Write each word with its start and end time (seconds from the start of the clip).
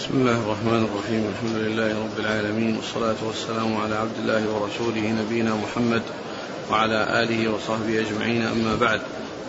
بسم 0.00 0.14
الله 0.14 0.32
الرحمن 0.32 0.88
الرحيم. 0.88 1.32
الحمد 1.32 1.56
لله 1.56 1.88
رب 1.88 2.18
العالمين 2.18 2.76
والصلاة 2.76 3.16
والسلام 3.26 3.76
على 3.76 3.94
عبد 3.94 4.16
الله 4.22 4.42
ورسوله 4.48 5.12
نبينا 5.12 5.54
محمد 5.54 6.02
وعلى 6.70 7.22
آله 7.22 7.52
وصحبه 7.52 8.00
أجمعين. 8.00 8.42
أما 8.42 8.76
بعد 8.80 9.00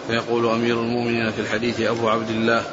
فيقول 0.07 0.45
أمير 0.45 0.79
المؤمنين 0.79 1.31
في 1.31 1.41
الحديث 1.41 1.81
أبو 1.81 2.09
عبد 2.09 2.29
الله 2.29 2.63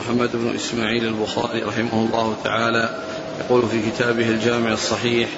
محمد 0.00 0.30
بن 0.34 0.54
إسماعيل 0.54 1.04
البخاري 1.04 1.62
رحمه 1.62 1.92
الله 1.92 2.36
تعالى 2.44 2.98
يقول 3.40 3.62
في 3.68 3.90
كتابه 3.90 4.28
الجامع 4.28 4.72
الصحيح 4.72 5.28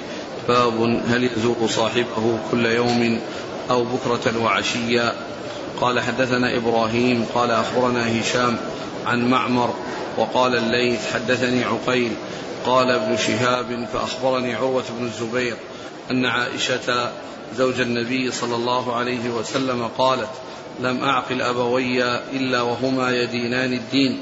باب 0.47 1.01
هل 1.07 1.23
يزور 1.23 1.67
صاحبه 1.67 2.39
كل 2.51 2.65
يوم 2.65 3.19
أو 3.69 3.83
بكرة 3.83 4.43
وعشيا؟ 4.43 5.13
قال 5.81 5.99
حدثنا 5.99 6.57
إبراهيم 6.57 7.25
قال 7.35 7.51
أخبرنا 7.51 8.21
هشام 8.21 8.57
عن 9.05 9.29
معمر 9.29 9.73
وقال 10.19 10.55
الليث 10.55 11.13
حدثني 11.13 11.63
عقيل 11.63 12.11
قال 12.65 12.91
ابن 12.91 13.17
شهاب 13.17 13.87
فأخبرني 13.93 14.55
عروة 14.55 14.83
بن 14.99 15.05
الزبير 15.05 15.55
أن 16.11 16.25
عائشة 16.25 17.11
زوج 17.57 17.79
النبي 17.79 18.31
صلى 18.31 18.55
الله 18.55 18.95
عليه 18.95 19.29
وسلم 19.29 19.89
قالت 19.97 20.29
لم 20.79 21.03
أعقل 21.03 21.41
أبوي 21.41 22.03
إلا 22.33 22.61
وهما 22.61 23.11
يدينان 23.11 23.73
الدين 23.73 24.19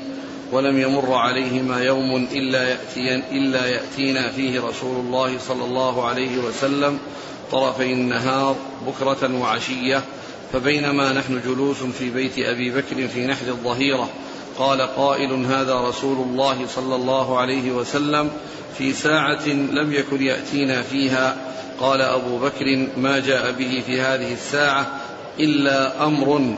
ولم 0.52 0.82
يمر 0.82 1.14
عليهما 1.14 1.84
يوم 1.84 2.28
إلا, 2.32 2.70
يأتين 2.70 3.24
إلا 3.32 3.66
يأتينا 3.66 4.32
فيه 4.32 4.62
رسول 4.62 5.00
الله 5.00 5.38
صلى 5.48 5.64
الله 5.66 6.08
عليه 6.08 6.38
وسلم 6.38 7.00
طرفي 7.52 7.94
النهار 7.94 8.56
بكرة 8.88 9.40
وعشية 9.42 10.04
فبينما 10.54 11.14
نحن 11.14 11.42
جلوس 11.46 11.78
في 11.78 12.10
بيت 12.10 12.40
أبي 12.40 12.72
بكر 12.72 13.08
في 13.08 13.28
نحر 13.28 13.48
الظهيرة 13.48 14.10
قال 14.60 14.82
قائل 14.82 15.46
هذا 15.46 15.76
رسول 15.76 16.18
الله 16.18 16.68
صلى 16.76 16.96
الله 16.96 17.40
عليه 17.40 17.72
وسلم 17.72 18.30
في 18.78 18.94
ساعة 18.94 19.48
لم 19.48 19.94
يكن 19.94 20.22
يأتينا 20.22 20.82
فيها. 20.82 21.38
قال 21.80 22.02
أبو 22.02 22.38
بكر 22.38 22.88
ما 22.98 23.20
جاء 23.20 23.52
به 23.52 23.84
في 23.86 24.02
هذه 24.02 24.34
الساعة 24.34 24.88
إلا 25.40 26.04
أمر. 26.04 26.56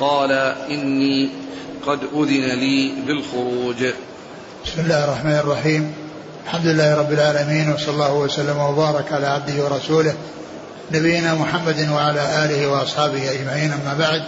قال 0.00 0.32
إني 0.70 1.28
قد 1.86 1.98
أذن 2.14 2.58
لي 2.58 2.92
بالخروج. 3.06 3.76
بسم 4.66 4.80
الله 4.80 5.04
الرحمن 5.04 5.38
الرحيم. 5.44 5.94
الحمد 6.44 6.66
لله 6.66 6.94
رب 6.94 7.12
العالمين 7.12 7.72
وصلى 7.72 7.94
الله 7.94 8.14
وسلم 8.14 8.58
وبارك 8.58 9.12
على 9.12 9.26
عبده 9.26 9.64
ورسوله 9.64 10.14
نبينا 10.92 11.34
محمد 11.34 11.88
وعلى 11.92 12.44
آله 12.44 12.68
وأصحابه 12.68 13.30
أجمعين. 13.30 13.72
أما 13.72 13.94
بعد 13.98 14.22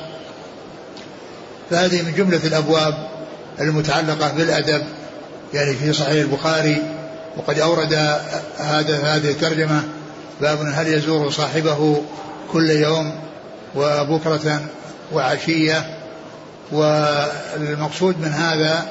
فهذه 1.71 2.03
من 2.03 2.15
جملة 2.15 2.41
الأبواب 2.47 3.12
المتعلقة 3.61 4.33
بالأدب 4.33 4.83
يعني 5.55 5.75
في 5.75 5.93
صحيح 5.93 6.23
البخاري 6.23 6.83
وقد 7.37 7.59
أورد 7.59 7.95
هذا 8.59 8.99
هذه 9.03 9.31
الترجمة 9.31 9.83
باب 10.41 10.59
هل 10.75 10.95
يزور 10.95 11.31
صاحبه 11.31 12.03
كل 12.53 12.71
يوم 12.71 13.13
وبكرة 13.77 14.61
وعشية. 15.13 16.03
والمقصود 16.73 18.21
من 18.21 18.29
هذا 18.29 18.87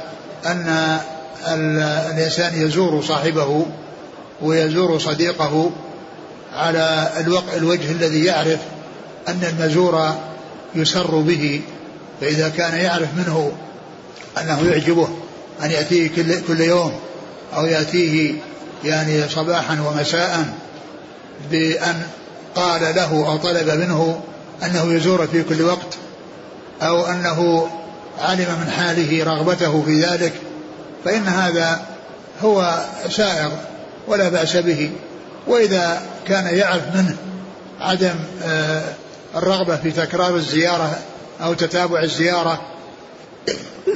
أن 0.45 0.99
الإنسان 1.47 2.61
يزور 2.61 3.01
صاحبه 3.01 3.65
ويزور 4.41 4.99
صديقه 4.99 5.71
على 6.53 7.09
الوجه 7.57 7.91
الذي 7.91 8.25
يعرف 8.25 8.59
أن 9.27 9.43
المزور 9.43 10.15
يسر 10.75 11.15
به 11.15 11.61
فإذا 12.21 12.49
كان 12.49 12.77
يعرف 12.77 13.07
منه 13.17 13.51
أنه 14.37 14.69
يعجبه 14.69 15.07
أن 15.63 15.71
يأتيه 15.71 16.09
كل, 16.15 16.41
كل 16.47 16.61
يوم 16.61 16.93
أو 17.55 17.65
يأتيه 17.65 18.33
يعني 18.83 19.29
صباحا 19.29 19.77
ومساء 19.81 20.45
بأن 21.51 22.01
قال 22.55 22.81
له 22.81 23.27
أو 23.27 23.37
طلب 23.37 23.69
منه 23.69 24.21
أنه 24.63 24.93
يزور 24.93 25.27
في 25.27 25.43
كل 25.43 25.61
وقت 25.61 25.97
أو 26.81 27.05
أنه 27.05 27.67
علم 28.19 28.59
من 28.61 28.71
حاله 28.71 29.23
رغبته 29.23 29.83
في 29.85 30.01
ذلك 30.01 30.33
فإن 31.05 31.27
هذا 31.27 31.81
هو 32.43 32.79
سائر 33.09 33.51
ولا 34.07 34.29
بأس 34.29 34.57
به. 34.57 34.91
وإذا 35.47 36.01
كان 36.27 36.55
يعرف 36.55 36.95
منه 36.95 37.15
عدم 37.81 38.15
آه، 38.43 38.83
الرغبة 39.35 39.75
في 39.75 39.91
تكرار 39.91 40.35
الزيارة 40.35 40.99
أو 41.43 41.53
تتابع 41.53 42.03
الزيارة 42.03 42.61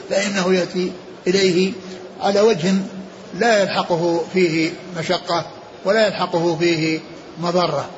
فإنه 0.10 0.54
يأتي 0.54 0.92
إليه 1.28 1.74
على 2.22 2.42
وجه 2.42 2.74
لا 3.40 3.62
يلحقه 3.62 4.22
فيه 4.34 4.72
مشقة 4.98 5.46
ولا 5.86 6.08
يلحقه 6.08 6.56
فيه 6.56 7.00
مضرة. 7.40 7.90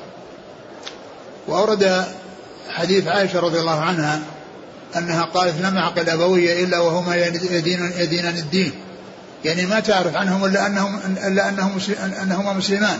وأورد 1.48 2.04
حديث 2.70 3.06
عائشة 3.06 3.40
رضي 3.40 3.60
الله 3.60 3.80
عنها 3.80 4.20
أنها 4.96 5.24
قالت 5.24 5.60
لم 5.60 5.76
أعقل 5.76 6.10
أبوي 6.10 6.64
إلا 6.64 6.78
وهما 6.78 7.16
يدين 7.16 7.92
يدينان 7.98 8.36
الدين. 8.36 8.72
يعني 9.44 9.66
ما 9.66 9.80
تعرف 9.80 10.16
عنهم 10.16 10.44
إلا 10.44 10.66
أنهم 10.66 11.00
إلا 11.26 11.48
أنهم 11.48 11.80
أنهما 12.22 12.52
مسلمان. 12.52 12.98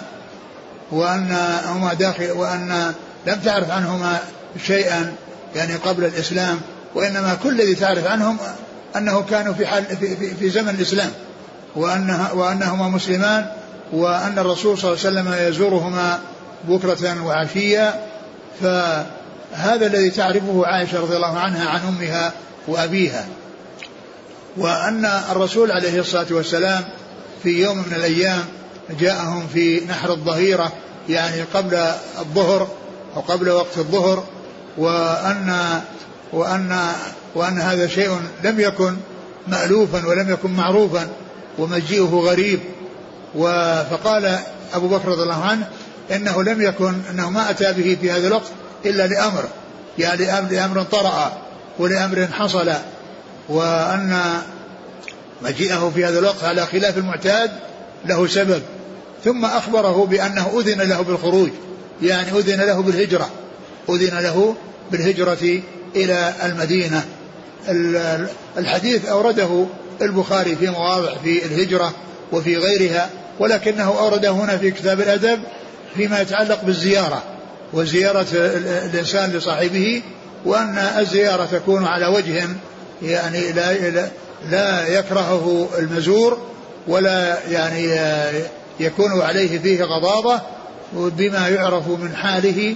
وأنهما 0.90 1.94
داخل 1.94 2.30
وأن 2.30 2.94
لم 3.26 3.40
تعرف 3.40 3.70
عنهما 3.70 4.20
شيئا 4.66 5.14
يعني 5.56 5.74
قبل 5.74 6.04
الإسلام 6.04 6.60
وإنما 6.94 7.38
كل 7.42 7.60
الذي 7.60 7.74
تعرف 7.74 8.06
عنهم 8.06 8.36
أنه 8.96 9.22
كانوا 9.22 9.54
في, 9.54 9.66
حال 9.66 9.84
في, 9.84 10.16
في, 10.16 10.34
في 10.34 10.50
زمن 10.50 10.68
الإسلام 10.68 11.10
وأنها 11.76 12.32
وأنهما 12.32 12.88
مسلمان 12.88 13.46
وأن 13.92 14.38
الرسول 14.38 14.78
صلى 14.78 14.92
الله 14.92 15.04
عليه 15.04 15.20
وسلم 15.20 15.48
يزورهما 15.48 16.18
بكرة 16.68 17.24
وعشية 17.24 17.94
فهذا 18.60 19.86
الذي 19.86 20.10
تعرفه 20.10 20.66
عائشة 20.66 21.00
رضي 21.00 21.16
الله 21.16 21.38
عنها 21.38 21.68
عن 21.68 21.80
أمها 21.88 22.32
وأبيها. 22.68 23.26
وأن 24.56 25.04
الرسول 25.30 25.72
عليه 25.72 26.00
الصلاة 26.00 26.26
والسلام 26.30 26.84
في 27.42 27.62
يوم 27.62 27.78
من 27.78 27.92
الأيام 27.96 28.44
جاءهم 29.00 29.46
في 29.54 29.84
نحر 29.88 30.12
الظهيرة 30.12 30.72
يعني 31.08 31.42
قبل 31.54 31.74
الظهر 32.18 32.68
أو 33.16 33.20
قبل 33.20 33.50
وقت 33.50 33.78
الظهر 33.78 34.24
وأن 34.78 35.80
وأن 36.32 36.92
وأن 37.34 37.60
هذا 37.60 37.86
شيء 37.86 38.20
لم 38.44 38.60
يكن 38.60 38.96
مألوفا 39.48 40.06
ولم 40.06 40.30
يكن 40.30 40.50
معروفا 40.50 41.08
ومجيئه 41.58 42.22
غريب. 42.24 42.60
فقال 43.90 44.38
أبو 44.74 44.88
بكر 44.88 45.08
رضي 45.08 45.22
الله 45.22 45.44
عنه 45.44 45.68
إنه 46.12 46.42
لم 46.42 46.62
يكن 46.62 46.94
أنه 47.10 47.30
ما 47.30 47.50
أتى 47.50 47.72
به 47.72 47.98
في 48.00 48.10
هذا 48.10 48.26
الوقت 48.26 48.48
إلا 48.84 49.06
لأمر 49.06 49.44
يعني 49.98 50.26
لأمر 50.50 50.82
طرأ 50.82 51.32
ولأمر 51.78 52.28
حصل. 52.32 52.72
وأن 53.48 54.20
مجيئه 55.42 55.92
في 55.94 56.04
هذا 56.04 56.18
الوقت 56.18 56.44
على 56.44 56.66
خلاف 56.66 56.98
المعتاد 56.98 57.50
له 58.04 58.26
سبب. 58.26 58.62
ثم 59.24 59.44
أخبره 59.44 60.06
بأنه 60.06 60.60
أذن 60.60 60.80
له 60.80 61.02
بالخروج 61.02 61.50
يعني 62.02 62.30
أذن 62.30 62.60
له 62.60 62.82
بالهجرة 62.82 63.30
أذن 63.88 64.18
له 64.18 64.54
بالهجرة 64.92 65.60
إلى 65.96 66.34
المدينة. 66.44 67.04
الحديث 68.58 69.06
أورده 69.06 69.66
البخاري 70.02 70.56
في 70.56 70.70
مواضع 70.70 71.14
في 71.24 71.46
الهجرة 71.46 71.92
وفي 72.32 72.56
غيرها 72.56 73.10
ولكنه 73.38 73.98
أورده 73.98 74.30
هنا 74.30 74.56
في 74.56 74.70
كتاب 74.70 75.00
الأدب 75.00 75.40
فيما 75.96 76.20
يتعلق 76.20 76.64
بالزيارة 76.64 77.22
وزيارة 77.72 78.26
الإنسان 78.32 79.30
لصاحبه 79.30 80.02
وأن 80.44 80.78
الزيارة 80.78 81.44
تكون 81.44 81.84
على 81.84 82.06
وجه 82.06 82.48
يعني 83.02 83.52
لا 83.52 84.08
لا 84.50 84.88
يكرهه 84.98 85.68
المزور 85.78 86.38
ولا 86.88 87.38
يعني 87.50 87.90
يكون 88.80 89.20
عليه 89.20 89.58
فيه 89.58 89.84
غضاضة 89.84 90.40
بما 90.92 91.48
يعرف 91.48 91.88
من 91.88 92.16
حاله 92.16 92.74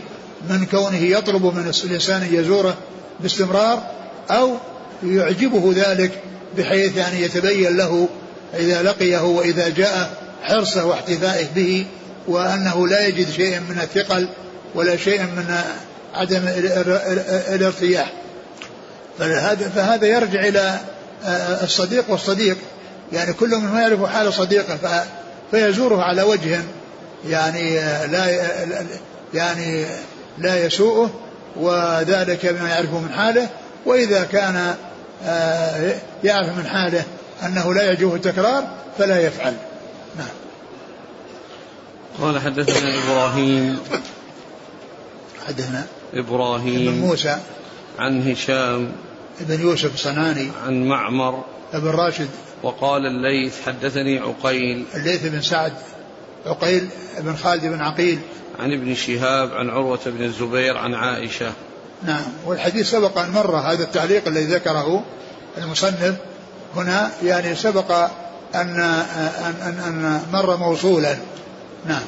من 0.50 0.66
كونه 0.66 1.02
يطلب 1.02 1.44
من 1.44 1.72
الإنسان 1.84 2.28
يزوره 2.32 2.76
باستمرار 3.22 3.82
أو 4.30 4.56
يعجبه 5.02 5.72
ذلك 5.76 6.10
بحيث 6.58 6.96
يعني 6.96 7.22
يتبين 7.22 7.76
له 7.76 8.08
إذا 8.54 8.82
لقيه 8.82 9.24
وإذا 9.24 9.68
جاء 9.68 10.10
حرصه 10.42 10.84
واحتفائه 10.84 11.46
به 11.54 11.86
وأنه 12.28 12.88
لا 12.88 13.06
يجد 13.06 13.30
شيئا 13.30 13.60
من 13.60 13.78
الثقل 13.82 14.28
ولا 14.74 14.96
شيئا 14.96 15.24
من 15.24 15.54
عدم 16.14 16.42
الارتياح. 17.54 18.12
فهذا 19.18 19.68
فهذا 19.68 20.06
يرجع 20.06 20.40
إلى 20.40 20.80
الصديق 21.62 22.04
والصديق. 22.08 22.56
يعني 23.12 23.32
كل 23.32 23.48
منهم 23.48 23.78
يعرف 23.78 24.04
حال 24.04 24.32
صديقه 24.32 25.04
فيزوره 25.50 26.02
على 26.02 26.22
وجه 26.22 26.60
يعني 27.28 27.74
لا 28.06 28.26
يعني 29.34 29.84
لا 30.38 30.66
يسوءه 30.66 31.10
وذلك 31.56 32.46
بما 32.46 32.68
يعرفه 32.68 32.98
من 32.98 33.12
حاله 33.12 33.48
وإذا 33.86 34.24
كان 34.24 34.74
آه، 35.24 35.94
يعرف 36.24 36.58
من 36.58 36.66
حاله 36.66 37.04
أنه 37.46 37.74
لا 37.74 37.82
يعجبه 37.82 38.14
التكرار 38.14 38.68
فلا 38.98 39.20
يفعل. 39.20 39.54
نعم. 40.16 40.28
قال 42.20 42.40
حدثنا 42.40 42.94
إبراهيم. 43.04 43.78
حدثنا 45.46 45.84
إبراهيم. 46.14 46.92
بن 46.92 46.98
موسى. 46.98 47.38
عن 47.98 48.30
هشام. 48.30 48.92
بن 49.40 49.60
يوسف 49.60 49.96
صناني 49.96 50.50
عن 50.66 50.84
معمر. 50.84 51.44
بن 51.74 51.88
راشد. 51.88 52.28
وقال 52.62 53.06
الليث 53.06 53.54
حدثني 53.66 54.18
عقيل. 54.18 54.84
الليث 54.94 55.26
بن 55.26 55.40
سعد. 55.40 55.72
عقيل 56.46 56.88
بن 57.18 57.36
خالد 57.36 57.66
بن 57.66 57.80
عقيل. 57.80 58.18
عن 58.58 58.72
ابن 58.72 58.94
شهاب 58.94 59.52
عن 59.52 59.70
عروة 59.70 60.00
بن 60.06 60.24
الزبير 60.24 60.76
عن 60.76 60.94
عائشة. 60.94 61.52
نعم 62.02 62.24
والحديث 62.46 62.90
سبق 62.90 63.18
أن 63.18 63.30
مر 63.30 63.56
هذا 63.56 63.82
التعليق 63.82 64.28
الذي 64.28 64.44
ذكره 64.44 65.04
المصنف 65.58 66.14
هنا 66.76 67.10
يعني 67.22 67.54
سبق 67.54 67.92
أن 68.54 68.80
أن 68.80 69.54
أن, 69.62 69.78
أن 69.86 70.22
مر 70.32 70.56
موصولا. 70.56 71.16
نعم. 71.86 72.02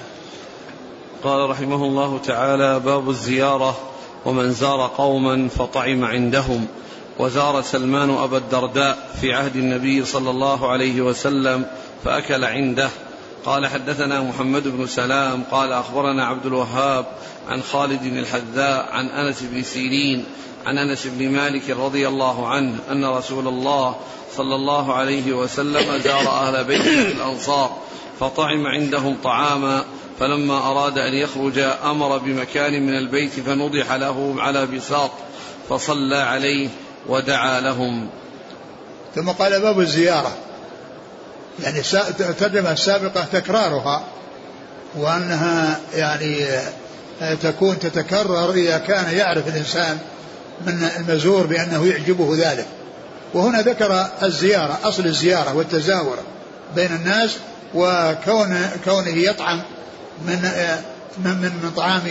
قال 1.25 1.51
رحمه 1.51 1.85
الله 1.85 2.19
تعالى 2.19 2.81
باب 2.81 3.11
الزيارة 3.11 3.79
ومن 4.25 4.53
زار 4.53 4.91
قوما 4.99 5.49
فطعم 5.49 6.05
عندهم. 6.05 6.67
وزار 7.19 7.63
سلمان 7.63 8.11
أبا 8.11 8.39
الدرداء 8.39 8.99
في 9.21 9.33
عهد 9.33 9.57
النبي 9.57 10.05
صلى 10.05 10.31
الله 10.31 10.71
عليه 10.71 11.01
وسلم 11.01 11.67
فأكل 12.05 12.45
عنده. 12.45 12.89
قال 13.45 13.67
حدثنا 13.67 14.21
محمد 14.21 14.69
بن 14.69 14.87
سلام 14.87 15.43
قال 15.51 15.73
أخبرنا 15.73 16.27
عبد 16.27 16.47
الوهاب 16.47 17.07
عن 17.49 17.63
خالد 17.63 18.03
الحذاء 18.03 18.89
عن 18.93 19.07
أنس 19.09 19.43
بن 19.43 19.63
سيرين 19.63 20.25
عن 20.67 20.79
أنس 20.79 21.07
بن 21.07 21.29
مالك 21.29 21.71
رضي 21.71 22.09
الله 22.09 22.49
عنه 22.49 22.79
أن 22.91 23.05
رسول 23.05 23.49
الله 23.49 23.97
صلى 24.37 24.55
الله 24.55 24.95
عليه 24.95 25.33
وسلم 25.33 25.99
زار 25.99 26.29
أهل 26.29 26.65
بيت 26.65 26.83
في 26.83 27.13
الأنصار 27.13 27.77
فطعم 28.21 28.67
عندهم 28.67 29.17
طعاما 29.25 29.85
فلما 30.21 30.59
أراد 30.59 30.99
أن 30.99 31.15
يخرج 31.15 31.59
أمر 31.85 32.19
بمكان 32.19 32.87
من 32.87 32.99
البيت 32.99 33.33
فنضح 33.33 33.93
له 33.93 34.35
على 34.39 34.67
بساط 34.67 35.11
فصلى 35.69 36.17
عليه 36.17 36.69
ودعا 37.09 37.61
لهم. 37.61 38.09
ثم 39.15 39.31
قال 39.31 39.61
باب 39.61 39.81
الزيارة. 39.81 40.37
يعني 41.63 41.83
الترجمة 42.21 42.73
السابقة 42.73 43.25
تكرارها 43.33 44.05
وأنها 44.97 45.81
يعني 45.95 46.47
تكون 47.43 47.79
تتكرر 47.79 48.53
إذا 48.53 48.79
كان 48.79 49.17
يعرف 49.17 49.49
الإنسان 49.49 49.99
من 50.67 50.89
المزور 50.97 51.47
بأنه 51.47 51.87
يعجبه 51.87 52.37
ذلك. 52.37 52.67
وهنا 53.35 53.63
ذكر 53.63 54.07
الزيارة 54.23 54.79
أصل 54.85 55.07
الزيارة 55.07 55.55
والتزاور 55.57 56.17
بين 56.77 56.93
الناس 56.93 57.37
وكون 57.75 58.71
كونه 58.85 59.17
يطعم 59.17 59.63
من 60.27 60.51
من 61.19 61.35
من 61.41 61.73
طعام 61.77 62.03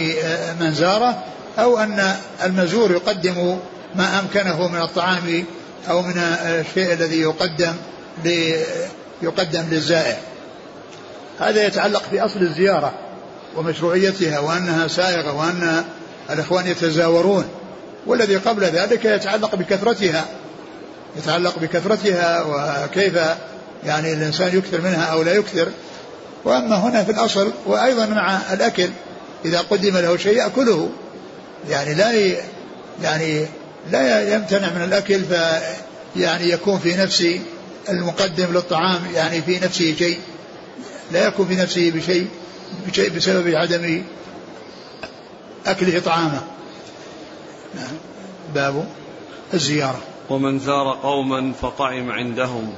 من 0.60 0.74
زاره 0.74 1.24
أو 1.60 1.78
أن 1.80 2.16
المزور 2.44 2.92
يقدم 2.92 3.57
ما 3.96 4.19
أمكنه 4.19 4.68
من 4.68 4.81
الطعام 4.81 5.46
أو 5.89 6.01
من 6.01 6.18
الشيء 6.18 6.94
الذي 6.94 7.22
يقدم 7.22 7.74
يقدم 9.24 9.64
للزائر. 9.72 10.16
هذا 11.40 11.66
يتعلق 11.66 12.04
بأصل 12.12 12.42
الزيارة 12.42 12.94
ومشروعيتها 13.58 14.40
وأنها 14.40 14.88
سائغة 14.88 15.34
وأن 15.34 15.84
الإخوان 16.30 16.68
يتزاورون 16.68 17.46
والذي 18.08 18.36
قبل 18.36 18.64
ذلك 18.64 19.06
يتعلق 19.06 19.56
بكثرتها 19.56 20.25
يتعلق 21.18 21.60
بكثرتها 21.60 22.44
وكيف 22.44 23.14
يعني 23.86 24.14
الإنسان 24.14 24.58
يكثر 24.58 24.81
منها 24.81 25.06
أو 25.06 25.24
لا 25.24 25.34
يكثر. 25.34 25.68
وأما 26.46 26.75
هنا 26.75 27.04
في 27.04 27.12
الأصل 27.12 27.52
وأيضا 27.66 28.06
مع 28.06 28.40
الأكل 28.54 28.90
إذا 29.46 29.60
قدم 29.60 29.98
له 29.98 30.18
شيء 30.18 30.38
يأكله. 30.38 30.90
يعني 31.70 31.94
لا 31.94 32.12
يعني 33.04 33.46
لا 33.92 34.36
يمتنع 34.36 34.70
من 34.70 34.84
الأكل 34.84 35.24
ف 35.24 35.34
يعني 36.16 36.50
يكون 36.50 36.80
في 36.80 36.96
نفس 36.96 37.25
المقدم 37.90 38.54
للطعام 38.54 39.02
يعني 39.14 39.42
في 39.42 39.60
نفسه 39.60 39.96
شيء 39.96 40.20
لا 41.12 41.28
يكون 41.28 41.48
في 41.48 41.56
نفسه 41.56 41.92
بشيء 41.92 42.28
بشيء 42.88 43.10
بسبب 43.10 43.56
عدم 43.56 44.04
أكله 45.66 46.00
طعامه. 46.00 46.42
نعم. 47.76 47.94
باب 48.56 48.88
الزيارة. 49.54 50.02
ومن 50.30 50.60
زار 50.60 51.00
قوما 51.04 51.54
فطعم 51.62 52.12
عندهم. 52.12 52.74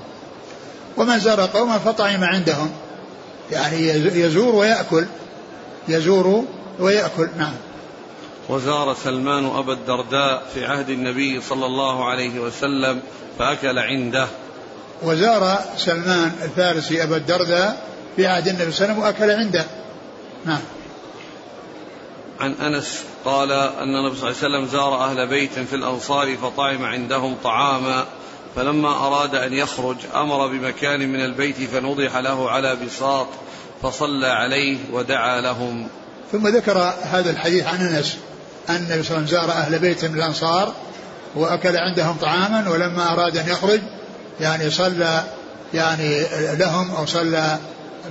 ومن 0.98 1.20
زار 1.20 1.42
قوما 1.42 1.78
فطعم 1.78 2.24
عندهم. 2.24 2.72
يعني 3.52 3.88
يزور 4.20 4.56
ويأكل. 4.56 5.06
يزور 5.88 6.46
ويأكل. 6.80 7.30
نعم. 7.38 7.54
وزار 8.50 8.96
سلمان 9.04 9.46
أبا 9.46 9.74
الدرداء 9.74 10.46
في 10.54 10.66
عهد 10.66 10.90
النبي 10.90 11.42
صلى 11.42 11.66
الله 11.66 12.10
عليه 12.10 12.40
وسلم 12.40 13.02
فأكل 13.40 13.80
عنده. 13.80 14.28
وزار 15.04 15.60
سلمان 15.78 16.32
الفارسي 16.44 17.04
أبا 17.04 17.18
الدرداء 17.18 17.88
في 18.16 18.28
عهد 18.28 18.48
النبي 18.48 18.72
صلى 18.72 18.86
الله 18.86 18.96
عليه 18.96 19.14
وسلم 19.14 19.26
وأكل 19.26 19.40
عنده. 19.40 19.66
نعم. 20.46 20.62
عن 22.40 22.54
أنس 22.54 23.04
قال 23.26 23.52
أن 23.52 23.96
النبي 23.96 24.18
صلى 24.18 24.30
الله 24.30 24.38
عليه 24.44 24.58
وسلم 24.58 24.68
زار 24.68 24.96
أهل 24.96 25.28
بيت 25.28 25.60
في 25.60 25.76
الأنصار 25.76 26.38
فطعم 26.38 26.84
عندهم 26.84 27.36
طعاما 27.44 28.06
فلما 28.56 28.90
أراد 28.90 29.36
أن 29.36 29.54
يخرج 29.54 29.98
أمر 30.16 30.48
بمكان 30.48 31.00
من 31.10 31.26
البيت 31.26 31.70
فنضح 31.70 32.16
له 32.18 32.50
على 32.50 32.76
بساط 32.76 33.28
فصلى 33.82 34.28
عليه 34.28 34.78
ودعا 34.92 35.42
لهم. 35.42 35.88
ثم 36.32 36.48
ذكر 36.48 36.94
هذا 37.02 37.30
الحديث 37.30 37.68
عن 37.68 37.88
أنس 37.88 38.18
أن 38.70 38.76
النبي 38.76 39.04
صلى 39.04 39.18
الله 39.18 39.28
عليه 39.28 39.28
وسلم 39.28 39.42
زار 39.42 39.52
أهل 39.52 39.80
بيت 39.80 40.06
من 40.06 40.16
الأنصار 40.16 40.74
وأكل 41.36 41.78
عندهم 41.78 42.18
طعاما 42.18 42.70
ولما 42.70 43.14
أراد 43.14 43.38
أن 43.38 43.50
يخرج 43.50 43.80
يعني 44.40 44.70
صلى 44.70 45.24
يعني 45.74 46.24
لهم 46.54 46.96
أو 46.96 47.06
صلى 47.06 47.58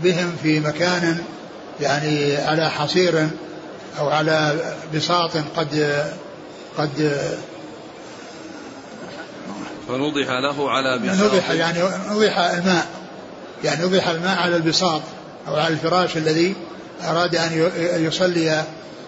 بهم 0.02 0.36
في 0.42 0.60
مكان 0.60 1.18
يعني 1.80 2.36
على 2.36 2.70
حصير 2.70 3.28
أو 3.98 4.08
على 4.08 4.54
بساط 4.94 5.30
قد 5.56 6.04
قد 6.78 7.18
فنضح 9.88 10.30
له 10.30 10.70
على 10.70 10.98
بساط. 10.98 11.34
نضح 11.34 11.50
يعني 11.50 11.78
نضح 12.10 12.38
الماء. 12.38 12.86
يعني 13.64 13.84
نضح 13.84 14.08
الماء 14.08 14.38
على 14.38 14.56
البساط 14.56 15.02
أو 15.48 15.54
على 15.54 15.68
الفراش 15.68 16.16
الذي 16.16 16.54
أراد 17.04 17.36
أن 17.36 17.70
يصلي 17.96 18.62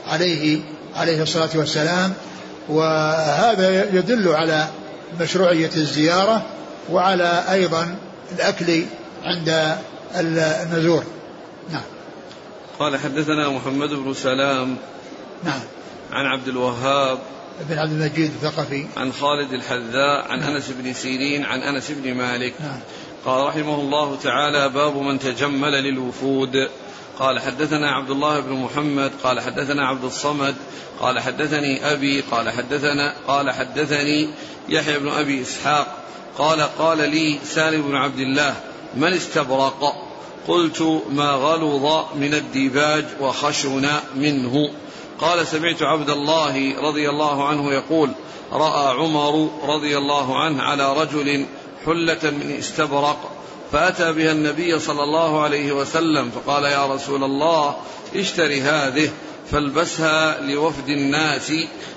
عليه 0.07 0.61
عليه 0.97 1.23
الصلاة 1.23 1.49
والسلام. 1.55 2.13
وهذا 2.69 3.85
يدل 3.95 4.29
على 4.29 4.67
مشروعية 5.21 5.71
الزيارة. 5.77 6.43
وعلى 6.91 7.45
أيضا 7.51 7.99
الأكل 8.33 8.85
عند 9.25 9.77
المزور 10.15 11.05
نعم. 11.71 11.83
قال 12.79 12.97
حدثنا 12.97 13.49
محمد 13.49 13.89
بن 13.89 14.15
سلام 14.15 14.77
نعم. 15.45 15.61
عن 16.13 16.27
عبد 16.27 16.49
الوهاب 16.49 17.19
بن 17.69 17.79
عبد 17.79 17.93
المجيد 17.93 18.31
الثقفي. 18.31 18.87
عن 18.97 19.13
خالد 19.13 19.53
الحذاء 19.53 20.29
عن 20.29 20.41
نعم. 20.41 20.55
أنس 20.55 20.71
بن 20.71 20.93
سيرين 20.93 21.45
عن 21.45 21.61
أنس 21.61 21.91
بن 21.91 22.15
مالك. 22.15 22.55
نعم. 22.61 22.81
قال 23.25 23.47
رحمه 23.47 23.81
الله 23.81 24.17
تعالى 24.17 24.69
باب 24.69 24.97
من 24.97 25.19
تجمل 25.19 25.73
للوفود. 25.73 26.69
قال 27.19 27.41
حدثنا 27.41 27.91
عبد 27.91 28.11
الله 28.11 28.41
بن 28.41 28.53
محمد 28.53 29.13
قال 29.23 29.41
حدثنا 29.41 29.87
عبد 29.89 30.05
الصمد 30.05 30.55
قال 31.01 31.21
حدثني 31.21 31.93
أبي 31.93 32.21
قال 32.21 32.51
حدثنا 32.51 33.15
قال 33.27 33.51
حدثني 33.51 34.31
يحيى 34.69 34.99
بن 34.99 35.09
أبي 35.09 35.43
إسحاق. 35.43 36.06
قال 36.39 36.61
قال 36.61 36.99
لي 37.11 37.39
سالم 37.45 37.83
بن 37.83 37.95
عبد 37.95 38.19
الله 38.19 38.55
من 38.95 39.13
استبرق؟ 39.13 40.07
قلت 40.49 41.03
ما 41.11 41.31
غلظ 41.31 42.05
من 42.15 42.35
الديباج 42.35 43.05
وخشن 43.21 43.91
منه. 44.17 44.71
قال 45.21 45.47
سمعت 45.47 45.83
عبد 45.83 46.11
الله 46.11 46.81
رضي 46.81 47.11
الله 47.11 47.49
عنه 47.49 47.73
يقول 47.73 48.11
رأى 48.53 48.97
عمر 48.97 49.51
رضي 49.65 49.99
الله 49.99 50.39
عنه 50.39 50.63
على 50.63 50.93
رجل 51.01 51.47
حلة 51.87 52.31
من 52.31 52.57
استبرق 52.59 53.31
فأتى 53.73 54.13
بها 54.13 54.33
النبي 54.33 54.79
صلى 54.79 55.03
الله 55.03 55.41
عليه 55.41 55.73
وسلم 55.73 56.31
فقال 56.31 56.65
يا 56.65 56.87
رسول 56.87 57.25
الله 57.25 57.77
اشتري 58.17 58.61
هذه 58.61 59.11
فالبسها 59.51 60.41
لوفد 60.41 60.89
الناس 60.89 61.53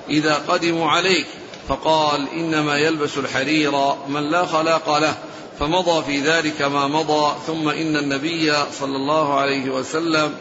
إذا 0.09 0.35
قدموا 0.47 0.89
عليك. 0.91 1.27
فقال 1.69 2.27
إنما 2.29 2.77
يلبس 2.77 3.17
الحرير 3.17 3.71
من 4.07 4.31
لا 4.31 4.45
خلاق 4.45 4.97
له 4.97 5.17
فمضى 5.59 6.03
في 6.03 6.19
ذلك 6.19 6.61
ما 6.61 6.87
مضى 6.87 7.35
ثم 7.47 7.69
إن 7.69 7.95
النبي 7.95 8.53
صلى 8.79 8.95
الله 8.95 9.39
عليه 9.39 9.69
وسلم 9.69 10.33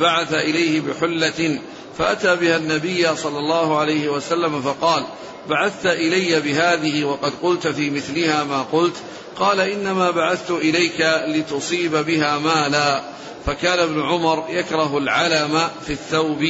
بعث 0.00 0.34
إليه 0.34 0.80
بحلة 0.80 1.58
فأتى 1.98 2.36
بها 2.36 2.56
النبي 2.56 3.16
صلى 3.16 3.38
الله 3.38 3.78
عليه 3.78 4.08
وسلم 4.08 4.62
فقال 4.62 5.04
بعثت 5.48 5.86
إلي 5.86 6.40
بهذه 6.40 7.04
وقد 7.04 7.32
قلت 7.42 7.66
في 7.66 7.90
مثلها 7.90 8.44
ما 8.44 8.62
قلت 8.62 8.96
قال 9.36 9.60
إنما 9.60 10.10
بعثت 10.10 10.50
إليك 10.50 11.00
لتصيب 11.26 11.96
بها 11.96 12.38
مالا. 12.38 13.02
فكان 13.46 13.78
ابن 13.78 14.02
عمر 14.02 14.44
يكره 14.48 14.98
العلم 14.98 15.68
في 15.86 15.92
الثوب 15.92 16.48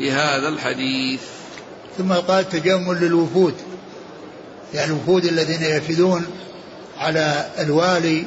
لهذا 0.00 0.48
الحديث. 0.48 1.20
ثم 1.98 2.12
قال 2.12 2.48
تجمل 2.48 3.00
للوفود. 3.00 3.54
يعني 4.74 4.92
الوفود 4.92 5.24
الذين 5.24 5.62
يفدون 5.62 6.26
على 6.98 7.46
الوالي 7.58 8.24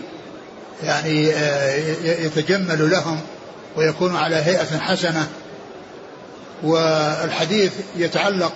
يعني 0.84 1.34
آه، 1.34 1.76
يتجمل 2.04 2.92
لهم 2.92 3.20
ويكون 3.76 4.16
على 4.16 4.36
هيئة 4.36 4.78
حسنة. 4.78 5.28
والحديث 6.64 7.72
يتعلق 7.98 8.54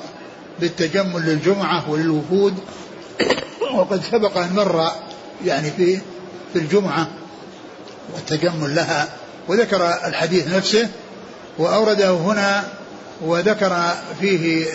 بالتجمل 0.60 1.22
للجمعة 1.22 1.90
وللوفود 1.90 2.54
وقد 3.76 4.02
سبق 4.12 4.38
أن 4.38 4.54
مر 4.54 4.92
يعني 5.46 5.72
في 5.72 5.98
في 6.54 6.60
الجمعة 6.60 7.08
والتجمل 8.14 8.76
لها. 8.76 9.10
وذكر 9.48 9.94
الحديث 10.06 10.48
نفسه 10.48 10.90
وأورده 11.58 12.12
هنا 12.12 12.64
وذكر 13.22 13.94
فيه 14.22 14.66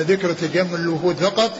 ذكر 0.00 0.32
تجمل 0.32 0.80
الوفود 0.80 1.16
فقط. 1.16 1.52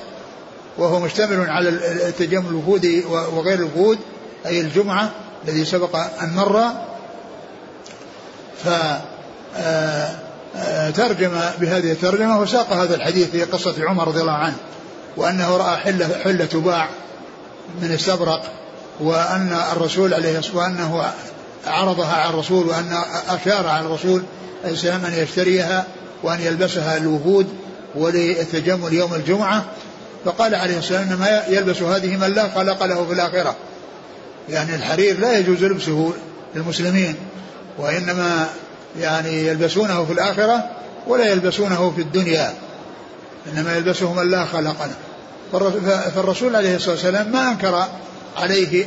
وهو 0.79 1.01
مشتمل 1.01 1.51
على 1.51 1.69
التجمل 2.09 2.49
الوفود 2.49 3.05
وغير 3.09 3.59
الوفود 3.59 3.99
أي 4.47 4.61
الجمعة 4.61 5.11
الذي 5.45 5.65
سبق 5.65 5.97
أن 5.97 6.35
مر. 6.35 6.63
ف 8.65 8.69
آه، 9.57 10.11
آه، 10.57 10.91
بهذه 11.61 11.93
الترجمة 11.93 12.41
وساق 12.41 12.73
هذا 12.73 12.95
الحديث 12.95 13.31
في 13.31 13.45
قصة 13.45 13.75
عمر 13.89 14.09
رضي 14.09 14.21
الله 14.21 14.33
عنه 14.33 14.57
وأنه 15.17 15.57
رأى 15.57 15.77
حلة, 15.77 16.19
حلة 16.25 16.45
تباع 16.45 16.89
من 17.83 17.93
استبرق 17.93 18.43
وأن 19.01 19.59
الرسول 19.73 20.15
عليه 20.15 20.39
الصلاة 20.39 20.57
وأنه 20.57 21.13
عرضها 21.67 22.15
على 22.15 22.31
الرسول 22.31 22.67
وأن 22.67 23.03
أشار 23.29 23.67
على 23.67 23.87
الرسول 23.87 24.23
عليه 24.65 24.75
السلام 24.75 25.05
أن 25.05 25.13
يشتريها 25.13 25.87
وأن 26.23 26.41
يلبسها 26.41 26.97
الوفود 26.97 27.47
وللتجمل 27.95 28.93
يوم 28.93 29.15
الجمعة. 29.15 29.65
فقال 30.25 30.55
عليه 30.55 30.79
الصلاة 30.79 31.01
والسلام 31.01 31.23
إنما 31.23 31.43
يلبس 31.49 31.83
هذه 31.83 32.17
من 32.17 32.35
لا 32.35 32.49
خلق 32.49 32.85
له 32.85 33.07
في 33.07 33.13
الآخرة. 33.13 33.57
يعني 34.49 34.75
الحرير 34.75 35.21
لا 35.21 35.39
يجوز 35.39 35.65
لبسه 35.65 36.13
للمسلمين 36.55 37.17
وإنما 37.79 38.49
يعني 39.01 39.47
يلبسونه 39.47 40.05
في 40.05 40.13
الآخرة 40.13 40.71
ولا 41.07 41.25
يلبسونه 41.25 41.93
في 41.97 42.01
الدنيا. 42.01 42.55
إنما 43.53 43.77
يلبسه 43.77 44.13
من 44.13 44.31
لا 44.31 44.45
خلق 44.45 44.77
له. 44.85 44.95
فالرسول 46.15 46.57
عليه 46.57 46.77
الصلاة 46.77 46.95
والسلام 46.95 47.33
ما 47.33 47.49
أنكر 47.49 47.85
عليه 48.37 48.85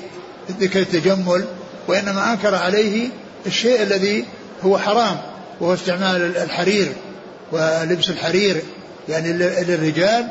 ذكر 0.59 0.79
التجمل 0.79 1.45
وإنما 1.87 2.33
أنكر 2.33 2.55
عليه 2.55 3.09
الشيء 3.45 3.81
الذي 3.81 4.25
هو 4.65 4.77
حرام 4.77 5.17
وهو 5.59 5.73
استعمال 5.73 6.37
الحرير 6.37 6.91
ولبس 7.51 8.09
الحرير 8.09 8.61
يعني 9.09 9.33
للرجال 9.33 10.27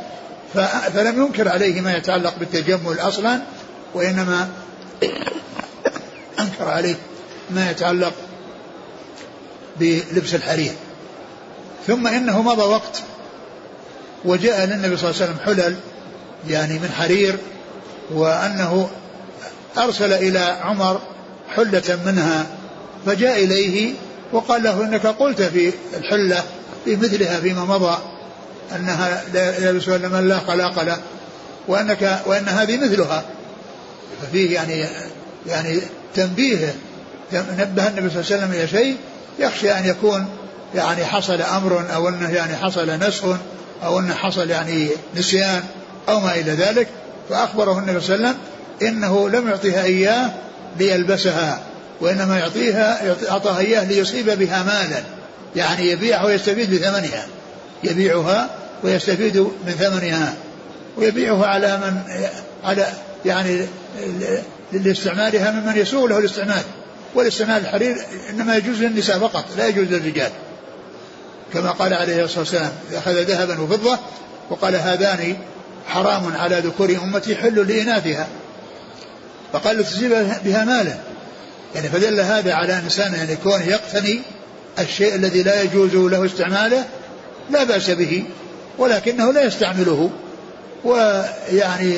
فلم 0.95 1.23
ينكر 1.23 1.49
عليه 1.49 1.81
ما 1.81 1.97
يتعلق 1.97 2.35
بالتجمل 2.39 3.01
أصلا 3.01 3.41
وإنما 3.95 4.49
أنكر 6.41 6.69
عليه 6.69 6.95
ما 7.51 7.71
يتعلق 7.71 8.13
بلبس 9.81 10.35
الحرير. 10.35 10.73
ثم 11.87 12.07
إنه 12.07 12.43
مضى 12.43 12.63
وقت 12.63 13.03
وجاء 14.25 14.65
للنبي 14.65 14.97
صلى 14.97 15.11
الله 15.11 15.23
عليه 15.23 15.33
وسلم 15.33 15.39
حلل 15.45 15.77
يعني 16.49 16.79
من 16.79 16.89
حرير 16.99 17.37
وأنه 18.11 18.91
أرسل 19.79 20.13
إلى 20.13 20.39
عمر 20.39 21.01
حلة 21.57 21.99
منها 22.07 22.47
فجاء 23.07 23.45
إليه 23.45 23.95
وقال 24.33 24.63
له 24.63 24.85
إنك 24.85 25.07
قلت 25.07 25.43
في 25.43 25.73
الحلة 25.97 26.45
في 26.85 26.97
مثلها 26.97 27.41
فيما 27.41 27.65
مضى 27.65 27.99
أنها 28.77 29.23
لا 29.35 29.69
يلبسها 29.69 29.97
إلا 29.97 30.09
من 30.09 30.29
لا 30.29 30.39
خلاق 30.39 30.83
له 30.83 30.99
وأنك 31.69 32.21
وأن 32.27 32.49
هذه 32.49 32.77
مثلها. 32.77 33.25
ففيه 34.23 34.55
يعني 34.55 34.87
يعني 35.47 35.81
تنبيه 36.15 36.75
نبه 37.33 37.89
النبي 37.89 38.11
صلى 38.11 38.21
الله 38.21 38.33
عليه 38.33 38.37
وسلم 38.37 38.53
إلى 38.53 38.69
شيء 38.69 38.97
يخشى 39.39 39.73
أن 39.73 39.85
يكون 39.85 40.29
يعني 40.75 41.05
حصل 41.05 41.43
أمر 41.43 41.85
أو 41.95 42.09
أنه 42.09 42.31
يعني 42.31 42.57
حصل 42.57 42.91
نسخ 42.91 43.25
أو 43.85 43.99
أنه 43.99 44.15
حصل 44.15 44.51
يعني 44.51 44.89
نسيان 45.17 45.63
أو 46.09 46.21
ما 46.21 46.35
إلى 46.35 46.53
ذلك 46.53 46.89
فأخبره 47.31 47.79
النبي 47.79 48.01
صلى 48.01 48.15
الله 48.15 48.29
عليه 48.29 48.37
وسلم 48.39 48.41
إنه 48.89 49.29
لم 49.29 49.49
يعطيها 49.49 49.85
إياه 49.85 50.31
ليلبسها 50.79 51.61
وإنما 52.01 52.39
يعطيها 52.39 53.15
أعطاها 53.31 53.59
إياه 53.59 53.85
ليصيب 53.85 54.31
بها 54.31 54.63
مالا 54.63 55.03
يعني 55.57 55.91
يبيعها 55.91 56.25
ويستفيد 56.25 56.75
بثمنها. 56.75 57.27
يبيعها 57.85 58.51
ويستفيد 58.85 59.39
من 59.39 59.73
ثمنها 59.79 60.35
ويبيعها 60.97 61.47
على 61.47 61.77
من 61.77 62.03
على 62.65 62.87
يعني 63.25 63.67
لاستعمالها 64.73 65.51
ممن 65.51 65.77
يسوغ 65.77 66.07
له 66.07 66.19
الاستعمال. 66.19 66.63
والاستعمال 67.15 67.63
الحرير 67.63 67.97
إنما 68.31 68.57
يجوز 68.57 68.83
للنساء 68.83 69.19
فقط 69.19 69.45
لا 69.59 69.67
يجوز 69.67 69.89
للرجال. 69.89 70.31
كما 71.53 71.71
قال 71.71 71.95
عليه 71.95 72.25
الصلاة 72.25 72.41
والسلام 72.41 72.71
أخذ 72.93 73.23
ذهبا 73.23 73.61
وفضة 73.61 73.99
وقال 74.51 74.75
هذان 74.77 75.37
حرام 75.87 76.37
على 76.37 76.59
ذكور 76.59 76.99
أمتي 77.03 77.37
حل 77.37 77.69
لإناثها. 77.69 78.29
فقال 79.53 79.79
لتصيب 79.79 80.11
بها 80.45 80.65
مالا 80.65 80.95
يعني 81.75 81.89
فدل 81.89 82.21
هذا 82.21 82.55
على 82.55 82.79
انسان 82.79 83.15
يعني 83.15 83.37
كونه 83.37 83.65
يقتني 83.65 84.21
الشيء 84.79 85.15
الذي 85.15 85.43
لا 85.43 85.63
يجوز 85.63 85.95
له 85.95 86.27
استعماله 86.27 86.85
لا 87.51 87.65
بأس 87.65 87.91
به. 87.91 88.25
ولكنه 88.81 89.33
لا 89.33 89.45
يستعمله 89.45 90.11
ويعني 90.85 91.95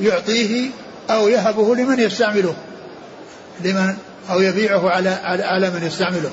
يعطيه 0.00 0.70
أو 1.10 1.28
يهبه 1.28 1.74
لمن 1.76 2.00
يستعمله 2.00 2.54
لمن 3.64 3.94
أو 4.30 4.40
يبيعه 4.40 4.90
على 4.90 5.08
على 5.24 5.70
من 5.70 5.86
يستعمله. 5.86 6.30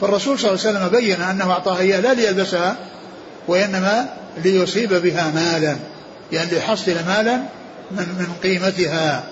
فالرسول 0.00 0.38
صلى 0.38 0.50
الله 0.50 0.66
عليه 0.66 0.78
وسلم 0.78 1.00
بين 1.00 1.22
أنه 1.22 1.50
اعطاها 1.50 1.80
إياه 1.80 2.00
لا 2.00 2.14
ليلبسها 2.14 2.76
وإنما 3.48 4.08
ليصيب 4.44 4.94
بها 4.94 5.30
مالا 5.34 5.76
يعني 6.32 6.50
ليحصل 6.50 6.94
مالا 7.06 7.36
من 7.90 8.06
من 8.18 8.26
قيمتها. 8.42 9.24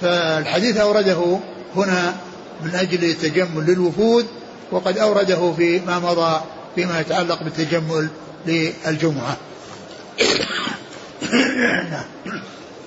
فالحديث 0.00 0.76
أورده 0.76 1.38
هنا 1.76 2.14
من 2.62 2.74
أجل 2.74 3.04
التجمل 3.04 3.66
للوفود 3.66 4.26
وقد 4.72 4.98
أورده 4.98 5.52
في 5.56 5.80
ما 5.86 5.98
مضى 5.98 6.40
فيما 6.74 7.00
يتعلق 7.00 7.42
بالتجمل 7.42 8.08
للجمعة. 8.46 9.36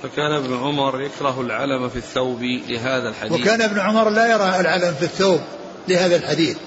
فكان 0.03 0.31
ابن 0.31 0.57
عمر 0.57 1.01
يكره 1.01 1.41
العلم 1.41 1.89
في 1.89 1.95
الثوب 1.95 2.41
لهذا 2.41 3.09
الحديث 3.09 3.41
وكان 3.41 3.61
ابن 3.61 3.79
عمر 3.79 4.09
لا 4.09 4.31
يرى 4.31 4.59
العلم 4.59 4.93
في 4.99 5.05
الثوب 5.05 5.39
لهذا 5.87 6.15
الحديث 6.15 6.57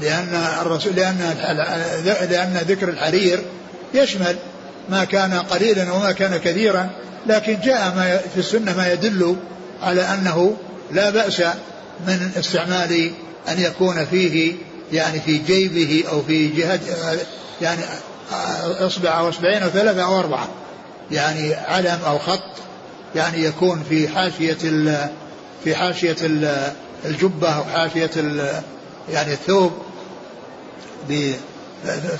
لأن 0.00 0.46
الرسول 0.60 0.94
لأن 0.94 1.18
لأن 2.30 2.60
ذكر 2.68 2.88
الحرير 2.88 3.42
يشمل 3.94 4.36
ما 4.88 5.04
كان 5.04 5.34
قليلا 5.34 5.92
وما 5.92 6.12
كان 6.12 6.36
كثيرا 6.36 6.90
لكن 7.26 7.58
جاء 7.64 7.94
ما 7.96 8.20
في 8.34 8.40
السنة 8.40 8.76
ما 8.76 8.92
يدل 8.92 9.36
على 9.82 10.02
أنه 10.02 10.56
لا 10.92 11.10
بأس 11.10 11.40
من 12.06 12.30
استعمال 12.38 13.10
أن 13.48 13.60
يكون 13.60 14.04
فيه 14.04 14.54
يعني 14.92 15.20
في 15.20 15.38
جيبه 15.38 16.04
أو 16.08 16.22
في 16.22 16.48
جهة 16.48 16.80
يعني 17.62 17.82
إصبع 18.62 19.18
أو 19.18 19.28
إصبعين 19.28 19.62
أو 19.62 19.68
ثلاثة 19.68 20.04
أو 20.04 20.18
أربعة. 20.18 20.48
يعني 21.10 21.54
علم 21.54 21.98
أو 22.06 22.18
خط 22.18 22.52
يعني 23.14 23.44
يكون 23.44 23.84
في 23.88 24.08
حاشية 24.08 24.56
في 25.64 25.74
حاشية 25.74 26.16
الجبة 27.04 27.48
أو 27.48 27.64
حاشية 27.64 28.10
يعني 29.12 29.32
الثوب. 29.32 29.72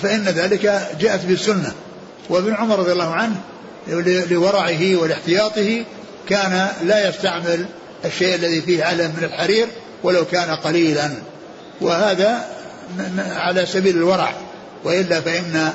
فإن 0.02 0.24
ذلك 0.24 0.62
جاءت 1.00 1.24
بالسنة. 1.24 1.72
وابن 2.28 2.54
عمر 2.54 2.78
رضي 2.78 2.92
الله 2.92 3.14
عنه 3.14 3.40
لورعه 4.30 4.96
ولاحتياطه 4.96 5.84
كان 6.28 6.68
لا 6.84 7.08
يستعمل 7.08 7.66
الشيء 8.04 8.34
الذي 8.34 8.60
فيه 8.60 8.84
علم 8.84 9.14
من 9.18 9.24
الحرير 9.24 9.68
ولو 10.02 10.24
كان 10.24 10.50
قليلا. 10.50 11.10
وهذا 11.80 12.44
على 13.18 13.66
سبيل 13.66 13.96
الورع. 13.96 14.32
وإلا 14.86 15.20
فإن 15.20 15.72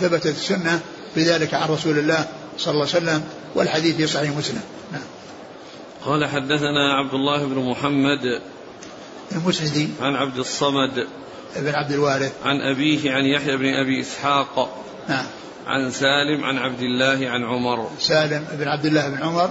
ثبتت 0.00 0.26
السنة 0.26 0.80
بذلك 1.16 1.54
عن 1.54 1.68
رسول 1.68 1.98
الله 1.98 2.26
صلى 2.58 2.72
الله 2.72 2.86
عليه 2.94 2.96
وسلم 2.96 3.24
والحديث 3.54 3.96
في 3.96 4.06
صحيح 4.06 4.30
مسلم. 4.30 4.60
نعم. 4.92 5.02
قال 6.04 6.24
حدثنا 6.24 6.94
عبد 6.94 7.14
الله 7.14 7.44
بن 7.44 7.70
محمد 7.70 8.40
المسندي 9.32 9.88
عن 10.00 10.14
عبد 10.14 10.38
الصمد 10.38 11.06
بن 11.56 11.74
عبد 11.74 11.92
الوارث. 11.92 12.32
عن 12.44 12.60
أبيه 12.60 13.12
عن 13.12 13.24
يحيى 13.24 13.56
بن 13.56 13.74
أبي 13.74 14.00
إسحاق. 14.00 14.84
نعم. 15.08 15.26
عن 15.66 15.90
سالم 15.90 16.44
عن 16.44 16.58
عبد 16.58 16.80
الله 16.80 17.28
عن 17.28 17.44
عمر. 17.44 17.90
سالم 18.00 18.46
بن 18.52 18.68
عبد 18.68 18.86
الله 18.86 19.08
بن 19.08 19.22
عمر 19.22 19.50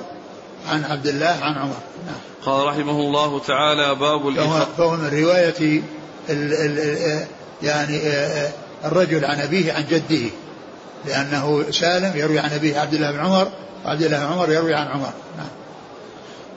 عن 0.68 0.84
عبد 0.84 1.08
الله 1.08 1.38
عن 1.42 1.54
عمر. 1.54 1.80
نعم. 2.06 2.20
قال 2.46 2.68
رحمه 2.68 3.00
الله 3.00 3.40
تعالى 3.40 3.96
باب 3.96 4.28
الإخاء 4.28 4.70
فهو 4.78 4.92
من 4.92 5.08
رواية 5.08 5.82
ال 6.30 6.54
ال 6.54 7.26
يعني 7.62 8.02
الرجل 8.86 9.26
عن 9.26 9.40
أبيه 9.40 9.74
عن 9.74 9.86
جده 9.90 10.30
لأنه 11.06 11.66
سالم 11.72 12.12
يروي 12.16 12.40
عن 12.40 12.50
أبيه 12.50 12.80
عبد 12.80 12.94
الله 12.94 13.12
بن 13.12 13.20
عمر 13.20 13.52
وعبد 13.86 14.02
الله 14.04 14.18
بن 14.18 14.34
عمر 14.34 14.52
يروي 14.52 14.74
عن 14.74 14.88
عمر. 14.88 15.14
نعم. 15.38 15.48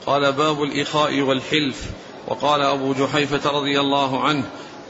قال 0.05 0.31
باب 0.31 0.63
الإخاء 0.63 1.21
والحلف. 1.21 1.85
وقال 2.27 2.61
أبو 2.61 2.93
جحيفة 2.93 3.51
رضي 3.51 3.79
الله 3.79 4.23
عنه 4.23 4.43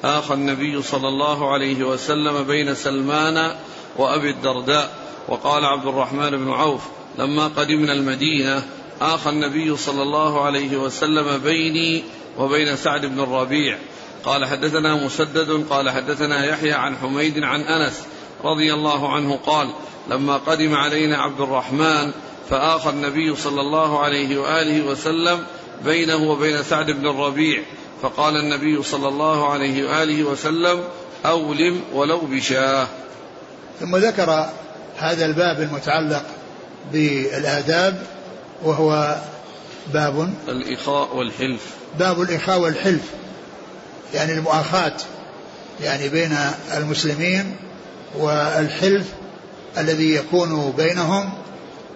آخى 0.03 0.33
النبي 0.33 0.81
صلى 0.81 1.07
الله 1.07 1.53
عليه 1.53 1.83
وسلم 1.83 2.43
بين 2.43 2.75
سلمان 2.75 3.55
وأبي 3.98 4.29
الدرداء. 4.29 4.89
وقال 5.27 5.65
عبد 5.65 5.86
الرحمن 5.86 6.29
بن 6.29 6.51
عوف 6.51 6.81
لما 7.17 7.48
قدمنا 7.48 7.93
المدينة 7.93 8.63
آخى 9.01 9.29
النبي 9.29 9.77
صلى 9.77 10.01
الله 10.01 10.45
عليه 10.45 10.77
وسلم 10.77 11.38
بيني 11.38 12.03
وبين 12.38 12.75
سعد 12.75 13.05
بن 13.05 13.19
الربيع. 13.19 13.77
قال 14.25 14.45
حدثنا 14.45 14.95
مسدد 14.95 15.65
قال 15.69 15.89
حدثنا 15.89 16.45
يحيى 16.45 16.73
عن 16.73 16.97
حميد 16.97 17.43
عن 17.43 17.61
أنس 17.61 18.01
رضي 18.43 18.73
الله 18.73 19.13
عنه 19.13 19.39
قال 19.45 19.69
لما 20.09 20.38
قدم 20.38 20.75
علينا 20.75 21.17
عبد 21.17 21.41
الرحمن 21.41 22.11
فآخى 22.49 22.89
النبي 22.89 23.35
صلى 23.35 23.61
الله 23.61 23.99
عليه 23.99 24.38
وآله 24.38 24.85
وسلم 24.85 25.45
بينه 25.85 26.31
وبين 26.31 26.63
سعد 26.63 26.91
بن 26.91 27.07
الربيع 27.07 27.63
فقال 28.01 28.35
النبي 28.35 28.83
صلى 28.83 29.07
الله 29.07 29.49
عليه 29.49 29.89
وآله 29.89 30.23
وسلم 30.23 30.83
أولم 31.25 31.81
ولو 31.93 32.19
بشاه. 32.19 32.88
ثم 33.79 33.95
ذكر 33.95 34.49
هذا 34.97 35.25
الباب 35.25 35.61
المتعلق 35.61 36.25
بالآداب 36.91 38.03
وهو 38.63 39.15
باب 39.93 40.33
الإخاء 40.47 41.15
والحلف. 41.15 41.61
باب 41.99 42.21
الإخاء 42.21 42.59
والحلف. 42.59 43.11
يعني 44.13 44.33
المؤاخاة 44.33 44.93
يعني 45.81 46.09
بين 46.09 46.37
المسلمين 46.77 47.55
والحلف 48.17 49.05
الذي 49.77 50.15
يكون 50.15 50.73
بينهم 50.77 51.29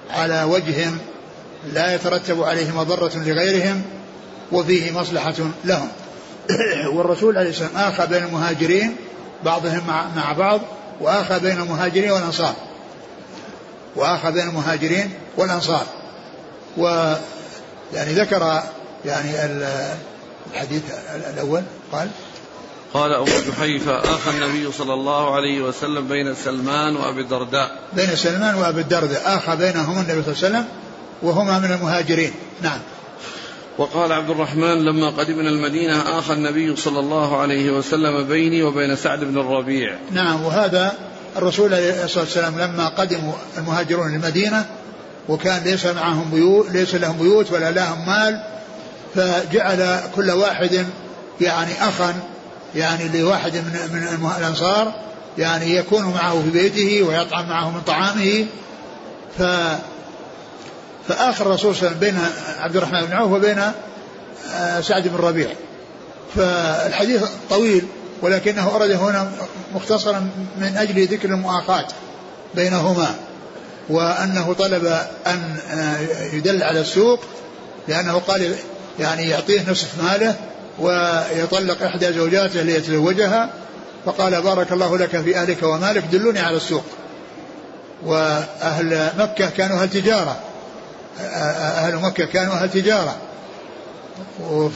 على 0.10 0.43
وجه 0.43 0.91
لا 1.74 1.96
يترتب 1.96 2.43
عليه 2.43 2.72
مضرة 2.72 3.12
لغيرهم 3.15 3.82
وفيه 4.51 4.91
مصلحة 4.91 5.34
لهم. 5.65 5.88
والرسول 6.96 7.38
عليه 7.38 7.50
السلام 7.50 7.75
آخى 7.75 8.08
بين 8.08 8.24
المهاجرين 8.24 8.96
بعضهم 9.43 9.82
مع, 10.15 10.34
بعض 10.34 10.62
وآخى 11.01 11.39
بين 11.39 11.62
المهاجرين 11.62 12.12
والأنصار. 12.12 12.53
وآخى 13.96 14.32
بين 14.32 14.48
المهاجرين 14.48 15.13
والأنصار. 15.38 15.86
و 16.77 17.13
يعني 17.93 18.13
ذكر 18.13 18.63
يعني 19.05 19.29
الحديث 20.51 20.82
الأول. 21.15 21.63
قال 21.94 22.10
قال 22.94 23.14
أبو 23.14 23.26
جحيفة 23.26 24.00
آخى 24.00 24.30
النبي 24.30 24.72
صلى 24.72 24.94
الله 24.94 25.36
عليه 25.36 25.62
وسلم 25.62 26.08
بين 26.08 26.36
سلمان 26.36 26.96
وأبي 26.96 27.22
الدرداء. 27.22 27.72
بين 27.94 28.16
سلمان 28.16 28.56
وأبي 28.56 28.82
الدرداء. 28.82 29.22
آخى 29.26 29.56
بينهما 29.56 30.02
النبي 30.02 30.24
صلى 30.24 30.34
الله 30.34 30.46
عليه 30.46 30.48
وسلم 30.48 30.66
وهما 31.22 31.60
من 31.60 31.72
المهاجرين. 31.72 32.32
نعم. 32.62 32.80
وقال 33.78 34.12
عبد 34.12 34.30
الرحمن 34.30 34.86
لما 34.86 35.10
قدمنا 35.10 35.50
المدينة 35.50 36.20
آخى 36.20 36.34
النبي 36.34 36.76
صلى 36.76 37.00
الله 37.00 37.38
عليه 37.38 37.72
وسلم 37.72 38.24
بيني 38.28 38.64
وبين 38.64 38.96
سعد 38.96 39.20
بن 39.20 39.38
الربيع. 39.40 39.96
نعم 40.12 40.44
وهذا 40.44 40.94
الرسول 41.38 41.74
عليه 41.74 42.04
الصلاة 42.04 42.24
والسلام 42.24 42.60
لما 42.60 42.88
قدموا 42.88 43.34
المهاجرون 43.58 44.16
المدينة 44.16 44.66
وكان 45.30 45.64
ليس 45.64 45.86
معهم 45.86 46.30
بيوت 46.32 46.72
ليس 46.72 46.96
لهم 46.96 47.18
بيوت 47.18 47.52
ولا 47.52 47.72
لهم 47.72 48.06
مال 48.06 48.44
فجعل 49.16 50.00
كل 50.16 50.32
واحد 50.32 50.86
يعني 51.42 51.88
أخا 51.88 52.13
يعني 52.75 53.22
لواحد 53.22 53.56
من 53.56 53.89
من 53.91 54.32
الأنصار 54.38 54.93
يعني 55.38 55.76
يكون 55.76 56.06
معه 56.06 56.41
في 56.41 56.50
بيته 56.50 57.04
ويطعم 57.04 57.50
معه 57.50 57.69
من 57.69 57.82
طعامه. 57.82 58.46
ف 59.38 59.41
فآخر 61.08 61.46
الرسول 61.46 61.76
صلى 61.76 61.88
الله 61.88 61.98
عليه 61.98 61.98
وسلم 61.98 62.00
بين 62.00 62.19
عبد 62.60 62.76
الرحمن 62.76 63.02
بن 63.02 63.13
عوف 63.13 63.32
وبين 63.32 63.60
آه، 64.54 64.82
سعد 64.82 65.08
بن 65.08 65.15
ربيع. 65.15 65.50
فالحديث 66.36 67.24
طويل 67.50 67.88
ولكنه 68.22 68.76
أرد 68.76 68.91
هنا 68.91 69.32
مختصرا 69.76 70.30
من 70.58 70.78
أجل 70.78 71.08
ذكر 71.08 71.30
المؤاخاة 71.30 71.88
بينهما 72.56 73.15
وأنه 73.89 74.54
طلب 74.54 74.86
أن 75.28 75.56
آه، 75.72 75.98
يدل 76.34 76.63
على 76.63 76.82
السوق 76.82 77.19
لأنه 77.88 78.19
قال 78.28 78.56
يعني 79.00 79.30
يعطيه 79.30 79.72
نصف 79.72 80.04
ماله 80.04 80.36
ويطلق 80.80 81.84
إحدى 81.84 82.14
زوجاته 82.14 82.62
ليتزوجها 82.62 83.50
فقال 84.06 84.42
بارك 84.42 84.72
الله 84.72 84.98
لك 84.98 85.22
في 85.22 85.38
أهلك 85.38 85.64
ومالك 85.64 86.04
دلوني 86.12 86.40
على 86.40 86.58
السوق. 86.58 86.84
وأهل 88.06 89.10
مكة 89.18 89.50
كانوا 89.50 89.82
أهل 89.82 89.90
تجارة. 89.90 90.40
أهل 91.20 91.96
مكة 91.96 92.26
كانوا 92.26 92.54
أهل 92.54 92.70
تجارة. 92.70 93.16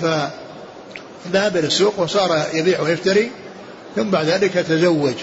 فذهب 0.01 1.57
إلى 1.57 1.67
السوق 1.67 1.99
وصار 1.99 2.43
يبيع 2.53 2.81
ويشتري 2.81 3.31
ثم 3.95 4.09
بعد 4.09 4.25
ذلك 4.25 4.53
تزوج 4.53 5.15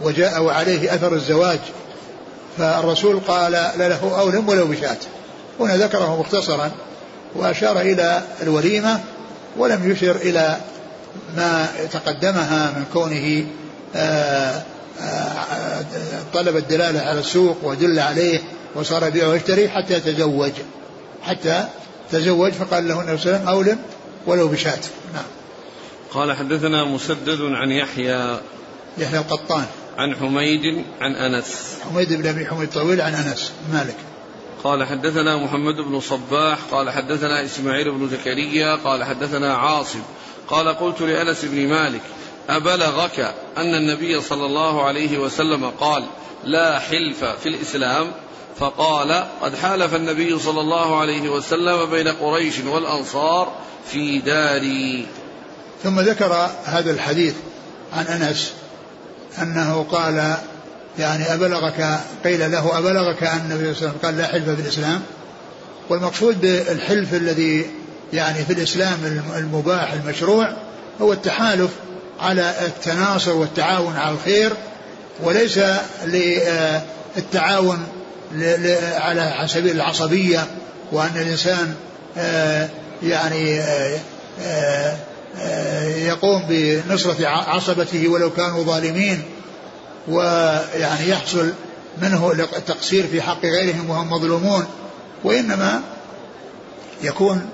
وجاء 0.00 0.42
وعليه 0.42 0.94
أثر 0.94 1.14
الزواج. 1.14 1.60
فالرسول 2.58 3.20
قال 3.28 3.52
له 3.52 4.20
أولم 4.20 4.48
ولو 4.48 4.66
بشاة 4.66 4.96
هنا 5.60 5.76
ذكره 5.76 6.20
مختصرا 6.20 6.70
وأشار 7.34 7.80
إلى 7.80 8.22
الوليمة 8.42 9.00
ولم 9.58 9.90
يشر 9.90 10.16
إلى 10.16 10.56
ما 11.36 11.68
تقدمها 11.92 12.70
من 12.70 12.84
كونه 12.92 13.46
آه، 13.96 14.62
آه، 15.00 15.84
طلب 16.34 16.56
الدلالة 16.56 17.00
على 17.00 17.20
السوق 17.20 17.56
ودل 17.62 17.98
عليه 17.98 18.40
وصار 18.74 19.06
يبيع 19.06 19.26
ويشتري 19.28 19.68
حتى 19.68 20.00
تزوج. 20.00 20.52
حتى 21.22 21.68
تزوج 22.12 22.52
فقال 22.52 22.88
له 22.88 23.00
النبي 23.00 23.18
صلى 23.18 23.36
الله 23.36 23.40
عليه 23.40 23.48
وسلم 23.48 23.48
أولم 23.48 23.78
ولو 24.26 24.48
بشاة. 24.48 24.80
نعم. 25.14 25.24
قال 26.10 26.36
حدثنا 26.36 26.84
مسدد 26.84 27.40
عن 27.40 27.70
يحيى 27.70 28.38
يحيى 28.98 29.18
القطان. 29.18 29.64
عن 29.98 30.16
حميد 30.16 30.84
عن 31.00 31.14
أنس. 31.14 31.76
حميد 31.90 32.12
بن 32.12 32.26
أبي 32.26 32.46
حميد 32.46 32.70
طويل 32.70 33.00
عن 33.00 33.14
أنس. 33.14 33.52
مالك. 33.72 33.96
قال 34.66 34.84
حدثنا 34.84 35.36
محمد 35.36 35.74
بن 35.76 36.00
صباح 36.00 36.58
قال 36.70 36.90
حدثنا 36.90 37.44
إسماعيل 37.44 37.90
بن 37.90 38.08
زكريا 38.08 38.74
قال 38.74 39.04
حدثنا 39.04 39.54
عاصم 39.54 40.02
قال 40.48 40.68
قلت 40.68 41.00
لأنس 41.00 41.44
بن 41.44 41.68
مالك 41.68 42.00
أبلغك 42.48 43.34
أن 43.56 43.74
النبي 43.74 44.20
صلى 44.20 44.46
الله 44.46 44.84
عليه 44.84 45.18
وسلم 45.18 45.70
قال 45.80 46.04
لا 46.44 46.78
حلف 46.78 47.24
في 47.24 47.48
الإسلام 47.48 48.12
فقال 48.58 49.26
قد 49.42 49.54
حالف 49.54 49.94
النبي 49.94 50.38
صلى 50.38 50.60
الله 50.60 51.00
عليه 51.00 51.28
وسلم 51.28 51.90
بين 51.90 52.08
قريش 52.08 52.58
والأنصار 52.58 53.52
في 53.90 54.18
داري 54.18 55.06
ثم 55.82 56.00
ذكر 56.00 56.50
هذا 56.64 56.90
الحديث 56.90 57.34
عن 57.92 58.04
أنس 58.06 58.52
أنه 59.42 59.86
قال 59.92 60.36
يعني 60.98 61.34
أبلغك 61.34 62.00
قيل 62.24 62.52
له 62.52 62.78
أبلغك 62.78 63.22
أن 63.22 63.38
النبي 63.38 63.74
صلى 63.74 63.88
الله 63.88 63.88
عليه 63.88 63.88
وسلم 63.88 63.94
قال 64.02 64.16
لا 64.16 64.26
حلف 64.26 64.50
في 64.50 64.60
الإسلام؟ 64.60 65.02
والمقصود 65.88 66.40
بالحلف 66.40 67.14
الذي 67.14 67.66
يعني 68.12 68.44
في 68.44 68.52
الإسلام 68.52 69.22
المباح 69.36 69.92
المشروع 69.92 70.48
هو 71.00 71.12
التحالف 71.12 71.70
على 72.20 72.54
التناصر 72.66 73.32
والتعاون 73.32 73.96
على 73.96 74.14
الخير 74.14 74.52
وليس 75.22 75.60
للتعاون 76.04 77.86
على 78.94 79.46
سبيل 79.46 79.76
العصبية 79.76 80.46
وأن 80.92 81.16
الإنسان 81.16 81.74
آه، 82.18 82.68
يعني 83.02 83.60
آه، 83.60 83.98
آه، 85.38 85.84
يقوم 85.86 86.42
بنصرة 86.48 87.26
عصبته 87.26 88.08
ولو 88.08 88.30
كانوا 88.30 88.64
ظالمين. 88.64 89.22
ويعني 90.08 91.08
يحصل 91.08 91.52
منه 92.02 92.32
التقصير 92.32 93.06
في 93.06 93.22
حق 93.22 93.44
غيرهم 93.44 93.90
وهم 93.90 94.10
مظلومون 94.10 94.64
وإنما 95.24 95.80
يكون 97.02 97.48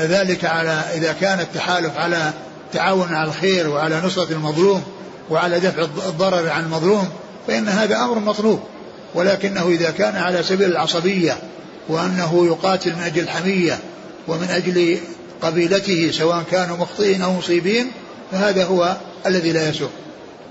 ذلك 0.00 0.44
على 0.44 0.82
إذا 0.94 1.12
كان 1.12 1.40
التحالف 1.40 1.96
على 1.96 2.32
تعاون 2.72 3.14
على 3.14 3.28
الخير 3.28 3.68
وعلى 3.68 4.00
نصرة 4.00 4.32
المظلوم 4.32 4.82
وعلى 5.30 5.60
دفع 5.60 5.82
الضرر 5.82 6.48
عن 6.48 6.64
المظلوم 6.64 7.08
فإن 7.46 7.68
هذا 7.68 7.96
أمر 7.96 8.18
مطلوب. 8.18 8.60
ولكنه 9.14 9.68
إذا 9.68 9.90
كان 9.90 10.16
على 10.16 10.42
سبيل 10.42 10.70
العصبية 10.70 11.36
وأنه 11.88 12.46
يقاتل 12.46 12.92
من 12.92 13.02
أجل 13.02 13.22
الحمية 13.22 13.78
ومن 14.28 14.50
أجل 14.50 14.98
قبيلته 15.42 16.10
سواء 16.12 16.44
كانوا 16.50 16.76
مخطئين 16.76 17.22
أو 17.22 17.32
مصيبين 17.32 17.92
فهذا 18.32 18.64
هو 18.64 18.96
الذي 19.26 19.52
لا 19.52 19.68
يسوق 19.68 19.90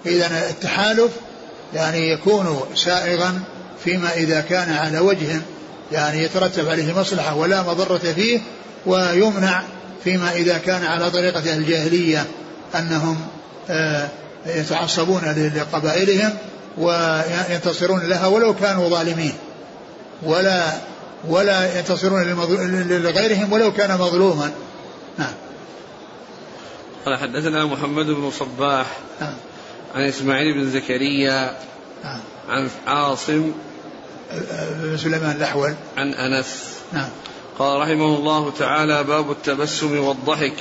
إذا 0.05 0.49
التحالف 0.49 1.11
يعني 1.73 2.09
يكون 2.09 2.59
سائغا 2.75 3.39
فيما 3.83 4.13
إذا 4.13 4.41
كان 4.41 4.73
على 4.73 4.99
وجه 4.99 5.41
يعني 5.91 6.23
يترتب 6.23 6.69
عليه 6.69 6.99
مصلحة 6.99 7.35
ولا 7.35 7.61
مضرة 7.61 7.97
فيه 7.97 8.39
ويمنع 8.85 9.63
فيما 10.03 10.31
إذا 10.31 10.57
كان 10.57 10.83
على 10.83 11.11
طريقة 11.11 11.55
الجاهلية 11.55 12.25
أنهم 12.75 13.17
آه، 13.69 14.07
يتعصبون 14.45 15.51
لقبائلهم 15.55 16.33
وينتصرون 16.77 18.01
لها 18.09 18.27
ولو 18.27 18.53
كانوا 18.55 18.89
ظالمين 18.89 19.33
ولا 20.23 20.63
ولا 21.27 21.79
ينتصرون 21.79 22.23
لغيرهم 22.89 23.53
ولو 23.53 23.73
كان 23.73 23.97
مظلوما. 23.97 24.51
نعم. 25.17 25.33
قال 27.05 27.17
حدثنا 27.17 27.65
محمد 27.65 28.05
بن 28.05 28.31
صباح 28.31 28.85
نعم. 29.21 29.33
عن 29.95 30.01
إسماعيل 30.01 30.53
بن 30.53 30.71
زكريا 30.71 31.57
نعم. 32.03 32.19
عن 32.49 32.69
عاصم 32.87 33.51
بن 34.81 34.97
سليمان 34.97 35.35
الأحول. 35.35 35.75
عن 35.97 36.13
أنس. 36.13 36.73
نعم. 36.93 37.09
قال 37.59 37.81
رحمه 37.81 38.15
الله 38.15 38.51
تعالى 38.59 39.03
باب 39.03 39.31
التبسم 39.31 39.99
والضحك. 39.99 40.53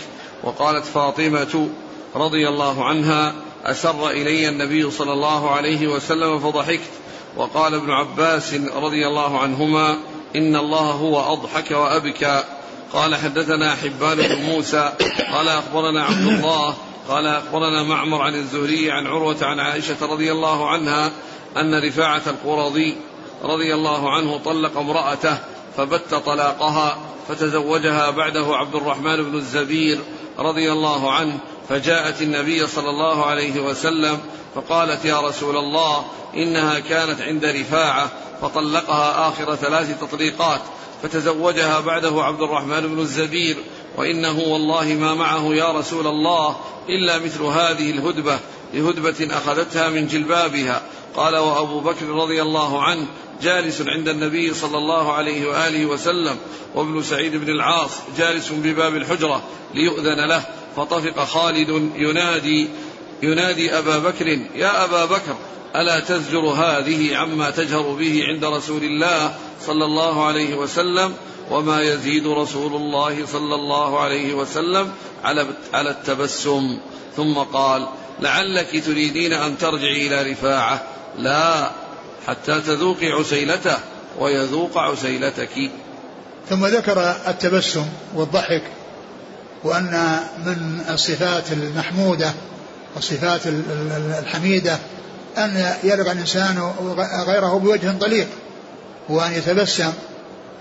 وقالت 0.43 0.85
فاطمة 0.85 1.69
رضي 2.15 2.49
الله 2.49 2.85
عنها 2.85 3.35
أسر 3.65 4.11
إلي 4.11 4.49
النبي 4.49 4.91
صلى 4.91 5.13
الله 5.13 5.51
عليه 5.51 5.87
وسلم 5.87 6.41
فضحكت. 6.41 6.91
وقال 7.37 7.75
ابن 7.75 7.91
عباس 7.91 8.55
رضي 8.55 9.07
الله 9.07 9.39
عنهما 9.39 9.99
إن 10.37 10.57
الله 10.57 10.91
هو 10.91 11.33
أضحك 11.33 11.71
وأبكى. 11.71 12.45
قال 12.93 13.15
حدثنا 13.17 13.75
حبان 13.75 14.17
بن 14.17 14.43
موسى. 14.43 14.93
قال 15.33 15.49
أخبرنا 15.49 16.05
عبد 16.05 16.27
الله 16.27 16.77
قال 17.09 17.27
أخبرنا 17.27 17.83
معمر 17.83 18.23
عن 18.23 18.35
الزهري 18.35 18.91
عن 18.91 19.07
عروة 19.07 19.37
عن 19.43 19.61
عائشة 19.61 19.97
رضي 20.03 20.33
الله 20.33 20.69
عنها 20.69 21.13
أن 21.57 21.85
رفاعة 21.85 22.23
القرظي 22.27 22.97
رضي 23.43 23.75
الله 23.75 24.13
عنه 24.13 24.39
طلق 24.39 24.79
امرأته 24.79 25.39
فبت 25.77 26.15
طلاقها 26.15 26.99
فتزوجها 27.29 28.11
بعده 28.11 28.57
عبد 28.57 28.75
الرحمن 28.75 29.17
بن 29.23 29.35
الزبير 29.35 29.99
رضي 30.39 30.73
الله 30.73 31.13
عنه 31.13 31.39
فجاءت 31.69 32.23
النبي 32.23 32.67
صلى 32.67 32.91
الله 32.91 33.27
عليه 33.27 33.61
وسلم 33.61 34.19
فقالت 34.55 35.05
يا 35.05 35.21
رسول 35.21 35.57
الله 35.57 36.05
إنها 36.37 36.79
كانت 36.79 37.21
عند 37.21 37.45
رفاعة 37.45 38.11
فطلقها 38.43 39.29
آخر 39.29 39.55
ثلاث 39.55 40.01
تطليقات 40.01 40.61
فتزوجها 41.03 41.81
بعده 41.81 42.23
عبد 42.23 42.43
الرحمن 42.43 42.81
بن 42.81 43.01
الزبير 43.01 43.57
وإنه 43.99 44.39
والله 44.41 44.85
ما 44.85 45.15
معه 45.15 45.55
يا 45.55 45.73
رسول 45.73 46.07
الله 46.07 46.57
إلا 46.89 47.19
مثل 47.19 47.43
هذه 47.43 47.91
الهدبة 47.91 48.39
لهدبة 48.75 49.29
أخذتها 49.37 49.89
من 49.89 50.07
جلبابها. 50.07 50.83
قال 51.17 51.37
وأبو 51.37 51.81
بكر 51.81 52.07
رضي 52.07 52.43
الله 52.43 52.83
عنه 52.83 53.07
جالس 53.43 53.83
عند 53.87 54.09
النبي 54.09 54.55
صلى 54.55 54.79
الله 54.79 55.13
عليه 55.13 55.49
وآله 55.49 55.87
وسلم 55.87 56.37
وابن 56.75 57.03
سعيد 57.03 57.37
بن 57.37 57.49
العاص 57.49 57.91
جالس 58.19 58.53
بباب 58.53 58.97
الحجرة 58.97 59.43
ليؤذن 59.75 60.29
له 60.29 60.45
فطفق 60.77 61.25
خالد 61.25 61.91
ينادي 61.97 62.69
ينادي 63.23 63.79
أبا 63.79 63.99
بكر 63.99 64.27
يا 64.55 64.85
أبا 64.85 65.05
بكر 65.05 65.37
ألا 65.77 66.01
تزجر 66.01 66.41
هذه 66.41 67.17
عما 67.17 67.51
تجهر 67.51 67.93
به 67.93 68.25
عند 68.25 68.45
رسول 68.45 68.85
الله 68.85 69.35
صلى 69.67 69.85
الله 69.85 70.27
عليه 70.27 70.55
وسلم؟ 70.55 71.15
وما 71.51 71.83
يزيد 71.83 72.27
رسول 72.27 72.77
الله 72.77 73.27
صلى 73.27 73.55
الله 73.55 74.01
عليه 74.01 74.35
وسلم 74.35 74.93
على 75.25 75.47
على 75.75 75.91
التبسم. 75.91 76.79
ثم 77.17 77.35
قال 77.35 77.89
لعلك 78.21 78.85
تريدين 78.87 79.33
أن 79.33 79.59
ترجعي 79.59 80.07
إلى 80.07 80.33
رفاعة. 80.33 80.83
لا 81.19 81.71
حتى 82.27 82.61
تذوقي 82.61 83.13
عسيلته 83.13 83.77
ويذوق 84.19 84.79
عسيلتك. 84.79 85.71
ثم 86.51 86.67
ذكر 86.67 87.15
التبسم 87.29 87.87
والضحك 88.15 88.63
وأن 89.65 90.21
من 90.47 90.85
الصفات 90.91 91.53
المحمودة 91.53 92.33
والصفات 92.95 93.41
الحميدة 94.19 94.79
أن 95.39 95.75
يلقى 95.85 96.13
الإنسان 96.13 96.73
غيره 97.27 97.59
بوجه 97.59 97.99
طليق 98.01 98.29
وأن 99.09 99.33
يتبسم. 99.33 99.93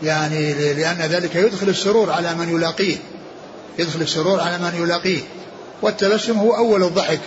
يعني 0.04 0.54
لأن 0.74 0.98
ذلك 0.98 1.36
يدخل 1.36 1.70
السرور 1.70 2.12
على 2.12 2.36
من 2.36 2.50
يلاقيه. 2.50 2.98
يدخل 3.80 4.02
السرور 4.02 4.40
على 4.40 4.58
من 4.58 4.84
يلاقيه. 4.84 5.22
والتبسم 5.82 6.38
هو 6.38 6.56
أول 6.56 6.84
الضحك. 6.84 7.20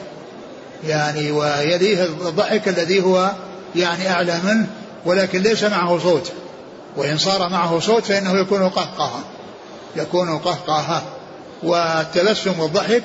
يعني 0.87 1.31
ويليه 1.31 2.05
الضحك 2.05 2.69
الذي 2.69 3.03
هو 3.03 3.31
يعني 3.77 4.11
أعلى 4.11 4.41
منه 4.45 4.67
ولكن 5.05 5.43
ليس 5.43 5.65
معه 5.65 5.99
صوت. 5.99 6.33
وإن 6.97 7.19
صار 7.19 7.49
معه 7.49 7.81
صوت 7.81 8.05
فإنه 8.05 8.41
يكون 8.41 8.69
قهقها. 8.69 9.21
يكون 9.97 10.39
قهقها. 10.39 11.03
والتبسم 11.63 12.61
والضحك 12.61 13.03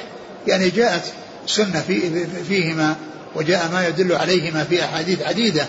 يعني 0.47 0.69
جاءت 0.69 1.03
سنة 1.47 1.83
في 1.87 2.25
فيهما 2.47 2.95
وجاء 3.35 3.69
ما 3.73 3.87
يدل 3.87 4.15
عليهما 4.15 4.63
في 4.63 4.83
أحاديث 4.83 5.21
عديدة. 5.21 5.67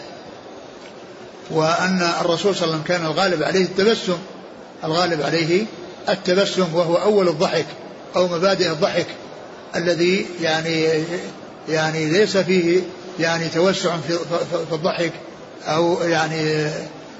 وأن 1.51 2.09
الرسول 2.21 2.55
صلى 2.55 2.65
الله 2.65 2.75
عليه 2.75 2.83
وسلم 2.83 2.83
كان 2.83 3.07
الغالب 3.07 3.43
عليه 3.43 3.63
التبسم. 3.63 4.19
الغالب 4.85 5.23
عليه 5.23 5.65
التبسم 6.09 6.75
وهو 6.75 6.95
أول 6.95 7.29
الضحك 7.29 7.67
أو 8.17 8.29
مبادئ 8.29 8.71
الضحك 8.71 9.07
الذي 9.77 10.27
يعني 10.41 10.89
يعني 11.69 12.05
ليس 12.07 12.37
فيه 12.37 12.81
يعني 13.21 13.49
توسع 13.49 13.97
في 14.69 14.73
الضحك 14.73 15.13
أو 15.67 16.03
يعني 16.03 16.71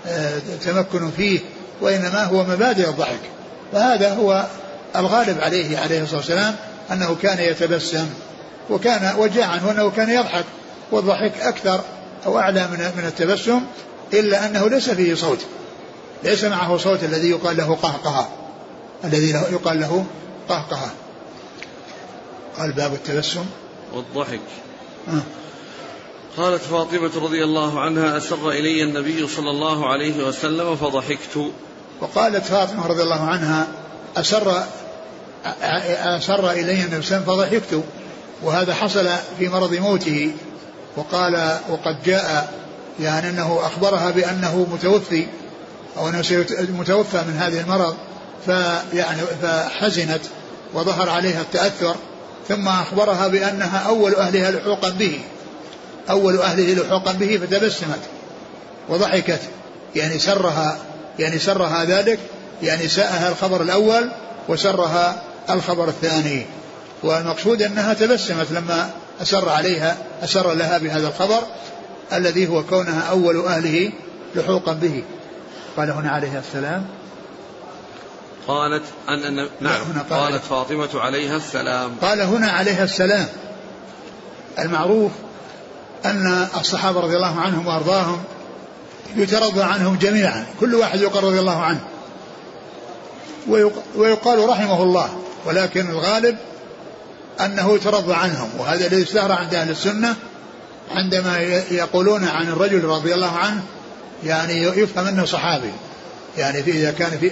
آه، 0.07 0.39
تمكن 0.65 1.11
فيه 1.11 1.41
وإنما 1.81 2.25
هو 2.25 2.45
مبادئ 2.45 2.89
الضحك. 2.89 3.21
فهذا 3.73 4.15
هو 4.15 4.47
الغالب 4.97 5.41
عليه 5.41 5.79
عليه 5.79 6.03
الصلاة 6.03 6.19
والسلام 6.19 6.57
أنه 6.93 7.17
كان 7.23 7.39
يتبسم 7.39 8.07
وكان 8.71 9.15
وجاء 9.19 9.47
عنه 9.49 9.71
أنه 9.71 9.91
كان 9.91 10.11
يضحك 10.11 10.45
والضحك 10.93 11.33
أكثر 11.41 11.81
أو 12.27 12.39
أعلى 12.39 12.67
من 12.67 12.79
من 12.97 13.05
التبسم. 13.07 13.61
إلا 14.13 14.47
أنه 14.47 14.69
ليس 14.69 14.91
فيه 14.91 15.15
صوت. 15.15 15.39
ليس 16.25 16.45
معه 16.45 16.77
صوت 16.77 17.05
الذي 17.05 17.31
يقال 17.31 17.57
له 17.57 17.75
قهقهة 17.83 18.29
الذي 19.05 19.31
يقال 19.31 19.81
له 19.81 20.05
قهقهة 20.49 20.91
قال 22.59 22.73
باب 22.73 22.93
التبسم. 22.93 23.47
والضحك. 23.93 24.41
آه. 25.09 25.23
قالت 26.37 26.63
فاطمة 26.63 27.11
رضي 27.17 27.45
الله 27.45 27.81
عنها 27.81 28.17
أسر 28.17 28.51
إلي 28.51 28.83
النبي 28.83 29.27
صلى 29.29 29.51
الله 29.51 29.93
عليه 29.93 30.25
وسلم 30.25 30.77
فضحكت. 30.77 31.51
وقالت 32.01 32.45
فاطمة 32.45 32.87
رضي 32.87 33.03
الله 33.03 33.21
عنها 33.21 33.67
أسر 34.17 34.65
أسر 36.03 36.51
إلي 36.51 36.85
النبي 36.85 37.03
صلى 37.03 37.19
الله 37.19 37.33
عليه 37.33 37.47
وسلم 37.47 37.61
فضحكت. 37.61 37.85
وهذا 38.43 38.75
حصل 38.75 39.09
في 39.39 39.49
مرض 39.49 39.75
موته. 39.75 40.33
وقال 40.97 41.59
وقد 41.71 42.03
جاء 42.05 42.53
يعني 43.01 43.29
أنه 43.29 43.61
أخبرها 43.63 44.11
بأنه 44.11 44.67
متوفي 44.73 45.27
أو 45.97 46.09
أنه 46.09 46.23
متوفى 46.69 47.17
من 47.17 47.37
هذه 47.39 47.61
المرض 47.61 47.97
فيعني 48.47 49.21
فحزنت 49.43 50.21
وظهر 50.75 51.11
عليها 51.11 51.41
التأثر 51.41 51.97
ثم 52.49 52.69
أخبرها 52.69 53.29
بأنها 53.29 53.79
أول 53.79 54.15
أهلها 54.15 54.51
لحوقا 54.51 54.89
به. 54.89 55.21
أول 56.11 56.39
أهله 56.39 56.83
لحوقا 56.83 57.13
به 57.13 57.41
فتبسمت 57.43 58.01
وضحكت. 58.89 59.41
يعني 59.97 60.19
سرها 60.19 60.79
يعني 61.19 61.39
سرها 61.39 61.85
ذلك 61.85 62.19
يعني 62.63 62.89
ساءها 62.89 63.29
الخبر 63.29 63.63
الأول 63.63 64.11
وسرها 64.49 65.23
الخبر 65.51 65.89
الثاني. 65.89 66.47
والمقصود 67.03 67.63
أنها 67.63 67.95
تبسمت 67.95 68.47
لما 68.51 68.91
أسر 69.23 69.49
عليها 69.49 69.97
أسر 70.25 70.55
لها 70.55 70.79
بهذا 70.79 71.09
الخبر 71.09 71.43
الذي 72.13 72.49
هو 72.49 72.63
كونها 72.63 73.01
أول 73.01 73.47
أهله 73.47 73.93
لحوقا 74.35 74.73
به. 74.73 75.05
قال 75.77 75.91
هنا 75.91 76.11
عليه 76.11 76.39
السلام. 76.39 76.87
قالت 78.49 78.83
أن 79.09 79.49
نعم. 79.61 79.83
هنا 79.83 80.03
قال 80.11 80.21
قالت 80.21 80.45
فاطمة 80.45 81.01
عليها 81.01 81.37
السلام. 81.37 81.97
قال 82.03 82.21
هنا 82.21 82.51
عليها 82.51 82.85
السلام. 82.85 83.27
المعروف 84.59 85.13
أن 86.05 86.49
الصحابة 86.61 87.01
رضي 87.01 87.17
الله 87.17 87.41
عنهم 87.41 87.67
وأرضاهم 87.67 88.23
يترضى 89.17 89.63
عنهم 89.63 89.97
جميعا. 89.97 90.47
كل 90.61 90.75
واحد 90.75 91.01
يقال 91.01 91.25
رضي 91.25 91.41
الله 91.41 91.63
عنه. 91.63 91.81
ويقال 93.97 94.49
رحمه 94.49 94.83
الله. 94.83 95.19
ولكن 95.45 95.91
الغالب 95.91 96.37
أنه 97.41 97.75
يترضى 97.75 98.15
عنهم. 98.15 98.51
وهذا 98.59 98.87
الذي 98.87 99.03
اشتهر 99.03 99.33
عند 99.33 99.55
أهل 99.55 99.71
السنة 99.71 100.17
عندما 100.91 101.39
يقولون 101.71 102.25
عن 102.25 102.49
الرجل 102.49 102.85
رضي 102.85 103.15
الله 103.15 103.33
عنه 103.33 103.63
يعني 104.25 104.63
يفهم 104.63 105.07
أنه 105.07 105.25
صحابي. 105.25 105.71
يعني 106.39 106.63
في 106.63 106.71
إذا 106.71 106.91
كان 106.91 107.19
في 107.19 107.31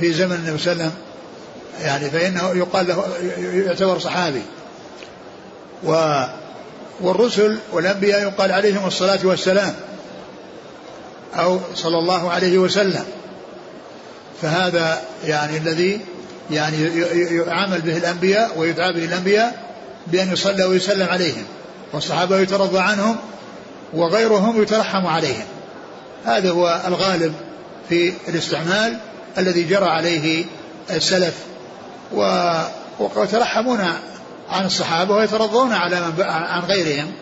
في 0.00 0.12
زمن 0.12 0.32
النبي 0.32 0.58
صلى 0.58 0.72
الله 0.72 0.84
عليه 0.84 0.92
وسلم 0.92 0.92
يعني 1.84 2.10
فإنه 2.10 2.58
يقال 2.58 2.88
له 2.88 3.04
يعتبر 3.66 3.98
صحابي. 3.98 4.42
و 5.84 6.22
والرسل 7.00 7.58
والأنبياء 7.72 8.22
يقال 8.22 8.52
عليهم 8.52 8.86
الصلاة 8.86 9.18
والسلام 9.24 9.74
أو 11.34 11.60
صلى 11.74 11.98
الله 11.98 12.30
عليه 12.30 12.58
وسلم. 12.58 13.04
فهذا 14.42 15.02
يعني 15.24 15.56
الذي 15.56 16.00
يعني 16.50 16.76
يعامل 17.30 17.80
به 17.80 17.96
الأنبياء 17.96 18.58
ويدعى 18.58 18.92
به 18.92 19.04
الأنبياء 19.04 19.64
بأن 20.06 20.32
يصلى 20.32 20.64
ويسلم 20.64 21.08
عليهم. 21.08 21.44
والصحابة 21.94 22.38
يترضى 22.40 22.78
عنهم 22.78 23.16
وغيرهم 23.92 24.62
يترحم 24.62 25.06
عليهم. 25.06 25.44
هذا 26.24 26.50
هو 26.50 26.80
الغالب 26.86 27.34
في 27.88 28.12
الاستعمال 28.28 28.98
الذي 29.38 29.62
جرى 29.62 29.86
عليه 29.86 30.44
السلف 30.90 31.34
ويترحمون 32.98 33.80
عن 34.50 34.66
الصحابة 34.66 35.14
ويترضون 35.14 35.72
على 35.72 36.00
من 36.00 36.22
عن 36.22 36.62
غيرهم. 36.62 37.12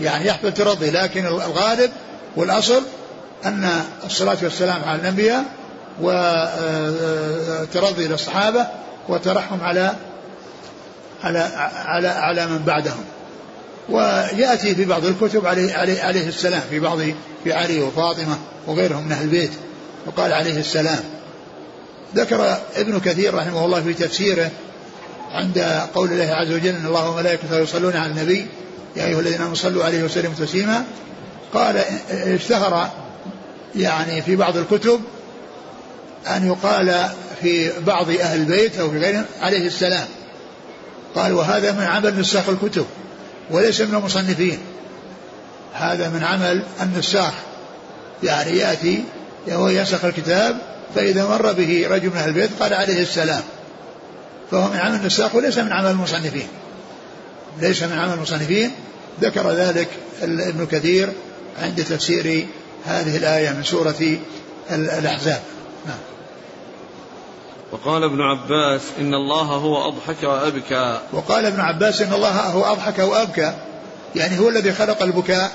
يعني 0.00 0.26
يحصل 0.26 0.54
ترضي 0.54 0.90
لكن 0.90 1.26
الغالب 1.26 1.90
والأصل 2.36 2.82
أن 3.44 3.70
الصلاة 4.06 4.36
والسلام 4.42 4.84
على 4.84 5.00
الأنبياء 5.00 5.44
وترضي 6.00 6.88
للصحابة 8.08 8.66
وترحم 9.08 9.60
على 9.60 9.94
على 11.24 11.38
على 11.84 12.08
على 12.08 12.46
من 12.46 12.58
بعدهم. 12.58 13.04
ويأتي 13.88 14.74
في 14.74 14.84
بعض 14.84 15.04
الكتب 15.04 15.46
عليه, 15.46 15.74
عليه, 15.74 16.02
عليه 16.02 16.28
السلام 16.28 16.62
في 16.70 16.80
بعض 16.80 16.98
في 17.44 17.52
علي 17.52 17.80
وفاطمة 17.80 18.38
وغيرهم 18.66 19.04
من 19.04 19.12
أهل 19.12 19.24
البيت 19.24 19.50
وقال 20.06 20.32
عليه 20.32 20.58
السلام. 20.60 21.00
ذكر 22.14 22.56
ابن 22.76 23.00
كثير 23.00 23.34
رحمه 23.34 23.64
الله 23.64 23.82
في 23.82 23.94
تفسيره 23.94 24.50
عند 25.30 25.58
قول 25.94 26.12
الله 26.12 26.34
عز 26.34 26.52
وجل 26.52 26.68
إن 26.68 26.86
الله 26.86 27.10
وملائكته 27.10 27.58
يصلون 27.58 27.96
على 27.96 28.10
النبي 28.10 28.46
يا 28.96 29.04
أيها 29.04 29.20
الذين 29.20 29.40
آمنوا 29.40 29.54
صلوا 29.54 29.84
عليه 29.84 30.04
وسلموا 30.04 30.34
تسليما. 30.38 30.84
قال 31.54 31.76
اشتهر 32.10 32.90
يعني 33.76 34.22
في 34.22 34.36
بعض 34.36 34.56
الكتب 34.56 35.00
أن 36.26 36.46
يقال 36.46 37.08
في 37.42 37.72
بعض 37.80 38.10
أهل 38.10 38.40
البيت 38.40 38.78
أو 38.78 38.90
في 38.90 38.98
غيرهم 38.98 39.24
عليه 39.42 39.66
السلام. 39.66 40.06
قال 41.14 41.32
وهذا 41.32 41.72
من 41.72 41.84
عمل 41.84 42.20
نساخ 42.20 42.48
الكتب. 42.48 42.86
وليس 43.50 43.80
من 43.80 43.94
المصنفين. 43.94 44.58
هذا 45.74 46.08
من 46.08 46.24
عمل 46.24 46.62
النساخ 46.82 47.32
يعني 48.22 48.56
يأتي 48.58 49.04
وهو 49.48 49.68
ينسخ 49.68 50.04
الكتاب 50.04 50.56
فإذا 50.94 51.28
مر 51.28 51.52
به 51.52 51.86
رجل 51.90 52.06
من 52.06 52.16
أهل 52.16 52.28
البيت 52.28 52.50
قال 52.60 52.74
عليه 52.74 53.02
السلام. 53.02 53.42
فهو 54.50 54.68
من 54.68 54.76
عمل 54.76 54.94
النساخ 54.94 55.34
وليس 55.34 55.58
من 55.58 55.72
عمل 55.72 55.90
المصنفين. 55.90 56.48
ليس 57.60 57.82
من 57.82 57.98
عمل 57.98 58.12
المصنفين. 58.12 58.70
ذكر 59.20 59.50
ذلك 59.50 59.88
ابن 60.22 60.66
كثير 60.66 61.12
عند 61.62 61.84
تفسير 61.84 62.46
هذه 62.86 63.16
الآية 63.16 63.50
من 63.50 63.62
سورة 63.62 64.18
الأحزاب. 64.70 65.40
نعم. 65.86 66.15
وقال 67.72 68.04
ابن 68.04 68.20
عباس 68.22 68.82
إن 69.00 69.14
الله 69.14 69.42
هو 69.42 69.88
أضحك 69.88 70.22
وأبكى. 70.22 71.00
وقال 71.12 71.46
ابن 71.46 71.60
عباس 71.60 72.02
إن 72.02 72.12
الله 72.12 72.28
هو 72.28 72.72
أضحك 72.72 72.98
وأبكى. 72.98 73.52
يعني 74.14 74.38
هو 74.38 74.48
الذي 74.48 74.72
خلق 74.72 75.02
البكاء 75.02 75.50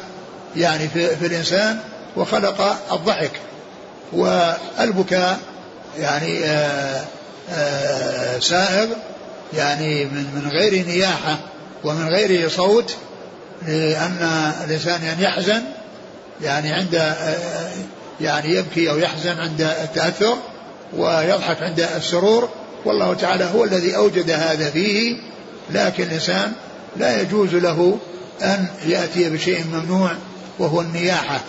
يعني 0.55 0.87
في, 0.87 1.15
في 1.15 1.25
الإنسان 1.25 1.79
وخلق 2.17 2.77
الضحك. 2.91 3.31
والبكاء 4.13 5.39
يعني 5.99 6.45
آه 6.45 7.05
آه، 7.49 8.39
سائغ 8.39 8.87
يعني 9.53 10.05
من 10.05 10.25
من 10.35 10.51
غير 10.51 10.85
نياحة 10.87 11.37
ومن 11.83 12.07
غير 12.07 12.49
صوت 12.49 12.95
لأن 13.67 14.53
الإنسان 14.65 15.03
يعني 15.03 15.23
يحزن 15.23 15.61
يعني 16.41 16.73
عند 16.73 16.95
آه، 16.95 17.35
يعني 18.21 18.55
يبكي 18.55 18.89
أو 18.89 18.97
يحزن 18.97 19.39
عند 19.39 19.61
التأثر. 19.61 20.37
ويضحك 20.97 21.63
عند 21.63 21.79
السرور. 21.79 22.49
والله 22.85 23.13
تعالى 23.13 23.49
هو 23.55 23.63
الذي 23.63 23.95
أوجد 23.95 24.29
هذا 24.29 24.69
فيه 24.69 25.17
لكن 25.69 26.03
الإنسان 26.03 26.51
لا 26.97 27.21
يجوز 27.21 27.55
له 27.55 27.97
أن 28.41 28.65
يأتي 28.85 29.29
بشيء 29.29 29.63
ممنوع 29.73 30.11
وهو 30.59 30.81
النياحة 30.81 31.39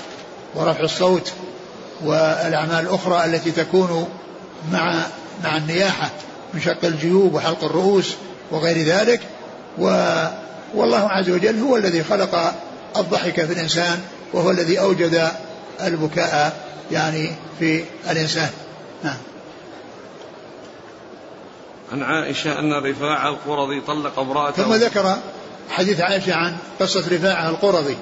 ورفع 0.54 0.80
الصوت 0.80 1.32
والأعمال 2.04 2.80
الأخرى 2.86 3.24
التي 3.24 3.50
تكون 3.50 4.08
مع 4.72 5.06
مع 5.44 5.56
النياحة 5.56 6.10
من 6.54 6.60
شق 6.60 6.84
الجيوب 6.84 7.34
وحلق 7.34 7.64
الرؤوس 7.64 8.14
وغير 8.50 8.86
ذلك. 8.86 9.20
و 9.78 9.84
والله 10.74 11.08
عز 11.08 11.30
وجل 11.30 11.58
هو 11.58 11.76
الذي 11.76 12.04
خلق 12.04 12.54
الضحك 12.96 13.44
في 13.44 13.52
الإنسان 13.52 14.00
وهو 14.32 14.50
الذي 14.50 14.80
أوجد 14.80 15.28
البكاء 15.80 16.56
يعني 16.92 17.32
في 17.58 17.84
الإنسان. 18.10 18.50
نعم. 19.04 19.16
عن 21.92 22.02
عائشة 22.02 22.58
أن 22.58 22.72
رفاعة 22.72 23.28
القرظي 23.28 23.80
طلق 23.80 24.18
امرأته. 24.18 24.62
ثم 24.62 24.74
ذكر 24.74 25.16
حديث 25.70 26.00
عائشة 26.00 26.34
عن 26.34 26.56
قصة 26.80 27.04
رفاعة 27.12 27.50
القرظي 27.50 27.96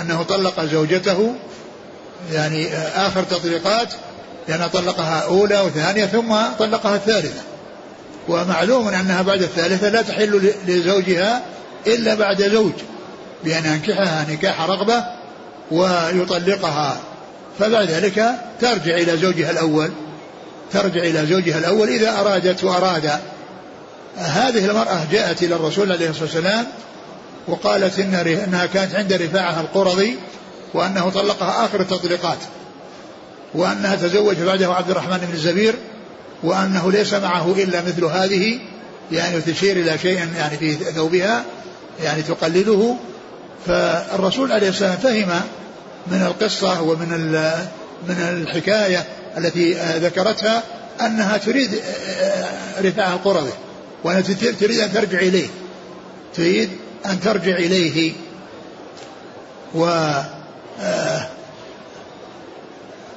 أنه 0.00 0.22
طلق 0.22 0.64
زوجته 0.64 1.34
يعني 2.32 2.68
آخر 2.76 3.22
تطليقات 3.22 3.88
لأن 4.48 4.66
طلقها 4.66 5.20
أولى 5.20 5.60
وثانية 5.60 6.06
ثم 6.06 6.34
طلقها 6.58 6.96
الثالثة. 6.96 7.42
ومعلوم 8.28 8.88
أنها 8.88 9.22
بعد 9.22 9.42
الثالثة 9.42 9.88
لا 9.88 10.02
تحل 10.02 10.52
لزوجها 10.66 11.42
إلا 11.86 12.14
بعد 12.14 12.42
زوج 12.42 12.72
بأن 13.44 13.64
ينكحها 13.64 14.26
نكاح 14.30 14.60
رغبة 14.60 15.04
ويطلقها. 15.70 17.00
فبعد 17.58 17.90
ذلك 17.90 18.30
ترجع 18.60 18.94
إلى 18.94 19.16
زوجها 19.16 19.50
الأول. 19.50 19.90
ترجع 20.72 21.00
إلى 21.00 21.26
زوجها 21.26 21.58
الأول 21.58 21.88
إذا 21.88 22.20
أرادت 22.20 22.64
وأراد. 22.64 23.10
هذه 24.16 24.70
المرأة 24.70 25.06
جاءت 25.12 25.42
إلى 25.42 25.54
الرسول 25.54 25.92
عليه 25.92 26.10
الصلاة 26.10 26.24
والسلام 26.24 26.66
وقالت 27.48 27.98
إن 27.98 28.14
إنها 28.14 28.66
كانت 28.66 28.94
عند 28.94 29.12
رفاعة 29.12 29.60
القرظي 29.60 30.14
وأنه 30.74 31.10
طلقها 31.10 31.64
آخر 31.64 31.80
التطليقات 31.80 32.38
وأنها 33.54 33.96
تزوج 33.96 34.36
بعده 34.36 34.74
عبد 34.74 34.90
الرحمن 34.90 35.18
بن 35.18 35.32
الزبير 35.32 35.74
وأنه 36.42 36.92
ليس 36.92 37.14
معه 37.14 37.52
إلا 37.52 37.82
مثل 37.82 38.04
هذه 38.04 38.58
يعني 39.12 39.40
تشير 39.40 39.76
إلى 39.76 39.98
شيء 39.98 40.28
يعني 40.36 40.56
في 40.58 40.74
ثوبها 40.74 41.44
يعني 42.02 42.22
تقلده. 42.22 42.94
فالرسول 43.66 44.52
عليه 44.52 44.68
السلام 44.68 44.96
فهم 44.96 45.40
من 46.06 46.22
القصة 46.26 46.82
ومن 46.82 47.08
من 48.08 48.16
الحكاية 48.16 49.04
التي 49.36 49.74
ذكرتها 49.98 50.62
أنها 51.00 51.36
تريد 51.36 51.80
رفاعة 52.80 53.12
القرظي 53.12 53.52
وأنها 54.04 54.20
تريد 54.60 54.80
أن 54.80 54.92
ترجع 54.92 55.18
إليه. 55.18 55.48
تريد 56.34 56.70
أن 57.06 57.20
ترجع 57.20 57.56
إليه. 57.56 58.12
و 59.74 59.84
آه، 60.80 61.28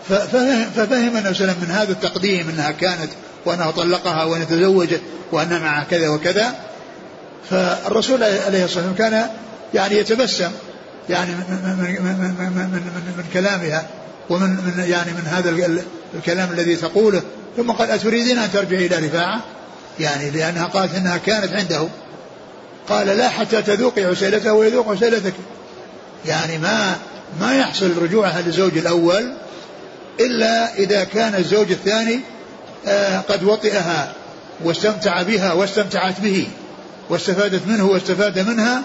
ففهم, 0.10 1.18
النبي 1.18 1.34
صلى 1.34 1.56
من 1.62 1.72
هذا 1.72 1.92
التقديم 1.92 2.50
أنها 2.50 2.72
كانت 2.72 3.10
وأنها 3.46 3.72
طلقها 3.72 4.24
وانها 4.24 4.46
تزوجت 4.46 5.02
وأنها 5.32 5.60
معها 5.60 5.84
كذا 5.84 6.10
وكذا. 6.10 6.56
فالرسول 7.50 8.24
عليه 8.24 8.66
الصلاة 8.66 8.88
والسلام 8.88 8.96
كان 8.96 9.30
يعني 9.74 9.98
يتبسم 9.98 10.52
يعني 11.10 11.32
من, 11.32 11.46
من, 11.50 11.78
من, 11.78 12.54
من, 12.56 12.70
من, 12.70 13.14
من 13.18 13.24
كلامها 13.34 13.88
ومن 14.30 14.50
من 14.50 14.86
يعني 14.88 15.12
من 15.12 15.28
هذا 15.28 15.50
الكلام 16.16 16.52
الذي 16.52 16.76
تقوله 16.76 17.22
ثم 17.58 17.72
قال 17.72 17.92
أتريدين 17.92 18.38
أن 18.38 18.52
ترجعي 18.52 18.86
إلى 18.86 19.08
رفاعة؟ 19.08 19.42
يعني 20.00 20.30
لأنها 20.30 20.66
قالت 20.66 20.96
أنها 20.96 21.18
كانت 21.18 21.54
عنده. 21.54 21.88
قال 22.90 23.08
لا 23.08 23.30
حتى 23.30 23.62
تذوقي 23.62 24.06
عسيلته 24.06 24.54
ويذوق 24.54 24.90
عسيلتك. 24.90 25.34
يعني 26.26 26.58
ما 26.58 26.96
ما 27.40 27.56
يحصل 27.56 27.98
رجوعها 28.02 28.42
للزوج 28.42 28.78
الأول 28.78 29.34
إلا 30.20 30.76
إذا 30.76 31.04
كان 31.04 31.36
الزوج 31.36 31.72
الثاني 31.72 32.20
آه، 32.88 33.20
قد 33.20 33.44
وطئها 33.44 34.14
واستمتع 34.64 35.22
بها 35.22 35.54
واستمتعت 35.54 36.20
به 36.20 36.48
واستفادت 37.10 37.68
منه 37.68 37.86
واستفاد 37.86 38.40
منها. 38.40 38.82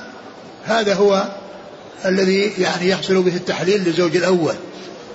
هذا 0.64 0.94
هو 0.94 1.28
الذي 2.04 2.52
يعني 2.58 2.88
يحصل 2.88 3.22
به 3.22 3.36
التحليل 3.36 3.84
للزوج 3.84 4.16
الأول. 4.16 4.54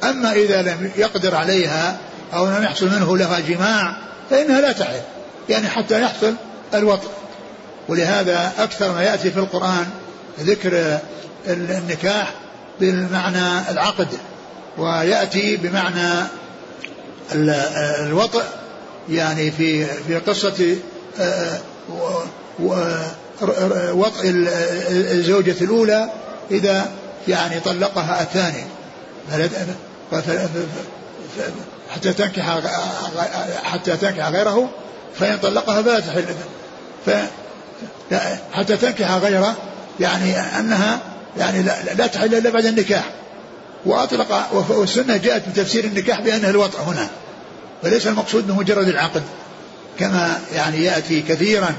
أما 0.03 0.31
إذا 0.31 0.61
لم 0.61 0.91
يقدر 0.95 1.35
عليها 1.35 1.97
أو 2.33 2.45
لم 2.45 2.63
يحصل 2.63 2.85
منه 2.85 3.17
لها 3.17 3.39
جماع 3.39 3.97
فإنها 4.29 4.61
لا 4.61 4.71
تحل 4.71 5.01
يعني 5.49 5.67
حتى 5.67 6.01
يحصل 6.01 6.33
الوطء 6.73 7.09
ولهذا 7.87 8.51
أكثر 8.57 8.91
ما 8.91 9.03
يأتي 9.03 9.31
في 9.31 9.39
القرآن 9.39 9.87
ذكر 10.39 10.99
النكاح 11.47 12.33
بالمعنى 12.79 13.71
العقد 13.71 14.07
ويأتي 14.77 15.57
بمعنى 15.57 16.27
الوطء 18.05 18.43
يعني 19.09 19.51
في 19.51 19.85
في 19.85 20.17
قصة 20.17 20.75
وطئ 23.93 24.29
الزوجة 25.11 25.55
الأولى 25.61 26.09
إذا 26.51 26.91
يعني 27.27 27.59
طلقها 27.59 28.21
الثاني 28.21 28.63
حتى 31.89 32.13
تنكح 32.13 32.59
حتى 33.63 33.97
تنكح 33.97 34.27
غيره 34.27 34.69
فإن 35.19 35.37
طلقها 35.37 35.81
فلا 35.81 35.99
تحل 35.99 36.25
حتى 38.53 38.77
تنكح 38.77 39.11
غيره 39.11 39.55
يعني 39.99 40.39
أنها 40.39 40.99
يعني 41.37 41.63
لا, 41.63 41.93
لا 41.97 42.07
تحل 42.07 42.35
إلا 42.35 42.49
بعد 42.49 42.65
النكاح. 42.65 43.09
وأطلق 43.85 44.53
والسنة 44.69 45.17
جاءت 45.17 45.49
بتفسير 45.49 45.83
النكاح 45.83 46.21
بأنه 46.21 46.49
الوطء 46.49 46.79
هنا. 46.79 47.07
وليس 47.83 48.07
المقصود 48.07 48.47
بمجرد 48.47 48.87
العقد. 48.87 49.23
كما 49.99 50.39
يعني 50.53 50.83
يأتي 50.83 51.21
كثيرا 51.21 51.73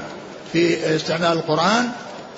في 0.53 0.95
استعمال 0.95 1.31
القرآن 1.31 1.89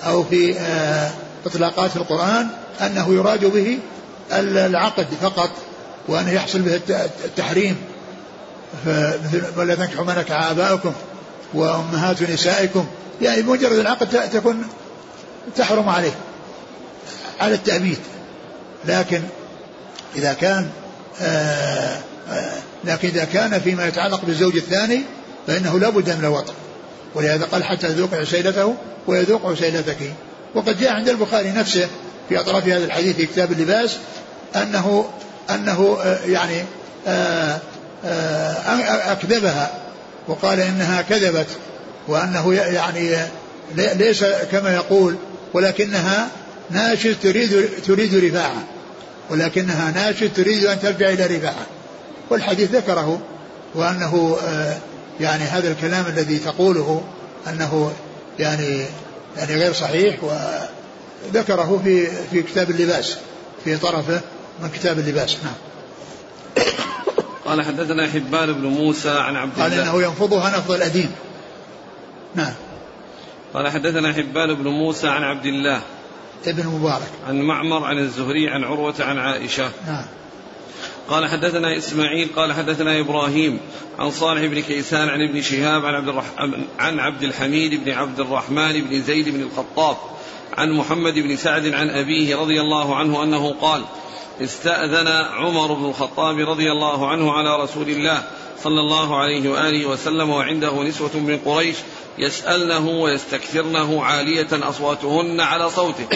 أو 0.06 0.24
في 0.24 0.58
آه، 0.58 1.10
إطلاقات 1.46 1.96
القرآن 1.96 2.48
أنه 2.80 3.14
يراد 3.14 3.44
به 3.44 3.78
العقد 4.32 5.06
فقط. 5.22 5.50
وأنه 6.08 6.32
يحصل 6.32 6.58
به 6.58 6.80
التحريم. 7.24 7.76
مثل 8.86 9.42
ولا 9.56 9.74
تنكحوا 9.74 10.04
ما 10.04 10.18
نكح 10.18 10.78
وأمهات 11.54 12.22
نسائكم. 12.22 12.86
يعني 13.22 13.42
بمجرد 13.42 13.78
العقد 13.78 14.30
تكون 14.32 14.66
تحرم 15.56 15.88
عليه 15.88 16.14
على 17.40 17.54
التأبيد. 17.54 17.98
لكن 18.84 19.22
إذا 20.16 20.32
كان 20.32 20.68
آآ 21.20 22.00
آآ 22.30 22.52
لكن 22.84 23.08
إذا 23.08 23.24
كان 23.24 23.60
فيما 23.60 23.86
يتعلق 23.86 24.24
بالزوج 24.24 24.56
الثاني 24.56 25.02
فإنه 25.46 25.78
لا 25.78 25.88
بد 25.88 26.10
من 26.10 26.24
الوطن. 26.24 26.52
ولهذا 27.14 27.44
قال 27.44 27.64
حتى 27.64 27.86
يذوق 27.86 28.14
عسيلته 28.14 28.74
ويذوق 29.06 29.46
عسيلتك. 29.46 29.98
وقد 30.54 30.78
جاء 30.78 30.92
عند 30.92 31.08
البخاري 31.08 31.50
نفسه 31.50 31.88
في 32.28 32.40
أطراف 32.40 32.68
هذا 32.68 32.84
الحديث 32.84 33.16
في 33.16 33.26
كتاب 33.26 33.52
اللباس 33.52 33.96
أنه 34.56 35.10
أنه 35.50 35.98
يعني 36.26 36.64
أكذبها 39.10 39.70
وقال 40.28 40.60
إنها 40.60 41.02
كذبت 41.02 41.46
وأنه 42.08 42.54
يعني 42.54 43.16
ليس 43.76 44.24
كما 44.52 44.74
يقول 44.74 45.16
ولكنها 45.54 46.28
ناشد 46.70 47.16
تريد 47.22 47.68
تريد 47.86 48.14
رفاعة 48.24 48.64
ولكنها 49.30 49.90
ناشد 49.90 50.32
تريد 50.32 50.64
أن 50.66 50.80
ترجع 50.80 51.08
إلى 51.08 51.26
رفاعة. 51.26 51.66
والحديث 52.30 52.70
ذكره 52.70 53.20
وأنه 53.74 54.36
يعني 55.20 55.44
هذا 55.44 55.72
الكلام 55.72 56.06
الذي 56.06 56.38
تقوله 56.38 57.02
أنه 57.48 57.92
يعني 58.38 58.84
يعني 59.36 59.54
غير 59.54 59.72
صحيح 59.72 60.16
وذكره 61.32 61.80
في 61.84 62.06
في 62.30 62.42
كتاب 62.42 62.70
اللباس 62.70 63.16
في 63.64 63.76
طرفه. 63.76 64.20
من 64.62 64.70
كتاب 64.70 64.98
اللباس 64.98 65.36
نعم. 65.44 65.54
قال 67.44 67.62
حدثنا 67.62 68.06
حبان 68.06 68.52
بن 68.52 68.66
موسى 68.66 69.10
عن 69.10 69.36
عبد 69.36 69.52
الله. 69.52 69.64
قال 69.64 69.88
انه 69.88 70.02
ينفضها 70.02 70.58
نفض 70.58 70.70
الاديم 70.72 71.10
نعم. 72.34 72.54
قال 73.54 73.68
حدثنا 73.68 74.12
حبان 74.12 74.54
بن 74.54 74.68
موسى 74.68 75.08
عن 75.08 75.22
عبد 75.22 75.46
الله. 75.46 75.80
ابن 76.46 76.66
مبارك. 76.66 77.10
عن 77.26 77.40
معمر 77.40 77.84
عن 77.84 77.98
الزهري 77.98 78.48
عن 78.48 78.64
عروة 78.64 78.94
عن 79.00 79.18
عائشة. 79.18 79.70
نعم. 79.86 80.04
قال 81.08 81.28
حدثنا 81.28 81.76
إسماعيل 81.78 82.28
قال 82.36 82.52
حدثنا 82.52 83.00
إبراهيم 83.00 83.60
عن 83.98 84.10
صالح 84.10 84.44
بن 84.44 84.60
كيسان 84.60 85.08
عن 85.08 85.28
ابن 85.28 85.42
شهاب 85.42 85.84
عن 85.84 85.94
عبد, 85.94 86.08
الرح... 86.08 86.24
عن 86.78 86.98
عبد 86.98 87.22
الحميد 87.22 87.84
بن 87.84 87.92
عبد 87.92 88.20
الرحمن 88.20 88.84
بن 88.84 89.02
زيد 89.02 89.28
بن 89.28 89.40
الخطاب 89.40 89.96
عن 90.56 90.72
محمد 90.72 91.14
بن 91.14 91.36
سعد 91.36 91.66
عن 91.66 91.90
أبيه 91.90 92.36
رضي 92.36 92.60
الله 92.60 92.96
عنه 92.96 93.22
أنه 93.22 93.54
قال 93.60 93.84
استأذن 94.40 95.08
عمر 95.08 95.72
بن 95.72 95.84
الخطاب 95.84 96.38
رضي 96.38 96.72
الله 96.72 97.08
عنه 97.08 97.32
على 97.32 97.62
رسول 97.62 97.88
الله 97.88 98.22
صلى 98.62 98.80
الله 98.80 99.16
عليه 99.16 99.50
وآله 99.50 99.86
وسلم 99.86 100.30
وعنده 100.30 100.82
نسوة 100.82 101.16
من 101.16 101.38
قريش 101.44 101.76
يسألنه 102.18 102.88
ويستكثرنه 102.88 104.04
عالية 104.04 104.48
أصواتهن 104.52 105.40
على 105.40 105.70
صوته. 105.70 106.06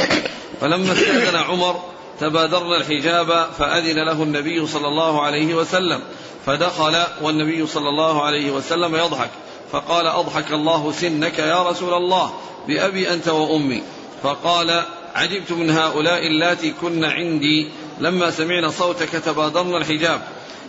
فلما 0.61 0.93
استأذن 0.93 1.37
عمر 1.37 1.81
تبادرنا 2.21 2.77
الحجاب 2.77 3.47
فأذن 3.59 4.05
له 4.05 4.23
النبي 4.23 4.67
صلى 4.67 4.89
الله 4.89 5.23
عليه 5.23 5.55
وسلم. 5.55 6.01
فدخل 6.47 7.05
والنبي 7.23 7.67
صلى 7.67 7.89
الله 7.89 8.23
عليه 8.23 8.51
وسلم 8.51 8.95
يضحك. 8.95 9.31
فقال 9.73 10.07
أضحك 10.07 10.53
الله 10.53 10.93
سنك 10.93 11.39
يا 11.39 11.63
رسول 11.63 11.95
الله 11.95 12.35
بأبي 12.69 13.13
أنت 13.13 13.29
وأمي. 13.29 13.83
فقال 14.23 14.83
عجبت 15.15 15.53
من 15.53 15.71
هؤلاء 15.71 16.27
اللاتي 16.27 16.75
كن 16.81 17.05
عندي 17.05 17.69
لما 18.01 18.31
سمعنا 18.31 18.71
صوتك 18.71 19.09
تبادرنا 19.09 19.77
الحجاب. 19.79 20.23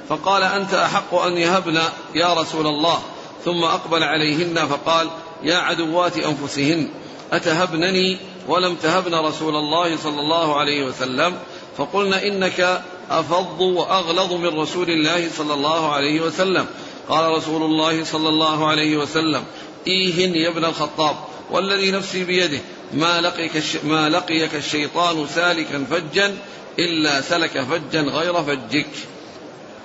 فقال 0.10 0.44
أنت 0.44 0.74
أحق 0.74 1.16
أن 1.16 1.38
يهبن 1.38 1.80
يا 2.16 2.34
رسول 2.34 2.68
الله. 2.68 3.00
ثم 3.46 3.64
أقبل 3.64 4.04
عليهن 4.04 4.68
فقال 4.68 5.10
يا 5.44 5.58
عدوات 5.58 6.18
أنفسهن 6.18 6.90
أتهبنني 7.32 8.18
ولم 8.48 8.76
تهبن 8.76 9.16
رسول 9.16 9.56
الله 9.56 9.98
صلى 9.98 10.20
الله 10.20 10.60
عليه 10.60 10.84
وسلم؟ 10.84 11.34
فقلنا 11.78 12.24
إنك 12.24 12.82
أفض 13.10 13.62
وأغلظ 13.62 14.34
من 14.34 14.60
رسول 14.60 14.90
الله 14.90 15.30
صلى 15.38 15.54
الله 15.54 15.94
عليه 15.94 16.22
وسلم. 16.22 16.66
قال 17.10 17.32
رسول 17.38 17.64
الله 17.64 18.04
صلى 18.04 18.30
الله 18.30 18.68
عليه 18.68 18.98
وسلم 18.98 19.44
إيهن 19.88 20.36
يا 20.36 20.50
ابن 20.50 20.66
الخطاب 20.66 21.16
والذي 21.52 21.92
نفسي 21.92 22.24
بيده 22.24 22.60
ما 22.94 23.22
لقيك, 23.22 23.64
ما 23.84 24.10
لقيك 24.10 24.56
الشيطان 24.56 25.28
سالكا 25.28 25.86
فجا 25.92 26.38
إلا 26.80 27.22
سلك 27.22 27.62
فجا 27.62 28.02
غير 28.02 28.44
فجك. 28.44 28.88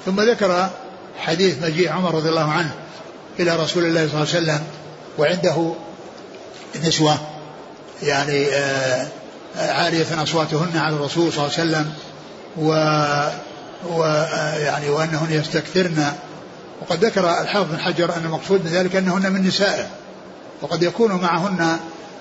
ثم 0.07 0.21
ذكر 0.21 0.71
حديث 1.19 1.63
مجيء 1.63 1.93
عمر 1.93 2.15
رضي 2.15 2.29
الله 2.29 2.51
عنه 2.53 2.75
إلى 3.41 3.57
رسول 3.57 3.85
الله 3.85 4.09
صلى 4.09 4.23
الله 4.23 4.35
عليه 4.35 4.45
وسلم 4.45 4.63
وعنده 5.19 5.75
نسوة. 6.85 7.19
يعني 8.03 8.47
آه، 8.47 9.07
عالية 9.57 10.23
أصواتهن 10.23 10.77
على 10.79 10.97
الرسول 10.97 11.33
صلى 11.33 11.45
الله 11.45 11.59
عليه 11.59 11.71
وسلم 11.71 11.93
و 12.57 12.69
ويعني 13.97 14.89
وأنهن 14.89 15.33
يستكثرن. 15.33 16.13
وقد 16.81 17.05
ذكر 17.05 17.41
الحافظ 17.41 17.71
بن 17.71 17.79
حجر 17.79 18.17
أن 18.17 18.25
المقصود 18.25 18.65
من 18.65 18.71
ذلك 18.71 18.97
أنهن 18.97 19.33
من 19.33 19.47
نسائه 19.47 19.87
وقد 20.63 20.83
يكون 20.83 21.13
معهن 21.13 21.79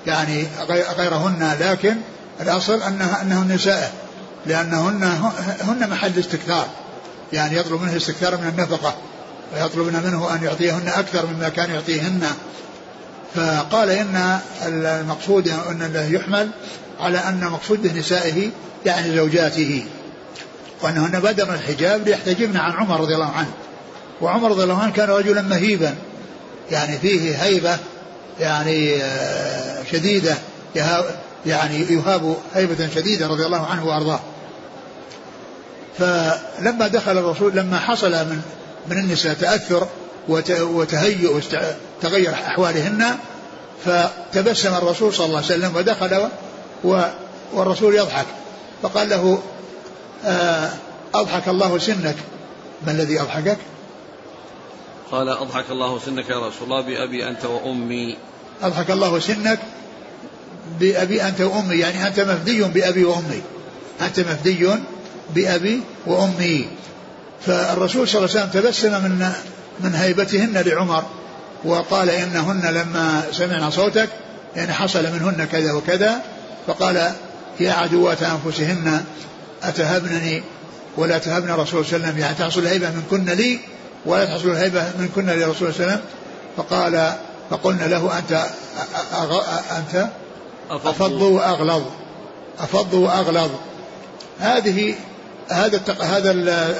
يعني 0.08 0.48
غيرهن 0.70 1.58
لكن 1.60 1.96
الأصل 2.42 2.82
أنها 2.82 3.22
أنهن 3.22 3.52
نسائه 3.52 3.92
لأنهن 4.46 5.04
هن 5.62 5.90
محل 5.90 6.20
استكثار. 6.20 6.68
يعني 7.34 7.58
يطلب 7.58 7.82
منه 7.82 7.98
استكثار 7.98 8.38
من 8.38 8.48
النفقة 8.48 8.96
ويطلبن 9.54 10.04
منه 10.04 10.36
أن 10.36 10.44
يعطيهن 10.44 10.88
أكثر 10.88 11.26
مما 11.26 11.50
كان 11.50 11.70
يعطيهن. 11.70 12.24
فقال 13.36 13.90
إن 13.90 14.40
المقصود 14.66 15.48
أن 15.48 16.08
يحمل 16.12 16.50
على 17.00 17.18
أن 17.18 17.50
مقصود 17.52 17.98
نسائه 17.98 18.50
يعني 18.86 19.16
زوجاته. 19.16 19.86
وأنهن 20.82 21.20
بدر 21.20 21.54
الحجاب 21.54 22.08
ليحتجبن 22.08 22.58
عن 22.58 22.72
عمر 22.72 23.00
رضي 23.00 23.14
الله 23.14 23.32
عنه. 23.32 23.52
وعمر 24.22 24.52
رضي 24.52 24.64
الله 24.64 24.82
عنه 24.82 24.92
كان 24.92 25.10
رجلا 25.10 25.42
مهيبا. 25.42 25.96
يعني 26.72 26.98
فيه 26.98 27.36
هيبة 27.44 27.78
يعني 28.40 29.04
آه، 29.04 29.84
شديدة 29.92 30.36
يعني 31.46 31.80
يهاب 31.80 32.36
هيبة 32.56 32.90
شديدة 32.96 33.28
رضي 33.28 33.46
الله 33.46 33.66
عنه 33.66 33.88
وأرضاه. 33.88 34.20
فلما 35.98 36.88
دخل 36.88 37.18
الرسول 37.18 37.56
لما 37.56 37.80
حصل 37.80 38.12
من 38.12 38.42
من 38.88 38.98
النساء 38.98 39.34
تأثر 39.34 39.88
وتهيؤ 40.28 41.36
وتغير 41.36 42.34
أحوالهن 42.34 43.18
فتبسم 43.86 44.74
الرسول 44.76 45.14
صلى 45.14 45.26
الله 45.26 45.38
عليه 45.38 45.48
وسلم 45.48 45.76
ودخل 45.76 46.30
والرسول 47.54 47.96
يضحك. 47.96 48.26
فقال 48.84 49.10
له 49.10 49.40
آه، 50.26 50.70
أضحك 51.14 51.48
الله 51.48 51.78
سنك. 51.78 52.16
ما 52.86 52.92
الذي 52.92 53.22
أضحكك؟ 53.22 53.58
قال 55.12 55.30
أضحك 55.30 55.66
الله 55.72 56.00
سنك 56.06 56.30
يا 56.30 56.48
رسول 56.48 56.64
الله 56.64 56.82
بأبي 56.82 57.28
أنت 57.28 57.46
وأمي. 57.46 58.18
أضحك 58.64 58.92
الله 58.92 59.20
سنك 59.20 59.60
بأبي 60.80 61.24
أنت 61.24 61.42
وأمي 61.42 61.76
يعني 61.76 62.08
أنت 62.08 62.20
مفدي 62.20 62.64
بأبي 62.64 63.06
وأمي. 63.06 63.42
أنت 64.02 64.20
مفدي 64.20 64.70
بأبي 65.36 65.82
وأمي 66.06 66.68
فالرسول 67.46 68.08
صلى 68.08 68.20
الله 68.26 68.30
عليه 68.30 68.40
وسلم 68.40 68.62
تبسم 68.62 68.92
من 68.92 69.32
من 69.80 69.96
هيبتهن 69.96 70.64
لعمر 70.66 71.04
وقال 71.64 72.10
إنهن 72.10 72.62
لما 72.66 73.24
سمعنا 73.32 73.70
صوتك 73.70 74.10
يعني 74.56 74.74
حصل 74.74 75.04
منهن 75.04 75.48
كذا 75.52 75.74
وكذا 75.74 76.22
فقال 76.68 77.12
يا 77.60 77.74
عدوات 77.74 78.18
أنفسهن 78.24 79.04
أتهبنني 79.64 80.44
ولا 80.98 81.18
تهبن 81.18 81.52
رسول 81.52 81.86
صلى 81.86 81.96
الله 81.96 82.08
عليه 82.08 82.08
وسلم 82.08 82.18
يعني 82.18 82.36
تحصل 82.36 82.60
الهيبة 82.60 82.90
من 82.90 83.04
كن 83.12 83.26
لي 83.26 83.60
ولا 84.06 84.26
تحصل 84.26 84.50
الهيبة 84.50 84.82
من 84.82 85.10
كن 85.16 85.26
لرسول 85.26 85.56
صلى 85.56 85.70
الله 85.70 85.92
عليه 85.92 85.94
وسلم. 85.94 86.02
فقال 86.58 87.14
فقلنا 87.50 87.84
له 87.84 88.18
أنت 88.18 88.46
أنت؟ 89.78 90.08
أفضوا 90.70 91.40
وأغلظ. 91.40 91.84
أفضوا 92.60 93.08
وأغلظ. 93.08 93.52
هذه 94.40 94.96
هذا 95.50 95.78
التق... 95.78 96.02
هذا 96.02 96.76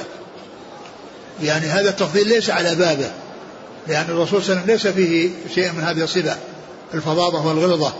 يعني 1.42 1.66
هذا 1.66 1.90
التفضيل 1.90 2.28
ليس 2.28 2.50
على 2.50 2.74
بابه 2.74 3.10
لأن 3.88 4.04
الرسول 4.08 4.42
صلى 4.42 4.52
الله 4.52 4.62
عليه 4.62 4.74
وسلم 4.74 4.92
ليس 4.94 5.06
فيه 5.06 5.30
شيء 5.54 5.72
من 5.72 5.84
هذه 5.84 6.04
الصفة 6.04 6.36
الفظاظة 6.94 7.46
والغلظة 7.46 7.92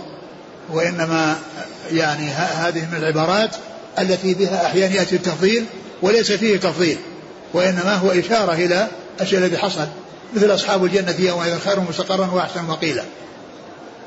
وإنما 0.73 1.37
يعني 1.93 2.29
هذه 2.31 2.89
من 2.93 2.99
العبارات 2.99 3.51
التي 3.99 4.35
بها 4.35 4.67
أحيانا 4.67 4.95
يأتي 4.95 5.17
التفضيل 5.17 5.65
وليس 6.03 6.33
فيه 6.33 6.57
تفضيل 6.57 6.99
وإنما 7.53 7.95
هو 7.95 8.11
إشارة 8.11 8.53
إلى 8.53 8.89
الشيء 9.21 9.39
الذي 9.39 9.59
حصل 9.59 9.87
مثل 10.37 10.55
أصحاب 10.55 10.85
الجنة 10.85 11.15
يومئذ 11.19 11.59
خير 11.59 11.81
مستقرا 11.81 12.31
وأحسن 12.33 12.65
مقيلا. 12.65 13.03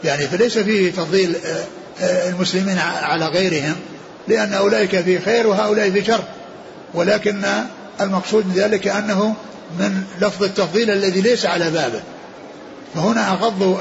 يعني 0.03 0.27
فليس 0.27 0.57
فيه 0.57 0.91
تفضيل 0.91 1.35
آه، 1.45 1.63
آه، 2.01 2.29
المسلمين 2.29 2.77
على 2.79 3.25
غيرهم 3.25 3.75
لأن 4.27 4.53
أولئك 4.53 5.01
في 5.01 5.19
خير 5.19 5.47
وهؤلاء 5.47 5.91
في 5.91 6.05
شر. 6.05 6.23
ولكن 6.93 7.45
المقصود 8.01 8.45
من 8.47 8.53
ذلك 8.53 8.87
أنه 8.87 9.35
من 9.79 10.03
لفظ 10.21 10.43
التفضيل 10.43 10.91
الذي 10.91 11.21
ليس 11.21 11.45
على 11.45 11.69
بابه. 11.69 12.01
فهنا 12.95 13.31
أغضوا 13.31 13.77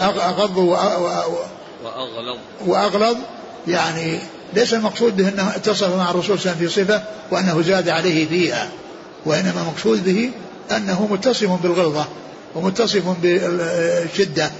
أغضوا 0.00 0.76
وأغلظ. 1.84 2.38
وأغلظ 2.66 3.16
يعني 3.68 4.18
ليس 4.54 4.74
المقصود 4.74 5.16
به 5.16 5.28
أنه 5.28 5.56
اتصف 5.56 5.96
مع 5.96 6.10
الرسول 6.10 6.38
صلى 6.38 6.52
الله 6.52 6.56
عليه 6.56 6.66
وسلم 6.66 6.84
في 6.84 6.84
صفة 6.84 7.02
وأنه 7.30 7.62
زاد 7.62 7.88
عليه 7.88 8.28
فيها 8.28 8.68
وإنما 9.26 9.60
المقصود 9.62 10.04
به 10.04 10.30
أنه 10.76 11.08
متصف 11.10 11.50
بالغلظة 11.62 12.06
ومتصف 12.54 13.02
بالشدة 13.22 14.50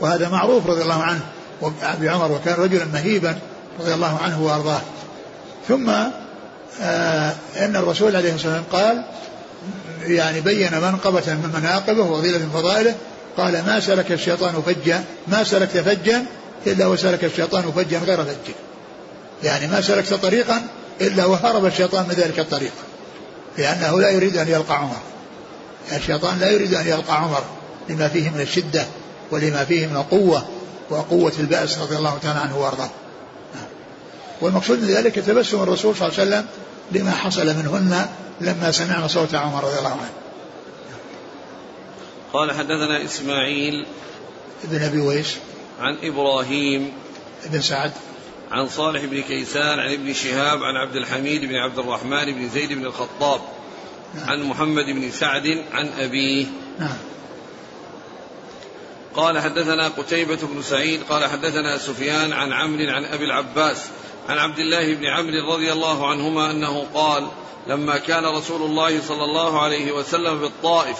وهذا 0.00 0.28
معروف 0.28 0.66
رضي 0.66 0.82
الله 0.82 1.02
عنه. 1.02 1.20
وأبي 1.60 2.08
عمر 2.08 2.32
وكان 2.32 2.54
رجلا 2.54 2.84
مهيبا 2.84 3.38
رضي 3.80 3.94
الله 3.94 4.18
عنه 4.18 4.42
وأرضاه. 4.42 4.80
ثم 5.68 5.90
آه 6.80 7.34
إن 7.56 7.76
الرسول 7.76 8.16
عليه 8.16 8.34
الصلاة 8.34 8.54
والسلام 8.54 8.64
قال 8.72 9.04
يعني 10.02 10.40
بين 10.40 10.80
منقبة 10.80 11.34
من 11.34 11.52
مناقبه 11.60 12.02
وفضيلة 12.02 12.38
من 12.38 12.50
فضائله 12.54 12.94
قال 13.36 13.52
ما 13.66 13.80
سلك 13.80 14.12
الشيطان 14.12 14.62
فجا 14.62 15.04
ما 15.28 15.44
سلكت 15.44 15.76
فجا 15.78 16.24
إلا 16.66 16.86
وسلك 16.86 17.24
الشيطان 17.24 17.72
فجا 17.72 17.98
غير 17.98 18.24
فج 18.24 18.54
يعني 19.42 19.66
ما 19.66 19.80
سلكت 19.80 20.14
طريقا 20.14 20.62
إلا 21.00 21.24
وهرب 21.24 21.66
الشيطان 21.66 22.04
من 22.08 22.14
ذلك 22.14 22.38
الطريق 22.38 22.72
لأنه 23.58 24.00
لا 24.00 24.10
يريد 24.10 24.36
أن 24.36 24.48
يلقى 24.48 24.76
عمر. 24.76 24.96
الشيطان 25.92 26.38
لا 26.38 26.50
يريد 26.50 26.74
أن 26.74 26.86
يلقى 26.86 27.16
عمر 27.16 27.42
لما 27.88 28.08
فيه 28.08 28.30
من 28.30 28.40
الشدة 28.40 28.84
ولما 29.30 29.64
فيه 29.64 29.86
من 29.86 29.96
القوة 29.96 30.46
وقوة 30.90 31.32
البأس 31.38 31.78
رضي 31.78 31.96
الله 31.96 32.18
تعالى 32.22 32.40
عنه 32.40 32.58
وأرضاه. 32.58 32.90
والمقصود 34.40 34.78
من 34.78 34.88
ذلك 34.88 35.14
تبسم 35.14 35.62
الرسول 35.62 35.96
صلى 35.96 36.08
الله 36.08 36.20
عليه 36.20 36.30
وسلم 36.30 36.46
لما 36.92 37.10
حصل 37.10 37.46
منهن 37.46 38.06
لما 38.40 38.70
سمعنا 38.70 39.06
صوت 39.06 39.34
عمر 39.34 39.64
رضي 39.64 39.78
الله 39.78 39.90
عنه 39.90 40.12
قال 42.32 42.52
حدثنا 42.52 43.04
إسماعيل 43.04 43.86
ابن 44.64 44.82
أبي 44.82 45.00
ويس 45.00 45.36
عن 45.80 45.96
إبراهيم 46.02 46.92
بن 47.46 47.60
سعد 47.60 47.92
عن 48.50 48.68
صالح 48.68 49.04
بن 49.04 49.22
كيسان 49.22 49.78
عن 49.78 49.92
ابن 49.92 50.12
شهاب 50.12 50.62
عن 50.62 50.76
عبد 50.76 50.96
الحميد 50.96 51.44
بن 51.44 51.54
عبد 51.54 51.78
الرحمن 51.78 52.24
بن 52.24 52.48
زيد 52.48 52.72
بن 52.72 52.86
الخطاب 52.86 53.40
نعم. 54.14 54.30
عن 54.30 54.42
محمد 54.42 54.84
بن 54.84 55.10
سعد 55.10 55.64
عن 55.72 55.88
أبيه 55.98 56.46
نعم. 56.78 56.96
قال 59.14 59.38
حدثنا 59.38 59.88
قتيبة 59.88 60.38
بن 60.42 60.62
سعيد 60.62 61.00
قال 61.02 61.24
حدثنا 61.24 61.78
سفيان 61.78 62.32
عن 62.32 62.52
عمرو 62.52 62.90
عن 62.90 63.04
أبي 63.04 63.24
العباس 63.24 63.88
عن 64.28 64.38
عبد 64.38 64.58
الله 64.58 64.94
بن 64.94 65.06
عمرو 65.06 65.54
رضي 65.54 65.72
الله 65.72 66.06
عنهما 66.06 66.50
أنه 66.50 66.86
قال 66.94 67.26
لما 67.66 67.98
كان 67.98 68.26
رسول 68.26 68.62
الله 68.62 69.02
صلى 69.02 69.24
الله 69.24 69.60
عليه 69.60 69.92
وسلم 69.92 70.38
بالطائف 70.38 70.96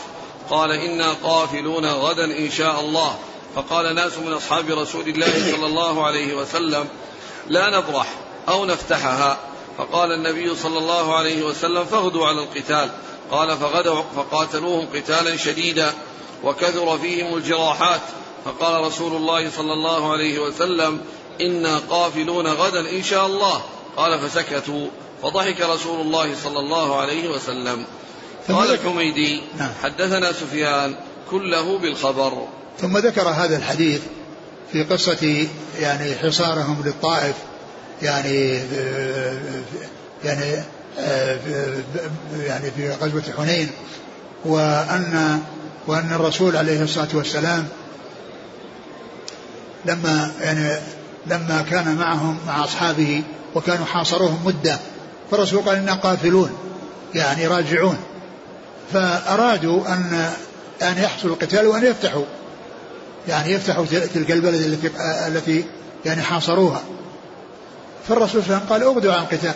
قال 0.50 0.72
إنا 0.72 1.12
قافلون 1.12 1.86
غدا 1.86 2.24
إن 2.24 2.50
شاء 2.50 2.80
الله. 2.80 3.18
فقال 3.54 3.94
ناس 3.94 4.18
من 4.18 4.32
أصحاب 4.32 4.70
رسول 4.70 5.08
الله 5.08 5.52
صلى 5.52 5.66
الله 5.66 6.06
عليه 6.06 6.34
وسلم 6.34 6.88
لا 7.46 7.78
نبرح 7.78 8.06
أو 8.48 8.64
نفتحها. 8.64 9.38
فقال 9.78 10.12
النبي 10.12 10.54
صلى 10.54 10.78
الله 10.78 11.16
عليه 11.16 11.44
وسلم 11.44 11.84
فاغدوا 11.84 12.26
على 12.26 12.38
القتال. 12.38 12.90
قال 13.30 13.56
فغدوا 13.56 14.02
فقاتلوهم 14.16 14.88
قتالا 14.94 15.36
شديدا 15.36 15.94
وكثر 16.44 16.98
فيهم 16.98 17.36
الجراحات. 17.36 18.00
فقال 18.44 18.84
رسول 18.84 19.12
الله 19.12 19.50
صلى 19.50 19.72
الله 19.72 20.12
عليه 20.12 20.38
وسلم 20.38 21.00
إنا 21.40 21.78
قافلون 21.78 22.46
غدا 22.46 22.90
إن 22.90 23.02
شاء 23.02 23.26
الله. 23.26 23.62
قال 23.96 24.18
فسكتوا 24.20 24.86
فضحك 25.22 25.60
رسول 25.60 26.00
الله 26.00 26.34
صلى 26.44 26.58
الله 26.58 26.96
عليه 26.96 27.28
وسلم. 27.28 27.84
قال 28.48 28.72
الحميدي 28.72 29.40
نعم. 29.58 29.70
حدثنا 29.82 30.32
سفيان 30.32 30.94
كله 31.30 31.78
بالخبر. 31.78 32.48
ثم 32.80 32.98
ذكر 32.98 33.28
هذا 33.28 33.56
الحديث 33.56 34.00
في 34.72 34.82
قصة 34.82 35.46
يعني 35.80 36.14
حصارهم 36.14 36.82
للطائف 36.84 37.34
يعني 38.02 38.60
يعني 40.24 40.62
يعني 42.40 42.70
في 42.76 42.90
غزوة 43.00 43.22
حنين 43.38 43.70
وأن 44.44 45.40
وأن 45.86 46.12
الرسول 46.12 46.56
عليه 46.56 46.82
الصلاة 46.82 47.08
والسلام 47.14 47.68
لما 49.84 50.32
يعني 50.40 50.80
لما 51.30 51.64
كان 51.70 51.94
معهم 51.94 52.38
مع 52.46 52.64
أصحابه 52.64 53.22
وكانوا 53.54 53.86
حاصروهم 53.86 54.38
مدة 54.44 54.78
فالرسول 55.30 55.62
قال 55.62 55.76
إنا 55.76 55.94
قافلون 55.94 56.50
يعني 57.14 57.46
راجعون. 57.46 57.96
فأرادوا 58.92 59.86
أن 59.88 60.30
أن 60.82 60.98
يحصل 60.98 61.28
القتال 61.28 61.66
وأن 61.66 61.84
يفتحوا 61.84 62.24
يعني 63.28 63.52
يفتحوا 63.52 63.84
تلك 64.14 64.30
البلد 64.30 64.54
التي 64.54 64.90
التي 65.26 65.64
يعني 66.04 66.22
حاصروها. 66.22 66.82
فالرسول 68.08 68.42
صلى 68.42 68.56
الله 68.56 68.56
عليه 68.56 68.66
وسلم 68.66 68.72
قال 68.72 68.82
اغدوا 68.82 69.12
عن 69.12 69.22
القتال. 69.22 69.54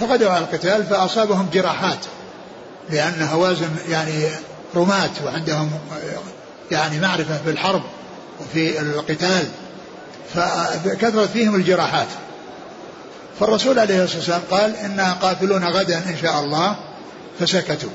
فغدوا 0.00 0.30
عن 0.30 0.42
القتال 0.42 0.84
فأصابهم 0.86 1.48
جراحات 1.52 1.98
لأن 2.90 3.22
هوازن 3.22 3.70
يعني 3.88 4.28
رماة 4.76 5.10
وعندهم 5.24 5.70
يعني 6.70 7.00
معرفة 7.00 7.40
بالحرب 7.46 7.82
وفي 8.40 8.80
القتال. 8.80 9.48
فكثرت 10.34 11.28
فيهم 11.30 11.54
الجراحات. 11.54 12.06
فالرسول 13.40 13.78
عليه 13.78 14.04
الصلاة 14.04 14.18
والسلام 14.18 14.42
قال 14.50 14.76
إنا 14.76 15.12
قافلون 15.12 15.64
غدا 15.64 15.98
إن 15.98 16.16
شاء 16.22 16.40
الله 16.40 16.76
فسكتوا. 17.40 17.90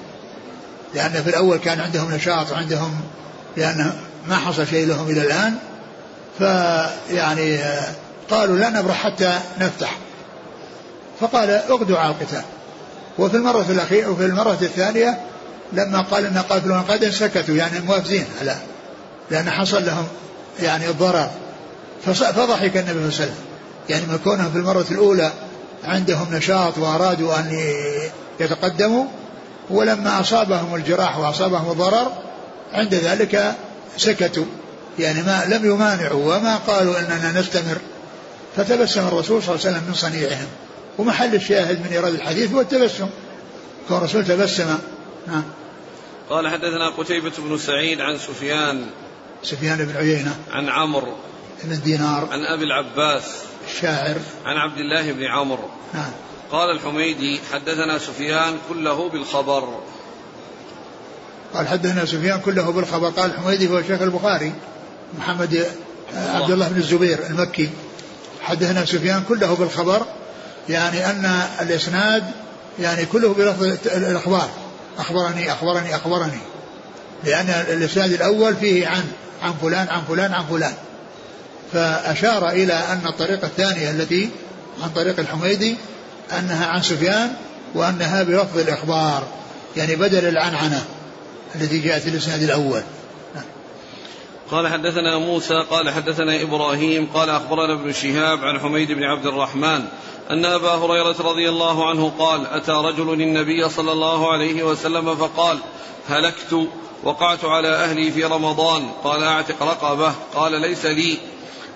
لأن 0.95 1.23
في 1.23 1.29
الأول 1.29 1.57
كان 1.57 1.79
عندهم 1.79 2.11
نشاط 2.11 2.51
وعندهم 2.51 3.01
لأن 3.57 3.93
ما 4.27 4.35
حصل 4.35 4.67
شيء 4.67 4.87
لهم 4.87 5.09
إلى 5.09 5.21
الآن. 5.21 5.55
فيعني 6.37 7.59
قالوا 8.29 8.57
لا 8.57 8.69
نبرح 8.69 9.03
حتى 9.03 9.39
نفتح. 9.59 9.97
فقال 11.19 11.49
اغدوا 11.49 11.97
على 11.97 12.09
القتال. 12.09 12.43
وفي 13.19 13.37
المرة 13.37 13.65
الأخيرة 13.69 14.09
وفي 14.09 14.25
المرة 14.25 14.57
الثانية 14.61 15.19
لما 15.73 16.01
قال 16.01 16.25
إن 16.25 16.37
قاتلون 16.37 16.79
غدا 16.79 17.11
سكتوا. 17.11 17.55
يعني 17.55 17.79
موافزين 17.79 18.25
على 18.41 18.55
لأن 19.31 19.49
حصل 19.49 19.85
لهم 19.85 20.07
يعني 20.59 20.89
الضرر. 20.89 21.29
فضحك 22.05 22.77
النبي 22.77 22.91
صلى 22.91 22.91
الله 22.91 23.01
عليه 23.01 23.07
وسلم. 23.07 23.35
يعني 23.89 24.05
من 24.05 24.19
كونهم 24.23 24.51
في 24.51 24.57
المرة 24.57 24.85
الأولى 24.91 25.31
عندهم 25.83 26.35
نشاط 26.35 26.77
وأرادوا 26.77 27.39
أن 27.39 27.73
يتقدموا 28.39 29.05
ولما 29.69 30.19
أصابهم 30.19 30.75
الجراح 30.75 31.17
وأصابهم 31.17 31.71
الضرر 31.71 32.11
عند 32.73 32.93
ذلك 32.93 33.55
سكتوا. 33.97 34.45
يعني 34.99 35.23
ما 35.23 35.45
لم 35.47 35.65
يمانعوا 35.65 36.35
وما 36.35 36.55
قالوا 36.55 36.99
إننا 36.99 37.39
نستمر. 37.39 37.77
فتبسم 38.55 39.07
الرسول 39.07 39.43
صلى 39.43 39.55
الله 39.55 39.65
عليه 39.65 39.77
وسلم 39.77 39.83
من 39.87 39.93
صنيعهم. 39.93 40.47
ومحل 40.97 41.35
الشاهد 41.35 41.79
من 41.79 41.91
إيراد 41.91 42.13
الحديث 42.13 42.53
هو 42.53 42.61
التبسم. 42.61 43.09
كون 43.87 43.97
الرسول 43.97 44.25
تبسم. 44.25 44.77
نعم 45.27 45.43
قال 46.29 46.47
حدثنا 46.47 46.89
قتيبة 46.97 47.31
بن 47.37 47.57
سعيد 47.57 48.01
عن 48.01 48.17
سفيان. 48.17 48.85
سفيان 49.43 49.77
بن 49.77 49.97
عيينة. 49.97 50.35
عن 50.51 50.69
عمرو. 50.69 51.13
بن 51.63 51.81
دينار. 51.81 52.27
عن 52.31 52.45
أبي 52.45 52.63
العباس. 52.63 53.23
الشاعر. 53.67 54.17
عن 54.45 54.57
عبد 54.57 54.77
الله 54.77 55.11
بن 55.11 55.23
عمرو. 55.23 55.69
نعم. 55.93 56.11
قال 56.51 56.75
الحميدي 56.75 57.39
حدثنا 57.53 57.97
سفيان 57.97 58.57
كله 58.69 59.09
بالخبر. 59.09 59.79
قال 61.53 61.67
حدثنا 61.67 62.05
سفيان 62.05 62.39
كله 62.39 62.71
بالخبر. 62.71 63.09
قال 63.09 63.31
الحميدي 63.31 63.69
هو 63.69 63.81
شيخ 63.81 64.01
البخاري 64.01 64.53
محمد 65.19 65.65
عبد 66.15 66.51
الله 66.51 66.67
بن 66.67 66.77
الزبير 66.77 67.19
المكي. 67.29 67.69
حدثنا 68.41 68.85
سفيان 68.85 69.23
كله 69.29 69.55
بالخبر 69.55 70.05
يعني 70.69 71.05
أن 71.05 71.41
الإسناد 71.61 72.23
يعني 72.79 73.05
كله 73.05 73.33
بلفظ 73.33 73.63
الأخبار. 73.85 74.49
أخبرني 74.97 75.51
أخبرني 75.51 75.95
أخبرني. 75.95 76.39
لأن 77.23 77.49
الإسناد 77.49 78.11
الأول 78.11 78.55
فيه 78.55 78.87
عن 78.87 79.03
عن 79.43 79.53
فلان 79.61 79.87
عن 79.87 80.01
فلان 80.01 80.33
عن 80.33 80.45
فلان. 80.45 80.73
فأشار 81.73 82.49
إلى 82.49 82.73
أن 82.73 83.01
الطريقة 83.05 83.47
الثانية 83.47 83.91
التي 83.91 84.29
عن 84.83 84.89
طريق 84.89 85.19
الحميدي 85.19 85.75
أنها 86.39 86.65
عن 86.65 86.81
سفيان 86.81 87.33
وأنها 87.75 88.23
بلفظ 88.23 88.59
الإخبار 88.59 89.27
يعني 89.77 89.95
بدل 89.95 90.27
العنعنة 90.27 90.85
التي 91.55 91.79
جاءت 91.79 92.01
في 92.01 92.09
الإسناد 92.09 92.41
الأول. 92.43 92.81
قال 94.51 94.67
حدثنا 94.67 95.17
موسى 95.17 95.63
قال 95.69 95.89
حدثنا 95.89 96.41
إبراهيم 96.41 97.07
قال 97.13 97.29
أخبرنا 97.29 97.73
ابن 97.73 97.93
شهاب 97.93 98.43
عن 98.43 98.59
حميد 98.59 98.91
بن 98.91 99.03
عبد 99.03 99.25
الرحمن 99.25 99.85
أن 100.31 100.45
أبا 100.45 100.71
هريرة 100.71 101.15
رضي 101.19 101.49
الله 101.49 101.89
عنه 101.89 102.11
قال 102.19 102.47
أتى 102.47 102.71
رجل 102.71 103.13
النبي 103.13 103.69
صلى 103.69 103.91
الله 103.91 104.31
عليه 104.31 104.63
وسلم 104.63 105.15
فقال 105.15 105.57
هلكت 106.09 106.67
وقعت 107.03 107.45
على 107.45 107.69
أهلي 107.69 108.11
في 108.11 108.23
رمضان. 108.23 108.89
قال 109.03 109.23
أعتق 109.23 109.63
رقبة. 109.63 110.13
قال 110.35 110.61
ليس 110.61 110.85
لي. 110.85 111.17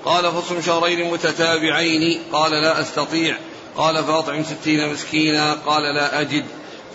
قال 0.06 0.32
فصم 0.32 0.62
شهرين 0.62 1.12
متتابعين. 1.12 2.20
قال 2.32 2.51
لا 2.51 2.82
أستطيع. 2.82 3.38
قال 3.78 4.04
فأطعم 4.04 4.43
ستين 4.43 4.93
مسكينا. 4.93 5.54
قال 5.54 5.84
لا 5.84 6.22
أجد. 6.22 6.45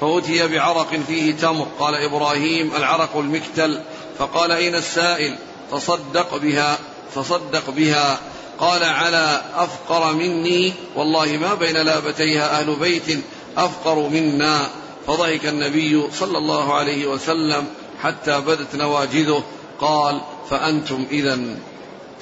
فأتي 0.00 0.48
بعرق 0.48 1.00
فيه 1.06 1.32
تمر. 1.32 1.66
قال 1.78 1.94
إبراهيم 1.94 2.72
العرق 2.76 3.16
المكتل. 3.16 3.80
فقال 4.18 4.52
أين 4.52 4.74
السائل؟ 4.74 5.36
تصدق 5.72 6.36
بها. 6.36 6.78
تصدق 7.14 7.70
بها. 7.70 8.18
قال 8.58 8.84
على 8.84 9.42
أفقر 9.56 10.12
مني. 10.12 10.72
والله 10.96 11.26
ما 11.26 11.54
بين 11.54 11.76
لابتيها 11.76 12.60
أهل 12.60 12.76
بيت 12.76 13.18
أفقر 13.56 14.08
منا. 14.08 14.66
فضحك 15.06 15.46
النبي 15.46 16.10
صلى 16.12 16.38
الله 16.38 16.74
عليه 16.74 17.06
وسلم 17.06 17.66
حتى 18.02 18.40
بدت 18.40 18.74
نواجذه. 18.74 19.42
قال 19.80 20.20
فأنتم 20.50 21.06
إذا 21.10 21.38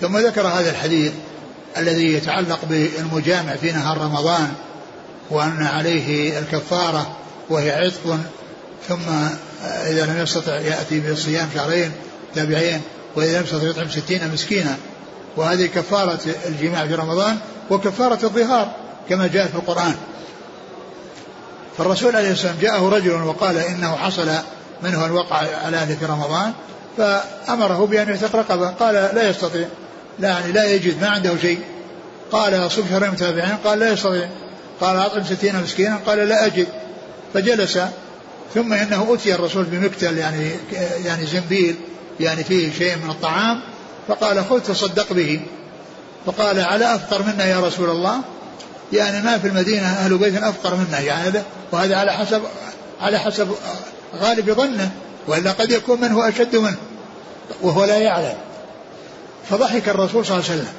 ثم 0.01 0.19
ذكر 0.19 0.47
هذا 0.47 0.71
الحديث 0.71 1.13
الذي 1.77 2.13
يتعلق 2.13 2.59
بالمجامع 2.65 3.57
في 3.57 3.73
نهار 3.73 3.99
رمضان 3.99 4.53
وأن 5.31 5.63
عليه 5.63 6.39
الكفارة 6.39 7.17
وهي 7.51 7.71
عتق 7.71 8.19
ثم 8.89 9.09
إذا 9.65 10.07
لم 10.07 10.23
يستطع 10.23 10.53
يأتي 10.53 11.13
بصيام 11.13 11.49
شهرين 11.55 11.93
تابعين 12.35 12.81
وإذا 13.17 13.39
لم 13.39 13.45
يستطع 13.45 13.69
يطعم 13.69 13.89
ستين 13.89 14.33
مسكينا. 14.33 14.77
وهذه 15.37 15.67
كفارة 15.67 16.19
الجماع 16.47 16.87
في 16.87 16.95
رمضان 16.95 17.39
وكفارة 17.71 18.19
الظهار 18.25 18.73
كما 19.09 19.27
جاء 19.27 19.47
في 19.47 19.55
القرآن. 19.55 19.95
فالرسول 21.79 22.17
عليه 22.17 22.31
السلام 22.31 22.57
جاءه 22.61 22.89
رجل 22.89 23.23
وقال 23.23 23.59
إنه 23.59 23.97
حصل 23.97 24.29
منه 24.83 25.07
الوقع 25.07 25.37
على 25.37 25.77
أهله 25.77 25.95
في 25.95 26.05
رمضان 26.07 26.53
فأمره 26.97 27.87
بأن 27.87 28.09
يعتق 28.09 28.37
رقبة 28.37 28.69
قال 28.69 28.95
لا 28.95 29.31
يستطيع. 29.31 29.69
لا 30.19 30.29
يعني 30.29 30.53
لا 30.53 30.65
يجد 30.65 31.01
ما 31.01 31.09
عنده 31.09 31.37
شيء. 31.43 31.59
قال 32.33 32.71
صم 32.71 32.83
شهرين 32.91 33.11
متابعين 33.11 33.57
قال 33.65 33.79
لا 33.79 33.93
يستطيع. 33.93 34.29
قال 34.81 34.97
أطعم 34.97 35.25
ستين 35.25 35.63
مسكينا 35.63 36.01
قال 36.07 36.19
لا 36.19 36.47
أجد. 36.47 36.67
فجلس. 37.35 37.79
ثم 38.55 38.73
إنه 38.73 39.15
أتي 39.15 39.35
الرسول 39.35 39.65
بمكتل 39.65 40.19
يعني 40.19 40.51
يعني 41.05 41.27
زنبيل 41.27 41.77
يعني 42.21 42.45
فيه 42.45 42.73
شيء 42.73 42.97
من 42.97 43.11
الطعام. 43.11 43.61
فقال 44.09 44.45
خذ 44.45 44.61
تصدق 44.61 45.13
به. 45.13 45.41
فقال 46.27 46.61
على 46.61 46.95
أفقر 46.95 47.23
منا 47.23 47.45
يا 47.45 47.61
رسول 47.61 47.91
الله؟ 47.91 48.21
يعني 48.93 49.23
ما 49.23 49.39
في 49.39 49.49
المدينة 49.49 49.87
أهل 49.87 50.19
بيت 50.19 50.43
أفقر 50.43 50.75
منا 50.75 51.01
يعني 51.01 51.29
هذا 51.29 51.45
وهذا 51.73 51.97
على 51.97 52.13
حسب 52.13 52.43
على 53.01 53.19
حسب 53.19 53.49
غالب 54.17 54.53
ظنه 54.53 54.91
وإلا 55.29 55.53
قد 55.53 55.71
يكون 55.71 56.01
من 56.01 56.13
هو 56.13 56.23
أشد 56.23 56.57
منه 56.57 56.77
وهو 57.63 57.85
لا 57.85 57.99
يعلم. 57.99 58.35
فضحك 59.51 59.89
الرسول 59.89 60.27
صلى 60.27 60.37
الله 60.37 60.51
عليه 60.51 60.61
وسلم 60.61 60.73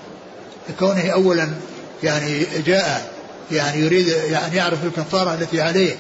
كونه 0.80 1.10
أولا 1.10 1.50
يعني 2.04 2.46
جاء 2.66 3.12
يعني 3.52 3.80
يريد 3.80 4.08
يعني 4.08 4.56
يعرف 4.56 4.84
الكفارة 4.84 5.34
التي 5.34 5.62
عليه 5.62 5.96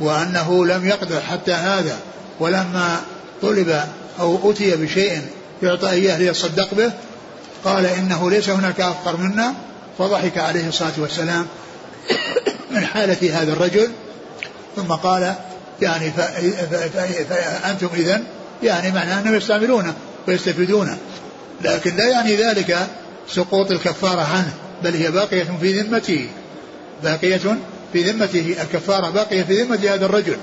وأنه 0.00 0.66
لم 0.66 0.88
يقدر 0.88 1.20
حتى 1.20 1.52
هذا 1.52 1.98
ولما 2.40 3.00
طلب 3.42 3.80
أو 4.20 4.50
أتي 4.50 4.76
بشيء 4.76 5.22
يعطى 5.62 5.90
إياه 5.90 6.18
ليصدق 6.18 6.74
به 6.74 6.92
قال 7.64 7.86
إنه 7.86 8.30
ليس 8.30 8.48
هناك 8.48 8.80
أفقر 8.80 9.16
منا 9.16 9.54
فضحك 9.98 10.38
عليه 10.38 10.68
الصلاة 10.68 10.92
والسلام 10.98 11.46
من 12.70 12.86
حالة 12.86 13.42
هذا 13.42 13.52
الرجل 13.52 13.90
ثم 14.76 14.92
قال 14.92 15.34
يعني 15.82 16.10
فأنتم 17.28 17.88
إذا 17.94 18.22
يعني 18.62 18.92
معناه 18.92 19.20
أنهم 19.20 19.34
يستعملونه 19.34 19.94
ويستفيدونه 20.28 20.98
لكن 21.62 21.96
لا 21.96 22.08
يعني 22.08 22.36
ذلك 22.36 22.86
سقوط 23.28 23.70
الكفارة 23.70 24.20
عنه 24.20 24.52
بل 24.84 24.94
هي 24.94 25.10
باقية 25.10 25.44
في 25.60 25.80
ذمته. 25.80 26.28
باقية 27.02 27.40
في 27.92 28.02
ذمته 28.02 28.56
الكفارة 28.62 29.10
باقية 29.10 29.42
في 29.42 29.62
ذمة 29.62 29.76
هذا 29.76 30.06
الرجل. 30.06 30.36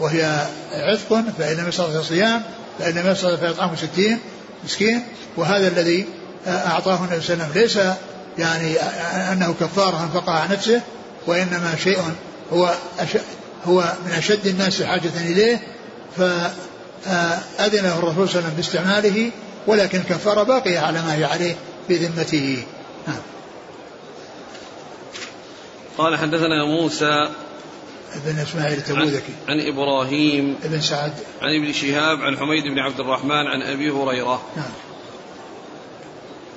وهي 0.00 0.46
عتق 0.72 1.24
فإن 1.38 1.56
لم 1.56 1.68
يستطع 1.68 2.02
صيام 2.02 2.42
فإن 2.78 2.94
لم 2.94 3.10
يستطع 3.10 3.36
فيطعم 3.36 3.76
ستين 3.76 4.18
مسكين. 4.64 5.02
وهذا 5.36 5.68
الذي 5.68 6.06
أعطاه 6.46 7.04
النبي 7.04 7.20
صلى 7.20 7.34
الله 7.34 7.44
عليه 7.44 7.64
وسلم 7.64 7.82
ليس 7.82 7.96
يعني 8.38 8.76
أنه 9.32 9.54
كفارة 9.60 10.02
أنفقها 10.02 10.40
عن 10.40 10.52
نفسه 10.52 10.80
وإنما 11.26 11.74
شيء 11.84 11.98
هو 12.52 12.74
هو 13.66 13.92
من 14.06 14.12
أشد 14.12 14.46
الناس 14.46 14.82
حاجة 14.82 15.10
إليه. 15.16 15.60
فأذن 16.16 17.84
له 17.84 17.98
الرسول 17.98 18.28
صلى 18.28 18.38
الله 18.38 18.48
عليه 18.48 18.48
وسلم 18.48 18.54
باستعماله 18.56 19.30
ولكن 19.68 19.98
الكفارة 19.98 20.42
باقية 20.42 20.78
على 20.78 21.02
ما 21.02 21.14
هي 21.14 21.24
عليه 21.24 21.56
في 21.88 21.96
ذمته 21.96 22.64
نعم. 23.06 23.20
قال 25.98 26.16
حدثنا 26.16 26.64
موسى 26.64 27.28
ابن 28.14 28.38
إسماعيل 28.38 28.78
التبوذكي 28.78 29.32
عن, 29.48 29.60
عن 29.60 29.66
إبراهيم 29.66 30.56
ابن 30.64 30.80
سعد. 30.80 31.12
عن 31.42 31.54
ابن 31.54 31.72
شهاب 31.72 32.20
عن 32.20 32.38
حميد 32.38 32.64
بن 32.64 32.78
عبد 32.78 33.00
الرحمن 33.00 33.46
عن 33.46 33.62
أبي 33.62 33.90
هريرة. 33.90 34.42
نعم 34.56 34.70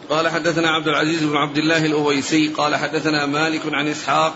قال 0.09 0.29
حدثنا 0.29 0.69
عبد 0.69 0.87
العزيز 0.87 1.23
بن 1.23 1.37
عبد 1.37 1.57
الله 1.57 1.85
الأويسي. 1.85 2.47
قال 2.47 2.75
حدثنا 2.75 3.25
مالك 3.25 3.61
عن 3.65 3.87
اسحاق 3.87 4.33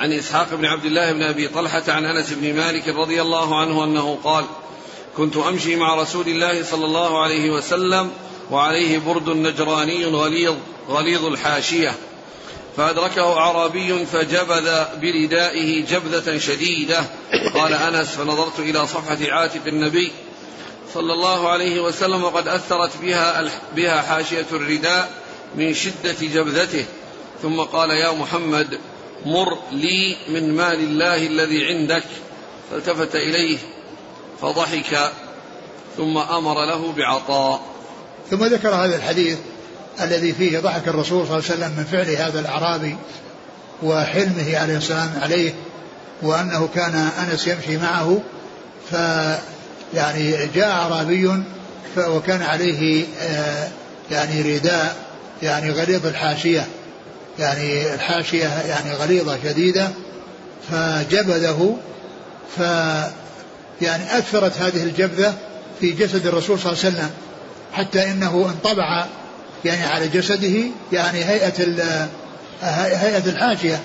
عن 0.00 0.12
إسحاق 0.12 0.54
بن 0.54 0.64
عبد 0.64 0.84
الله 0.84 1.12
بن 1.12 1.22
أبي 1.22 1.48
طلحة 1.48 1.82
عن 1.88 2.04
أنس 2.04 2.32
بن 2.32 2.56
مالك 2.56 2.88
رضي 2.88 3.22
الله 3.22 3.60
عنه 3.60 3.84
أنه 3.84 4.18
قال 4.24 4.44
كنت 5.16 5.36
أمشي 5.36 5.76
مع 5.76 5.94
رسول 5.94 6.28
الله 6.28 6.62
صلى 6.62 6.84
الله 6.84 7.22
عليه 7.22 7.50
وسلم 7.50 8.10
وعليه 8.50 8.98
برد 8.98 9.28
نجراني 9.28 10.04
غليظ 10.04 10.54
غليظ 10.88 11.24
الحاشية. 11.24 11.94
فأدركه 12.76 13.38
أعرابي 13.38 14.06
فجبذ 14.06 14.84
بردائه 15.02 15.84
جبذة 15.84 16.38
شديدة. 16.38 17.04
قال 17.54 17.72
أنس 17.72 18.08
فنظرت 18.08 18.58
إلى 18.58 18.86
صفحة 18.86 19.18
عاتق 19.32 19.66
النبي 19.66 20.12
صلى 20.94 21.12
الله 21.12 21.48
عليه 21.48 21.80
وسلم 21.80 22.24
وقد 22.24 22.48
أثرت 22.48 22.90
بها 23.02 23.50
بها 23.76 24.02
حاشية 24.02 24.46
الرداء 24.52 25.10
من 25.54 25.74
شدة 25.74 26.16
جبذته. 26.20 26.84
ثم 27.42 27.60
قال 27.60 27.90
يا 27.90 28.12
محمد 28.12 28.78
مر 29.26 29.58
لي 29.72 30.16
من 30.28 30.56
مال 30.56 30.78
الله 30.78 31.26
الذي 31.26 31.64
عندك. 31.66 32.04
فالتفت 32.70 33.16
إليه 33.16 33.58
فضحك 34.44 35.10
ثم 35.96 36.18
أمر 36.18 36.54
له 36.64 36.92
بعطاء. 36.92 37.60
ثم 38.30 38.44
ذكر 38.44 38.68
هذا 38.68 38.96
الحديث 38.96 39.38
الذي 40.00 40.32
فيه 40.32 40.58
ضحك 40.58 40.88
الرسول 40.88 41.26
صلى 41.26 41.38
الله 41.38 41.50
عليه 41.50 41.54
وسلم 41.54 41.72
من 41.76 41.84
فعل 41.84 42.10
هذا 42.10 42.40
الأعرابي 42.40 42.96
وحلمه 43.82 44.58
عليه 44.58 44.76
السلام 44.76 45.10
عليه 45.22 45.54
وأنه 46.22 46.68
كان 46.74 46.94
أنس 46.94 47.46
يمشي 47.46 47.76
معه 47.76 48.20
ف 48.90 48.94
يعني 49.94 50.36
جاء 50.54 50.70
أعرابي 50.70 51.42
وكان 51.98 52.42
عليه 52.42 53.04
آه، 53.20 53.68
يعني 54.10 54.56
رداء 54.56 54.96
يعني 55.42 55.70
غليظ 55.70 56.06
الحاشية 56.06 56.66
يعني 57.38 57.94
الحاشية 57.94 58.48
يعني 58.48 58.92
غليظة 58.92 59.38
شديدة 59.44 59.88
فجبذه 60.70 61.76
ف 62.56 62.62
يعني 63.82 64.18
أثرت 64.18 64.58
هذه 64.58 64.82
الجبذة 64.82 65.34
في 65.80 65.90
جسد 65.90 66.26
الرسول 66.26 66.58
صلى 66.58 66.72
الله 66.72 66.84
عليه 66.84 66.94
وسلم 66.94 67.10
حتى 67.72 68.10
إنه 68.10 68.46
انطبع 68.54 69.06
يعني 69.64 69.84
على 69.84 70.08
جسده 70.08 70.60
يعني 70.92 71.24
هيئة 71.24 71.52
هيئة 72.62 73.26
الحاشية 73.26 73.80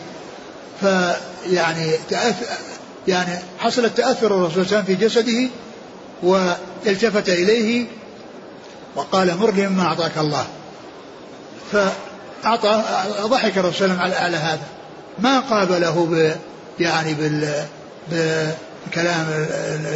فيعني 0.82 1.92
تأثر 2.10 2.46
يعني 3.08 3.40
حصل 3.60 3.86
التأثر 3.86 4.28
الرسول 4.28 4.52
صلى 4.52 4.62
الله 4.62 4.78
عليه 4.78 4.84
وسلم 4.84 4.84
في 4.84 5.06
جسده 5.06 5.50
والتفت 6.24 7.30
إليه 7.30 7.86
وقال 8.96 9.38
مر 9.38 9.52
لي 9.52 9.68
مما 9.68 9.84
أعطاك 9.84 10.18
الله. 10.18 10.48
فأعطى 11.72 12.84
ضحك 13.22 13.58
الرسول 13.58 13.74
صلى 13.74 13.86
الله 13.86 14.02
عليه 14.04 14.14
وسلم 14.16 14.24
على 14.26 14.38
هذا. 14.38 14.68
ما 15.20 15.40
قابله 15.40 16.06
ب 16.12 16.36
يعني 16.80 17.14
بال 17.14 17.64
بكلام 18.88 19.26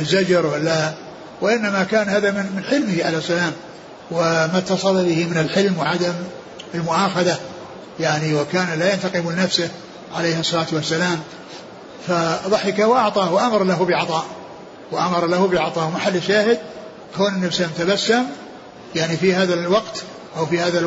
الزجر 0.02 0.46
ولا 0.46 0.94
وإنما 1.42 1.84
كان 1.84 2.10
هذا 2.10 2.32
من 2.32 2.64
حلمه 2.70 3.04
عليه 3.06 3.18
السلام. 3.18 3.52
وما 4.12 4.58
اتصل 4.58 5.06
به 5.06 5.26
من 5.26 5.38
الحلم 5.38 5.78
وعدم 5.78 6.14
المؤاخذة. 6.76 7.40
يعني 8.00 8.34
وكان 8.34 8.80
لا 8.80 8.94
ينتقم 8.94 9.32
لنفسه 9.32 9.70
عليه 10.16 10.40
الصلاة 10.40 10.68
والسلام. 10.72 11.20
فضحك 12.08 12.80
وأعطاه 12.80 13.34
وأمر 13.34 13.64
له 13.64 13.86
بعطاء. 13.86 14.26
وأمر 14.92 15.28
له 15.28 15.48
بعطاء. 15.48 15.90
محل 15.90 16.22
شاهد 16.24 16.58
كون 17.18 17.34
النبي 17.34 17.52
صلى 17.52 17.68
تبسم. 17.78 18.24
يعني 18.96 19.18
في 19.18 19.34
هذا 19.34 19.54
الوقت 19.54 20.04
أو 20.38 20.46
في 20.46 20.60
هذا. 20.60 20.80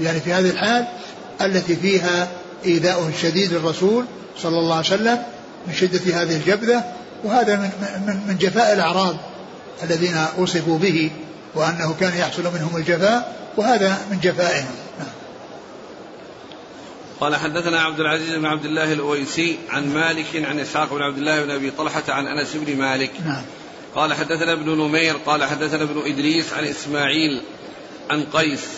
يعني 0.00 0.20
في 0.20 0.32
هذه 0.32 0.50
الحال 0.50 0.86
التي 1.40 1.76
فيها 1.76 2.28
إيذاؤه 2.64 3.08
الشديد 3.08 3.52
للرسول 3.52 4.04
صلى 4.42 4.58
الله 4.58 4.76
عليه 4.76 4.86
وسلم 4.86 5.22
من 5.68 5.74
شدة 5.74 6.22
هذه 6.22 6.36
الجبذة 6.36 6.84
وهذا 7.24 7.56
من 7.56 7.70
من 8.06 8.20
من 8.28 8.36
جفاء 8.38 8.72
الأعراب 8.72 9.16
الذين 9.82 10.24
وصفوا 10.38 10.78
به 10.78 11.10
وأنه 11.54 11.94
كان 12.00 12.18
يحصل 12.18 12.42
منهم 12.42 12.76
الجفاء 12.76 13.36
وهذا 13.56 13.98
من 14.10 14.20
جفائهم 14.20 14.74
نعم. 14.98 15.08
قال 17.20 17.36
حدثنا 17.36 17.80
عبد 17.80 18.00
العزيز 18.00 18.34
بن 18.34 18.46
عبد 18.46 18.64
الله 18.64 18.92
الأويسي 18.92 19.58
عن 19.70 19.94
مالك 19.94 20.26
عن 20.34 20.60
إسحاق 20.60 20.94
بن 20.94 21.02
عبد 21.02 21.18
الله 21.18 21.44
بن 21.44 21.50
أبي 21.50 21.70
طلحة 21.70 22.02
عن 22.08 22.26
أنس 22.26 22.56
بن 22.56 22.76
مالك 22.76 23.10
نعم. 23.26 23.42
قال 23.94 24.14
حدثنا 24.14 24.52
ابن 24.52 24.70
نمير 24.70 25.16
قال 25.26 25.44
حدثنا 25.44 25.82
ابن 25.82 26.02
إدريس 26.06 26.52
عن 26.52 26.64
إسماعيل 26.64 27.40
عن 28.10 28.24
قيس 28.24 28.68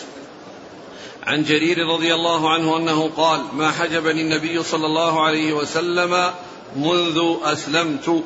عن 1.26 1.42
جرير 1.42 1.86
رضي 1.86 2.14
الله 2.14 2.50
عنه 2.50 2.76
أنه 2.76 3.10
قال 3.16 3.40
ما 3.54 3.70
حجبني 3.70 4.20
النبي 4.20 4.62
صلى 4.62 4.86
الله 4.86 5.26
عليه 5.26 5.52
وسلم 5.52 6.30
منذ 6.76 7.36
أسلمت 7.42 8.22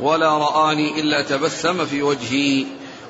ولا 0.00 0.38
رآني 0.38 1.00
إلا 1.00 1.22
تبسم 1.22 1.86
في 1.86 2.02
وجهي. 2.02 2.66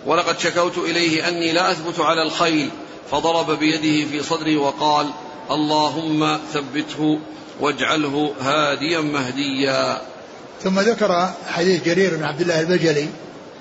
ولقد 0.07 0.39
شكوت 0.39 0.79
إليه 0.79 1.29
أني 1.29 1.53
لا 1.53 1.73
أثبت 1.73 2.01
على 2.01 2.23
الخيل 2.23 2.71
فضرب 3.11 3.59
بيده 3.59 4.11
في 4.11 4.23
صدري 4.23 4.57
وقال 4.57 5.07
اللهم 5.51 6.39
ثبته 6.53 7.21
واجعله 7.61 8.33
هاديا 8.41 9.01
مهديا. 9.01 10.03
ثم 10.63 10.81
ذكر 10.81 11.31
حديث 11.49 11.85
جرير 11.85 12.17
بن 12.17 12.25
عبد 12.25 12.41
الله 12.41 12.61
البجلي 12.61 13.09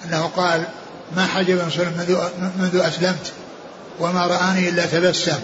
أنه 0.05 0.31
قال 0.37 0.67
ما 1.15 1.25
حجب 1.25 1.57
منذ, 1.97 2.17
منذ 2.59 2.75
أسلمت 2.75 3.33
وما 3.99 4.27
رآني 4.27 4.69
إلا 4.69 4.85
تبسم. 4.85 5.39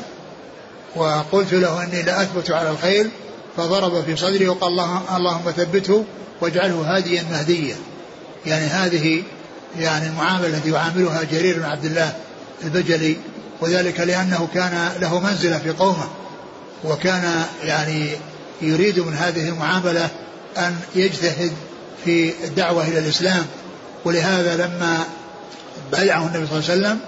وقلت 0.96 1.54
له 1.54 1.84
أني 1.84 2.02
لا 2.02 2.22
أثبت 2.22 2.52
على 2.52 2.70
الخيل 2.70 3.10
فضرب 3.58 4.04
في 4.04 4.16
صدري 4.16 4.48
وقال 4.48 4.80
اللهم 5.16 5.52
ثبته 5.52 6.06
واجعله 6.42 6.96
هاديا 6.96 7.24
مهديا. 7.32 7.76
يعني 8.46 8.66
هذه 8.66 9.24
يعني 9.80 10.08
المعاملة 10.08 10.48
التي 10.48 10.72
يعاملها 10.72 11.24
جرير 11.24 11.60
بن 11.60 11.66
عبد 11.66 11.86
الله 11.86 12.14
البجلي 12.64 13.18
وذلك 13.62 14.00
لأنه 14.00 14.48
كان 14.54 14.92
له 15.02 15.20
منزلة 15.20 15.58
في 15.58 15.70
قومه 15.70 16.08
وكان 16.84 17.46
يعني 17.64 18.10
يريد 18.62 19.00
من 19.00 19.14
هذه 19.14 19.50
المعاملة 19.50 20.10
أن 20.58 20.76
يجتهد 20.96 21.52
في 22.06 22.34
الدعوة 22.44 22.88
إلى 22.88 23.00
الإسلام. 23.00 23.46
ولهذا 24.06 24.56
لما 24.56 25.04
بايعه 25.92 26.28
النبي 26.28 26.48
صلى 26.48 26.60
الله 26.60 26.72
عليه 26.72 26.82
وسلم 26.82 27.00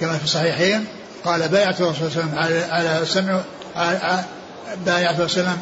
كما 0.00 0.18
في 0.18 0.24
الصحيحين 0.24 0.84
قال 1.24 1.48
بايعت 1.48 1.80
الرسول 1.80 2.10
صلى 2.10 2.22
الله 2.22 2.40
عليه 2.40 2.56
وسلم 2.56 2.68
على 2.68 2.88
على 2.88 3.02
السمع 3.02 3.40
الرسول 4.72 4.86
صلى 4.86 5.14
عليه 5.14 5.24
وسلم 5.24 5.58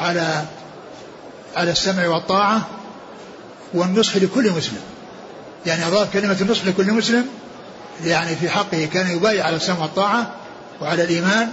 على 0.00 0.44
على 1.56 1.70
السمع 1.70 2.08
والطاعة 2.08 2.68
والنصح 3.74 4.16
لكل 4.16 4.50
مسلم. 4.50 4.80
يعني 5.66 5.86
أضاف 5.86 6.12
كلمة 6.12 6.36
النصح 6.40 6.64
لكل 6.64 6.92
مسلم 6.92 7.26
يعني 8.04 8.36
في 8.36 8.48
حقه 8.48 8.88
كان 8.92 9.16
يبايع 9.16 9.46
على 9.46 9.56
السمع 9.56 9.78
والطاعة 9.78 10.34
وعلى 10.80 11.04
الإيمان 11.04 11.48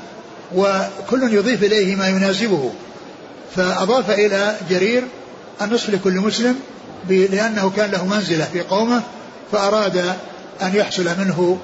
وكل 0.56 1.34
يضيف 1.34 1.64
إليه 1.64 1.96
ما 1.96 2.08
يناسبه. 2.08 2.72
فأضاف 3.56 4.10
إلى 4.10 4.56
جرير 4.70 5.04
النصح 5.62 5.90
لكل 5.90 6.14
مسلم 6.14 6.56
لأنه 7.10 7.70
كان 7.70 7.92
له 7.92 8.06
منزلة 8.06 8.46
في 8.54 8.62
قومه 8.62 9.02
فأراد 9.52 9.98
أن 10.62 10.76
يحصل 10.76 11.04
منه 11.20 11.58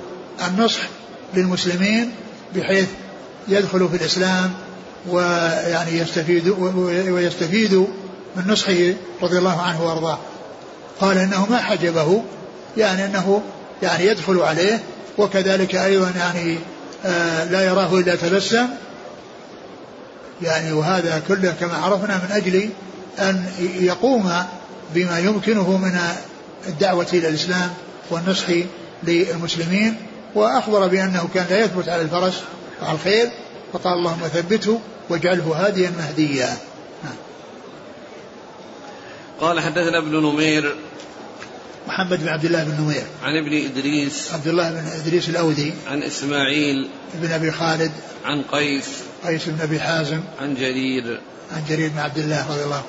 النصح 0.47 0.81
للمسلمين 1.33 2.11
بحيث 2.55 2.88
يدخلوا 3.47 3.89
في 3.89 3.95
الإسلام 3.95 4.53
ويعني 5.10 5.97
يستفيد 5.97 6.49
ويستفيد 7.10 7.74
من 8.36 8.47
نصحه 8.47 8.93
رضي 9.22 9.38
الله 9.38 9.62
عنه 9.62 9.86
وأرضاه. 9.86 10.20
قال 11.01 11.18
إنه 11.18 11.45
ما 11.49 11.58
حجبه 11.58 12.24
يعني 12.78 13.06
إنه 13.06 13.41
يعني 13.84 14.06
يدخل 14.06 14.39
عليه 14.39 14.84
وكذلك 15.18 15.76
أيضا 15.76 16.12
يعني 16.18 16.58
آه 17.06 17.43
لا 17.43 17.66
يراه 17.66 17.99
إلا 17.99 18.16
تبسم. 18.16 18.68
يعني 20.41 20.74
وهذا 20.74 21.22
كله 21.28 21.56
كما 21.60 21.74
عرفنا 21.74 22.18
من 22.18 22.32
أجل 22.32 22.70
أن 23.20 23.45
يقوم 23.80 24.32
بما 24.95 25.20
يمكنه 25.20 25.78
من 25.78 25.99
الدعوة 26.68 27.08
إلى 27.14 27.28
الإسلام 27.28 27.70
والنصح 28.10 28.45
للمسلمين. 29.03 29.95
وأخبر 30.36 30.88
بأنه 30.88 31.28
كان 31.34 31.45
لا 31.49 31.60
يثبت 31.60 31.89
على 31.89 32.01
الفرس 32.01 32.41
وعلى 32.82 32.93
الخير 32.95 33.30
فقال 33.74 33.93
اللهم 33.93 34.28
ثبته. 34.34 34.80
واجعله 35.10 35.66
هاديا 35.66 35.93
مهديا. 35.97 36.58
قال 39.41 39.60
حدثنا 39.60 39.97
ابن 39.97 40.24
نمير. 40.24 40.76
محمد 41.88 42.24
بن 42.24 42.30
عبد 42.30 42.45
الله 42.45 42.64
بن 42.64 42.84
نمير. 42.84 43.03
عن 43.24 43.38
ابن 43.38 43.66
إدريس. 43.66 44.34
عبد 44.34 44.47
الله 44.47 44.72
بن 44.72 44.88
إدريس 45.01 45.30
الأودي. 45.30 45.74
عن 45.88 46.03
إسماعيل. 46.03 46.89
بن 47.14 47.32
أبي 47.32 47.51
خالد. 47.51 47.91
عن 48.26 48.41
قيس. 48.51 48.86
قيس 49.26 49.45
بن 49.45 49.62
أبي 49.62 49.80
حازم. 49.80 50.22
عن 50.41 50.56
جرير. 50.56 51.20
عن 51.56 51.64
جرير 51.70 51.89
بن 51.89 51.99
عبد 51.99 52.18
الله 52.18 52.51
رضي 52.51 52.64
الله 52.64 52.84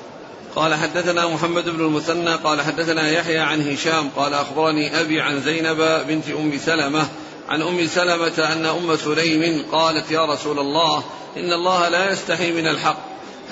قال 0.55 0.75
حدثنا 0.75 1.27
محمد 1.27 1.69
بن 1.69 1.85
المثنى. 1.85 2.35
قال 2.35 2.61
حدثنا 2.61 3.09
يحيى 3.09 3.39
عن 3.39 3.71
هشام. 3.71 4.09
قال 4.09 4.33
أخبرني 4.33 5.01
أبي 5.01 5.21
عن 5.21 5.41
زينب 5.41 5.77
بنت 6.07 6.29
أم 6.29 6.59
سلمة 6.65 7.07
عن 7.49 7.61
أم 7.61 7.87
سلمة 7.87 8.53
أن 8.53 8.65
أم 8.65 8.95
سليم 8.95 9.65
قالت 9.71 10.11
يا 10.11 10.25
رسول 10.25 10.59
الله 10.59 11.03
إن 11.37 11.53
الله 11.53 11.89
لا 11.89 12.11
يستحي 12.11 12.51
من 12.51 12.67
الحق 12.67 12.97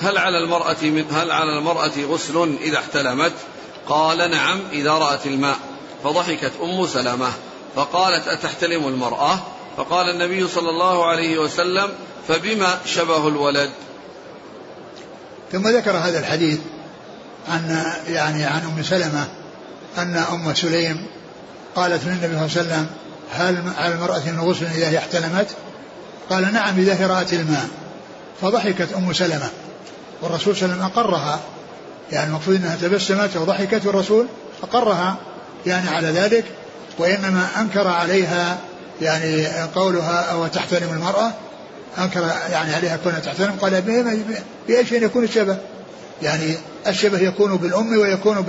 هل 0.00 0.18
على 0.18 0.38
المرأة 0.38 0.76
هل 1.10 1.30
على 1.30 1.58
المرأة 1.58 1.92
غسل 2.10 2.56
إذا 2.60 2.78
احتلمت؟ 2.78 3.32
قال 3.88 4.30
نعم 4.30 4.60
إذا 4.72 4.92
رأت 4.92 5.26
الماء 5.26 5.56
فضحكت 6.04 6.52
أم 6.62 6.86
سلمة 6.86 7.28
فقالت 7.76 8.28
أتحتلم 8.28 8.88
المرأة؟ 8.88 9.38
فقال 9.76 10.10
النبي 10.10 10.48
صلى 10.48 10.70
الله 10.70 11.06
عليه 11.06 11.38
وسلم 11.38 11.88
فبما 12.28 12.78
شبه 12.86 13.28
الولد 13.28 13.70
ثم 15.52 15.68
ذكر 15.68 15.90
هذا 15.90 16.18
الحديث 16.18 16.58
عن 17.48 17.84
يعني 18.08 18.44
عن 18.44 18.60
أم 18.60 18.82
سلمة 18.82 19.28
أن 19.98 20.16
أم 20.16 20.54
سليم 20.54 21.06
قالت 21.76 22.04
للنبي 22.04 22.26
صلى 22.26 22.30
الله 22.30 22.38
عليه 22.38 22.44
وسلم 22.44 22.86
هل 23.32 23.62
على 23.78 23.94
المرأة 23.94 24.22
غسل 24.38 24.66
إذا 24.66 24.98
احتلمت؟ 24.98 25.46
قال 26.30 26.52
نعم 26.52 26.78
إذا 26.78 27.06
رأت 27.06 27.32
الماء. 27.32 27.68
فضحكت 28.42 28.88
أم 28.96 29.12
سلمة. 29.12 29.48
والرسول 30.22 30.56
صلى 30.56 30.64
الله 30.64 30.74
عليه 30.74 30.92
وسلم 30.92 31.04
أقرها. 31.04 31.40
يعني 32.12 32.28
المقصود 32.28 32.54
أنها 32.54 32.76
تبسمت 32.76 33.36
وضحكت 33.36 33.86
والرسول 33.86 34.26
أقرها 34.62 35.16
يعني 35.66 35.88
على 35.88 36.08
ذلك. 36.08 36.44
وإنما 36.98 37.48
أنكر 37.60 37.88
عليها 37.88 38.58
يعني 39.02 39.46
قولها 39.74 40.32
أو 40.32 40.46
تحترم 40.46 40.88
المرأة. 40.92 41.32
أنكر 41.98 42.20
يعني 42.50 42.74
عليها 42.74 42.96
كونها 42.96 43.20
تحترم. 43.20 43.56
قال 43.62 43.82
بأي 44.68 44.86
شيء 44.86 45.04
يكون 45.04 45.24
الشبه. 45.24 45.56
يعني 46.22 46.56
الشبه 46.86 47.18
يكون 47.18 47.56
بالأم 47.56 47.98
ويكون 47.98 48.40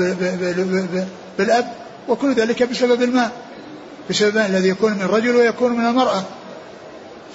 بالأب 1.37 1.73
وكل 2.07 2.33
ذلك 2.33 2.63
بسبب 2.63 3.01
الماء. 3.01 3.31
بسبب 4.09 4.37
الذي 4.37 4.69
يكون 4.69 4.93
من 4.93 5.01
الرجل 5.01 5.35
ويكون 5.35 5.71
من 5.71 5.85
المرأة. 5.85 6.23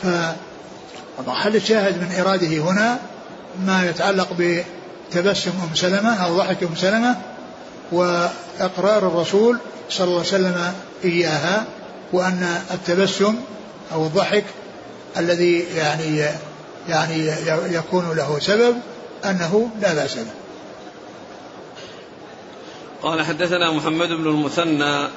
فمحل 0.03 1.57
الشاهد 1.57 1.97
من 2.03 2.14
إراده 2.18 2.47
هنا 2.47 2.99
ما 3.66 3.91
يتعلق 3.91 4.29
بتبسم 4.39 5.51
أم 5.51 5.75
سلمة 5.75 6.14
أو 6.14 6.37
ضحك 6.37 6.62
أم 6.62 6.77
سلمة 6.77 7.16
وإقرار 7.93 9.07
الرسول 9.07 9.59
صلى 9.91 10.05
الله 10.05 10.18
عليه 10.18 10.29
وسلم 10.29 10.75
إياها 11.05 11.64
وأن 12.12 12.61
التبسم 12.70 13.35
أو 13.93 14.07
الضحك 14.07 14.45
الذي 15.16 15.64
يعني 15.77 16.27
يعني 16.89 17.27
يكون 17.75 18.16
له 18.16 18.39
سبب 18.41 18.77
أنه 19.25 19.68
لا 19.81 19.95
بأس 19.95 20.14
به. 20.14 20.27
قال 23.03 23.23
حدثنا 23.23 23.70
محمد 23.73 24.09
بن 24.09 24.27
المثنى. 24.27 25.09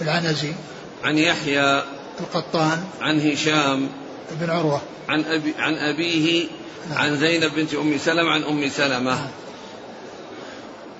العنزي. 0.00 0.52
عن 1.04 1.18
يحيى 1.18 1.82
القطان 2.20 2.84
عن 3.00 3.20
هشام 3.20 3.88
بن 4.30 4.50
عروة 4.50 4.80
عن 5.08 5.24
أبي 5.24 5.54
عن 5.58 5.74
أبيه 5.74 6.46
نعم. 6.90 6.98
عن 6.98 7.18
زينب 7.18 7.54
بنت 7.54 7.74
أم 7.74 7.98
سلمة 7.98 8.30
عن 8.30 8.42
أم 8.42 8.68
سلمة 8.68 9.14
نعم. 9.14 9.28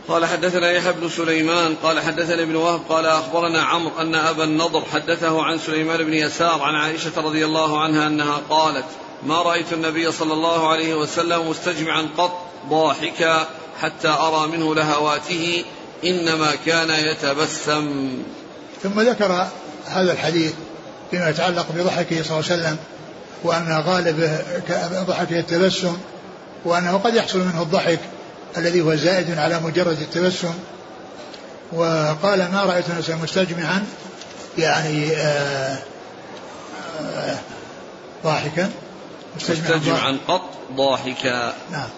قال 0.08 0.26
حدثنا 0.26 0.70
يحيى 0.70 0.92
بن 0.92 1.08
سليمان 1.08 1.74
قال 1.82 2.00
حدثنا 2.00 2.42
ابن 2.42 2.56
وهب 2.56 2.80
قال 2.88 3.06
أخبرنا 3.06 3.62
عمرو 3.62 4.00
أن 4.00 4.14
أبا 4.14 4.44
النضر 4.44 4.82
حدثه 4.92 5.42
عن 5.42 5.58
سليمان 5.58 6.04
بن 6.04 6.14
يسار 6.14 6.62
عن 6.62 6.74
عائشة 6.74 7.12
رضي 7.16 7.44
الله 7.44 7.80
عنها 7.80 8.06
أنها 8.06 8.40
قالت 8.50 8.84
ما 9.26 9.42
رأيت 9.42 9.72
النبي 9.72 10.12
صلى 10.12 10.32
الله 10.32 10.68
عليه 10.68 10.94
وسلم 10.94 11.48
مستجمعا 11.48 12.08
قط 12.18 12.46
ضاحكا 12.70 13.48
حتى 13.80 14.08
أرى 14.08 14.46
منه 14.46 14.74
لهواته 14.74 15.64
إنما 16.04 16.54
كان 16.66 16.90
يتبسم 16.90 18.10
ثم 18.82 19.00
ذكر 19.00 19.46
هذا 19.90 20.12
الحديث 20.12 20.52
فيما 21.10 21.28
يتعلق 21.28 21.66
بضحكه 21.76 22.22
صلى 22.22 22.40
الله 22.40 22.50
عليه 22.50 22.62
وسلم 22.62 22.76
وأن 23.44 23.82
غالب 23.86 24.40
ضحكه 25.08 25.38
التبسم 25.38 25.96
وأنه 26.64 26.98
قد 26.98 27.14
يحصل 27.14 27.38
منه 27.38 27.62
الضحك 27.62 27.98
الذي 28.56 28.80
هو 28.80 28.94
زائد 28.94 29.38
على 29.38 29.60
مجرد 29.60 30.00
التبسم. 30.00 30.54
وقال 31.72 32.38
ما 32.52 32.64
رأيت 32.64 32.90
نفسا 32.90 33.14
مستجمعا؟ 33.14 33.86
يعني 34.58 35.16
آه، 35.16 35.78
آه، 37.00 37.36
ضاحكا. 38.24 38.70
مستجمعا. 39.36 40.18
قط 40.28 40.50
ضاحكا. 40.76 41.52
نعم. 41.72 41.88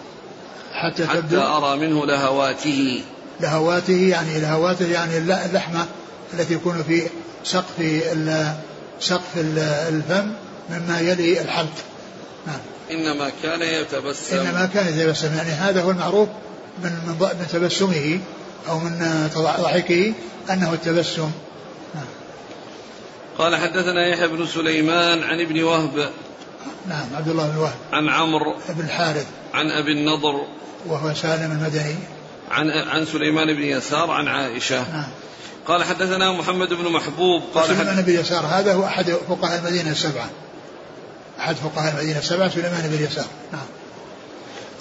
حتى, 0.73 1.07
حتى 1.07 1.37
أرى 1.37 1.77
منه 1.77 2.05
لهواته. 2.05 3.03
لهواته 3.39 4.07
يعني 4.09 4.39
لهواته 4.39 4.85
يعني 4.85 5.17
اللحمة 5.17 5.85
التي 6.33 6.53
يكون 6.53 6.83
في 6.83 7.07
سقف 7.43 8.03
سقف 8.99 9.37
الفم 9.87 10.33
مما 10.69 10.99
يلي 10.99 11.41
الحلق 11.41 11.73
نعم. 12.47 12.59
إنما 12.91 13.31
كان 13.43 13.61
يتبسم. 13.61 14.37
إنما 14.37 14.69
كان 14.73 14.87
يتبسم. 14.87 15.35
يعني 15.35 15.49
هذا 15.49 15.81
هو 15.81 15.91
المعروف 15.91 16.29
من 16.83 16.91
من 17.39 17.47
تبسمه 17.51 18.19
أو 18.69 18.79
من 18.79 19.29
ضحكه 19.37 20.13
أنه 20.49 20.73
التبسم. 20.73 21.31
نعم. 21.95 22.05
قال 23.37 23.55
حدثنا 23.55 24.07
يحيى 24.07 24.27
بن 24.27 24.47
سليمان 24.47 25.23
عن 25.23 25.41
ابن 25.41 25.63
وهب. 25.63 26.09
نعم 26.87 27.05
عبد 27.15 27.27
الله 27.27 27.47
بن 27.47 27.57
وهب. 27.57 27.75
عن 27.93 28.09
عمرو. 28.09 28.55
بن 28.69 28.85
الحارث 28.85 29.25
عن 29.53 29.71
أبي 29.71 29.91
النضر. 29.91 30.45
وهو 30.87 31.13
سالم 31.13 31.51
المدني. 31.51 31.95
عن 32.51 32.69
عن 32.69 33.05
سليمان 33.05 33.53
بن 33.55 33.63
يسار 33.63 34.11
عن 34.11 34.27
عائشة. 34.27 34.91
نعم. 34.91 35.09
قال 35.67 35.83
حدثنا 35.83 36.31
محمد 36.31 36.73
بن 36.73 36.91
محبوب 36.91 37.43
قال 37.55 37.67
سليمان 37.67 38.01
بن 38.01 38.13
يسار 38.13 38.45
هذا 38.45 38.73
هو 38.73 38.85
أحد 38.85 39.11
فقهاء 39.29 39.59
المدينة 39.59 39.91
السبعة. 39.91 40.29
أحد 41.39 41.55
فقهاء 41.55 41.93
المدينة 41.93 42.19
السبعة 42.19 42.49
سليمان 42.49 42.89
بن 42.97 43.05
يسار. 43.05 43.25
نعم. 43.51 43.65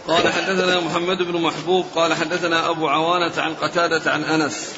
قال 0.09 0.33
حدثنا 0.33 0.81
محمد 0.81 1.23
بن 1.23 1.41
محبوب 1.41 1.87
قال 1.95 2.15
حدثنا 2.15 2.71
أبو 2.71 2.89
عوانة 2.89 3.33
عن 3.37 3.55
قتادة 3.55 4.11
عن 4.11 4.25
أنس. 4.25 4.69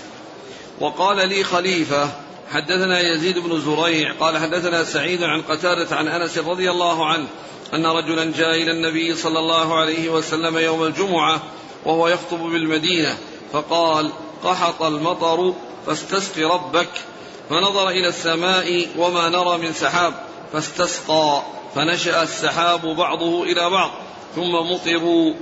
وقال 0.81 1.29
لي 1.29 1.45
خليفة 1.45 2.09
حدثنا 2.53 3.01
يزيد 3.01 3.39
بن 3.39 3.61
زريع 3.61 4.13
قال 4.13 4.39
حدثنا 4.39 4.85
سعيد 4.85 5.23
عن 5.23 5.43
قتادة 5.43 5.97
عن 5.97 6.09
أنس 6.09 6.39
رضي 6.39 6.71
الله 6.71 7.07
عنه 7.07 7.27
أن 7.75 7.87
رجلا 7.87 8.33
جاء 8.37 8.63
إلى 8.63 8.71
النبي 8.71 9.17
صلى 9.17 9.39
الله 9.39 9.81
عليه 9.81 10.09
وسلم 10.09 10.59
يوم 10.59 10.85
الجمعة 10.85 11.43
وهو 11.85 12.09
يخطب 12.09 12.39
بالمدينة 12.39 13.17
فقال 13.53 14.11
قحط 14.45 14.83
المطر 14.83 15.55
فاستسق 15.87 16.39
ربك 16.39 16.91
فنظر 17.51 17.89
إلى 17.89 18.09
السماء 18.09 18.87
وما 18.99 19.29
نرى 19.29 19.59
من 19.59 19.73
سحاب 19.73 20.15
فاستسقى 20.53 21.43
فنشأ 21.75 22.23
السحاب 22.23 22.87
بعضه 22.87 23.43
إلى 23.43 23.71
بعض 23.71 23.91
ثم 24.35 24.53
مطروا 24.73 25.35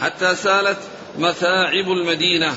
حتى 0.00 0.36
سالت 0.36 0.78
مثاعب 1.18 1.88
المدينة. 1.88 2.56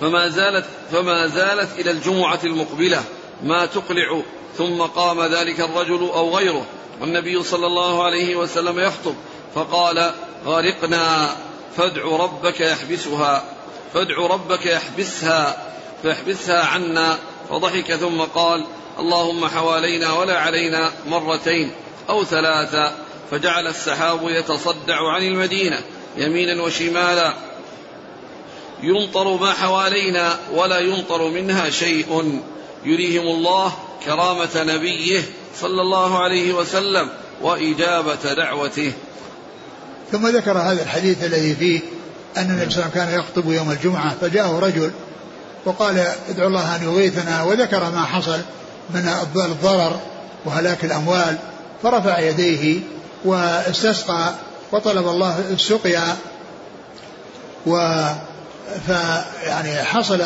فما 0.00 0.28
زالت 0.28 0.66
فما 0.92 1.26
زالت 1.26 1.78
إلى 1.78 1.90
الجمعة 1.90 2.40
المقبلة 2.44 3.04
ما 3.42 3.66
تقلع 3.66 4.22
ثم 4.58 4.82
قام 4.82 5.22
ذلك 5.22 5.60
الرجل 5.60 6.10
أو 6.14 6.36
غيره 6.36 6.66
والنبي 7.00 7.42
صلى 7.42 7.66
الله 7.66 8.04
عليه 8.04 8.36
وسلم 8.36 8.80
يخطب 8.80 9.14
فقال 9.54 10.12
غرقنا 10.46 11.36
فادع 11.76 12.02
ربك 12.02 12.60
يحبسها 12.60 13.44
فادع 13.94 14.26
ربك 14.26 14.66
يحبسها. 14.66 15.72
فيحبسها 16.02 16.64
عنا 16.64 17.18
فضحك 17.50 17.94
ثم 17.94 18.20
قال 18.20 18.64
اللهم 18.98 19.46
حوالينا 19.46 20.12
ولا 20.12 20.38
علينا 20.38 20.92
مرتين 21.06 21.70
أو 22.08 22.24
ثلاثا 22.24 22.94
فجعل 23.30 23.66
السحاب 23.66 24.20
يتصدع 24.22 25.12
عن 25.14 25.22
المدينة 25.22 25.78
يمينا 26.16 26.62
وشمالا. 26.62 27.34
يمطر 28.82 29.36
ما 29.36 29.52
حوالينا 29.52 30.38
ولا 30.54 30.78
يمطر 30.78 31.30
منها 31.30 31.70
شيء. 31.70 32.40
يريهم 32.84 33.26
الله 33.26 33.72
كرامة 34.04 34.62
نبيه 34.62 35.22
صلى 35.60 35.82
الله 35.82 36.18
عليه 36.18 36.52
وسلم 36.52 37.10
وإجابة 37.42 38.34
دعوته. 38.34 38.92
ثم 40.12 40.26
ذكر 40.26 40.58
هذا 40.58 40.82
الحديث 40.82 41.24
الذي 41.24 41.54
فيه 41.54 41.80
أن 42.36 42.50
النبي 42.50 42.70
صلى 42.70 42.84
الله 42.84 42.92
عليه 42.94 43.04
وسلم 43.04 43.04
كان 43.04 43.20
يخطب 43.20 43.52
يوم 43.52 43.70
الجمعة 43.70 44.16
فجاءه 44.20 44.58
رجل 44.58 44.90
وقال 45.66 46.04
ادعو 46.28 46.48
الله 46.48 46.76
أن 46.76 46.82
يغيثنا 46.82 47.42
وذكر 47.42 47.90
ما 47.90 48.04
حصل 48.04 48.40
من 48.90 49.08
الضرر 49.36 50.00
وهلاك 50.44 50.84
الأموال 50.84 51.36
فرفع 51.82 52.18
يديه 52.18 52.80
واستسقى 53.24 54.34
وطلب 54.72 55.08
الله 55.08 55.44
السقيا 55.50 56.16
و 57.66 58.04
فيعني 58.86 59.82
حصل 59.82 60.22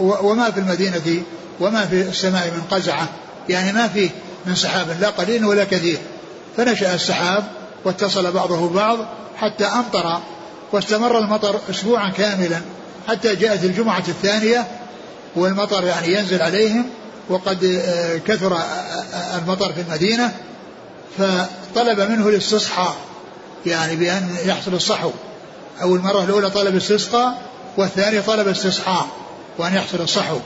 وما 0.00 0.50
في 0.50 0.60
المدينة 0.60 1.22
وما 1.60 1.86
في 1.86 2.02
السماء 2.02 2.46
من 2.46 2.62
قزعة 2.70 3.08
يعني 3.48 3.72
ما 3.72 3.88
فيه 3.88 4.10
من 4.46 4.54
سحاب 4.54 4.96
لا 5.00 5.10
قليل 5.10 5.44
ولا 5.44 5.64
كثير. 5.64 5.98
فنشأ 6.56 6.94
السحاب 6.94 7.44
واتصل 7.84 8.32
بعضه 8.32 8.68
بعض 8.68 8.98
حتى 9.36 9.64
أمطر 9.64 10.20
واستمر 10.72 11.18
المطر 11.18 11.60
أسبوعا 11.70 12.10
كاملا. 12.10 12.60
حتى 13.08 13.34
جاءت 13.34 13.64
الجمعة 13.64 14.04
الثانية 14.08 14.66
والمطر 15.36 15.84
يعني 15.84 16.12
ينزل 16.12 16.42
عليهم 16.42 16.86
وقد 17.28 17.64
آه، 17.64 18.16
كثر 18.16 18.52
آه، 18.52 18.56
آه، 18.56 19.38
المطر 19.38 19.72
في 19.72 19.80
المدينة 19.80 20.32
فطلب 21.18 22.00
منه 22.00 22.28
الاستصحاء 22.28 22.96
يعني 23.66 23.96
بأن 23.96 24.36
يحصل 24.44 24.74
الصحو. 24.74 25.10
أو 25.82 25.96
المرة 25.96 26.24
الأولى 26.24 26.50
طلب 26.50 26.76
استسقاء 26.76 27.42
والثانية 27.76 28.20
طلب 28.20 28.48
استصحاء 28.48 29.06
وأن 29.58 29.74
يحصل 29.74 30.00
الصحو. 30.00 30.38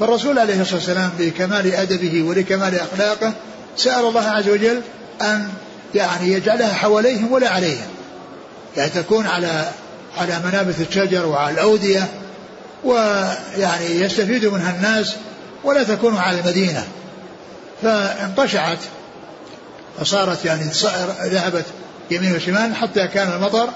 فالرسول 0.00 0.38
عليه 0.38 0.60
الصلاة 0.60 0.76
والسلام 0.76 1.10
بكمال 1.18 1.74
أدبه 1.74 2.22
ولكمال 2.22 2.74
أخلاقه 2.74 3.32
سأل 3.76 4.04
الله 4.04 4.28
عز 4.28 4.48
وجل 4.48 4.80
أن 5.22 5.48
يعني 5.94 6.32
يجعلها 6.32 6.72
حواليهم 6.72 7.32
ولا 7.32 7.48
عليهم. 7.48 7.88
يعني 8.76 8.90
تكون 8.90 9.26
على 9.26 9.68
على 10.18 10.40
منابت 10.44 10.80
الشجر 10.80 11.26
وعلى 11.26 11.54
الأودية 11.54 12.08
ويعني 12.84 13.86
يستفيد 14.00 14.46
منها 14.46 14.70
الناس 14.76 15.16
ولا 15.64 15.84
تكون 15.84 16.16
على 16.16 16.40
المدينة. 16.40 16.84
فانقشعت 17.82 18.78
فصارت 20.00 20.44
يعني 20.44 20.64
ذهبت 21.22 21.64
يمين 22.10 22.36
وشمال 22.36 22.74
حتى 22.74 23.08
كان 23.08 23.32
المطر 23.32 23.68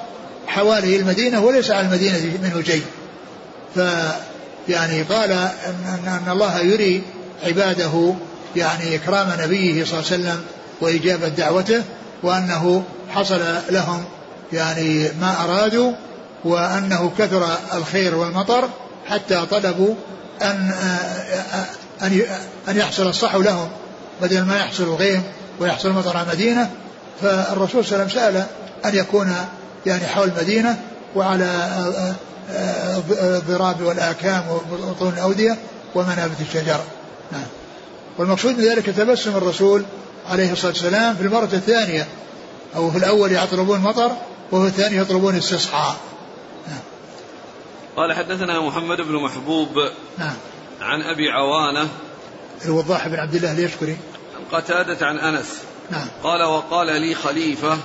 حوالي 0.46 0.96
المدينة 0.96 1.40
وليس 1.40 1.70
على 1.70 1.86
المدينة 1.86 2.38
منه 2.42 2.62
شيء. 2.62 2.82
ف 3.74 3.80
يعني 4.68 5.02
قال 5.02 5.32
أن, 5.32 6.08
أن 6.26 6.32
الله 6.32 6.58
يري 6.60 7.02
عباده 7.44 8.14
يعني 8.56 8.96
إكرام 8.96 9.32
نبيه 9.40 9.84
صلى 9.84 9.98
الله 10.00 10.12
عليه 10.12 10.22
وسلم 10.22 10.42
وإجابة 10.80 11.28
دعوته 11.28 11.82
وأنه 12.22 12.84
حصل 13.10 13.40
لهم 13.70 14.04
يعني 14.52 15.08
ما 15.20 15.44
أرادوا 15.44 15.92
وأنه 16.44 17.12
كثر 17.18 17.48
الخير 17.74 18.14
والمطر 18.14 18.68
حتى 19.08 19.46
طلبوا 19.50 19.94
أن 20.42 20.74
أن 22.02 22.22
أن 22.68 22.76
يحصل 22.76 23.06
الصحو 23.06 23.40
لهم 23.40 23.68
بدل 24.22 24.42
ما 24.42 24.56
يحصل 24.56 24.84
الغيم 24.84 25.22
ويحصل 25.60 25.92
مطر 25.92 26.16
على 26.16 26.26
المدينة. 26.26 26.70
فالرسول 27.22 27.84
صلى 27.84 27.96
الله 27.96 28.02
عليه 28.02 28.04
وسلم 28.04 28.08
سأل 28.08 28.44
أن 28.84 28.98
يكون 28.98 29.34
يعني 29.86 30.06
حول 30.06 30.28
المدينة 30.28 30.78
وعلى 31.16 31.68
الضراب 33.20 33.82
والآكام 33.82 34.42
وبطون 34.50 35.12
الأودية 35.12 35.56
ومنابت 35.94 36.40
الشجر 36.40 36.80
نعم. 37.32 37.46
والمقصود 38.18 38.58
من 38.58 38.64
ذلك 38.64 38.86
تبسم 38.86 39.36
الرسول 39.36 39.84
عليه 40.30 40.52
الصلاة 40.52 40.72
والسلام 40.72 41.14
في 41.16 41.22
المرة 41.22 41.48
الثانية 41.52 42.06
أو 42.76 42.90
في 42.90 42.98
الأول 42.98 43.32
يطلبون 43.32 43.80
مطر 43.80 44.10
وفي 44.52 44.66
الثاني 44.66 44.96
يطلبون 44.96 45.36
استصحاء. 45.36 45.96
قال 47.96 48.12
حدثنا 48.12 48.60
محمد 48.60 49.00
بن 49.00 49.14
محبوب 49.14 49.90
نعم. 50.18 50.36
عن 50.80 51.02
أبي 51.02 51.30
عوانة 51.30 51.88
الوضاح 52.64 53.08
بن 53.08 53.14
عبد 53.14 53.34
الله 53.34 53.52
اليشكري 53.52 53.96
عن 54.36 54.60
قتادة 54.60 55.06
عن 55.06 55.18
أنس. 55.18 55.62
نعم. 55.90 56.06
قال 56.22 56.42
وقال 56.42 57.00
لي 57.00 57.14
خليفة 57.14 57.78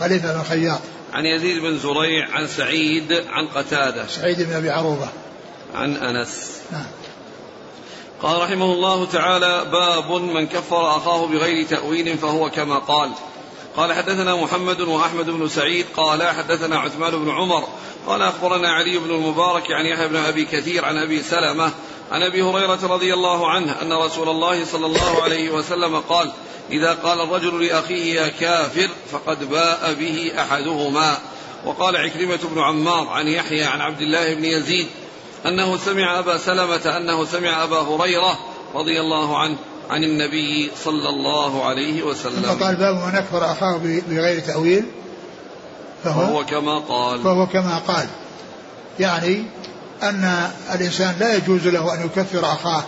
خليفة 0.00 0.32
بن 0.32 0.42
خياط. 0.42 0.80
عن 1.12 1.26
يزيد 1.26 1.62
بن 1.62 1.78
زريع 1.78 2.28
عن 2.32 2.46
سعيد 2.46 3.12
عن 3.12 3.46
قتادة. 3.46 4.06
سعيد 4.06 4.42
بن 4.42 4.52
أبي 4.52 4.70
عروبة. 4.70 5.08
عن 5.74 5.96
أنس. 5.96 6.60
نعم. 6.72 6.86
قال 8.22 8.42
رحمه 8.42 8.72
الله 8.72 9.06
تعالى 9.06 9.64
باب 9.72 10.12
من 10.12 10.46
كفر 10.46 10.96
أخاه 10.96 11.26
بغير 11.26 11.66
تأويل 11.66 12.18
فهو 12.18 12.50
كما 12.50 12.78
قال. 12.78 13.10
قال 13.76 13.92
حدثنا 13.92 14.36
محمد 14.36 14.80
وأحمد 14.80 15.30
بن 15.30 15.48
سعيد 15.48 15.86
قال 15.96 16.22
حدثنا 16.22 16.78
عثمان 16.78 17.24
بن 17.24 17.30
عمر 17.30 17.68
قال 18.06 18.22
أخبرنا 18.22 18.72
علي 18.72 18.98
بن 18.98 19.10
المبارك 19.10 19.72
عن 19.72 19.86
يحيى 19.86 20.08
بن 20.08 20.16
أبي 20.16 20.44
كثير 20.44 20.84
عن 20.84 20.98
أبي 20.98 21.22
سلمة 21.22 21.72
عن 22.12 22.22
أبي 22.22 22.42
هريرة 22.42 22.78
رضي 22.82 23.14
الله 23.14 23.50
عنه 23.50 23.82
أن 23.82 23.92
رسول 23.92 24.28
الله 24.28 24.64
صلى 24.64 24.86
الله 24.86 25.22
عليه 25.22 25.50
وسلم 25.50 26.00
قال 26.00 26.32
إذا 26.70 26.94
قال 26.94 27.20
الرجل 27.20 27.66
لأخيه 27.66 28.20
يا 28.20 28.28
كافر 28.28 28.88
فقد 29.12 29.50
باء 29.50 29.96
به 30.00 30.32
أحدهما. 30.38 31.18
وقال 31.64 31.96
عكرمة 31.96 32.38
بن 32.54 32.62
عمار 32.62 33.08
عن 33.08 33.28
يحيى 33.28 33.64
عن 33.64 33.80
عبد 33.80 34.00
الله 34.00 34.34
بن 34.34 34.44
يزيد 34.44 34.86
أنه 35.46 35.76
سمع 35.76 36.18
أبا 36.18 36.38
سلمة 36.38 36.96
أنه 36.96 37.24
سمع 37.24 37.64
أبا 37.64 37.78
هريرة 37.80 38.38
رضي 38.74 39.00
الله 39.00 39.38
عنه 39.38 39.58
عن 39.90 40.04
النبي 40.04 40.70
صلى 40.84 41.08
الله 41.08 41.64
عليه 41.64 42.02
وسلم. 42.02 42.42
فقال 42.42 42.76
باب 42.76 42.94
من 42.94 43.14
أكفر 43.14 43.52
أخاه 43.52 43.80
بغير 44.08 44.40
تأويل. 44.40 44.84
فهو, 46.04 46.26
فهو 46.26 46.46
كما 46.46 46.78
قال. 46.78 47.22
فهو 47.22 47.46
كما 47.46 47.78
قال. 47.78 48.06
يعني 49.00 49.44
أن 50.02 50.50
الإنسان 50.74 51.14
لا 51.20 51.34
يجوز 51.34 51.66
له 51.66 51.94
أن 51.94 52.04
يكفر 52.04 52.52
أخاه. 52.52 52.82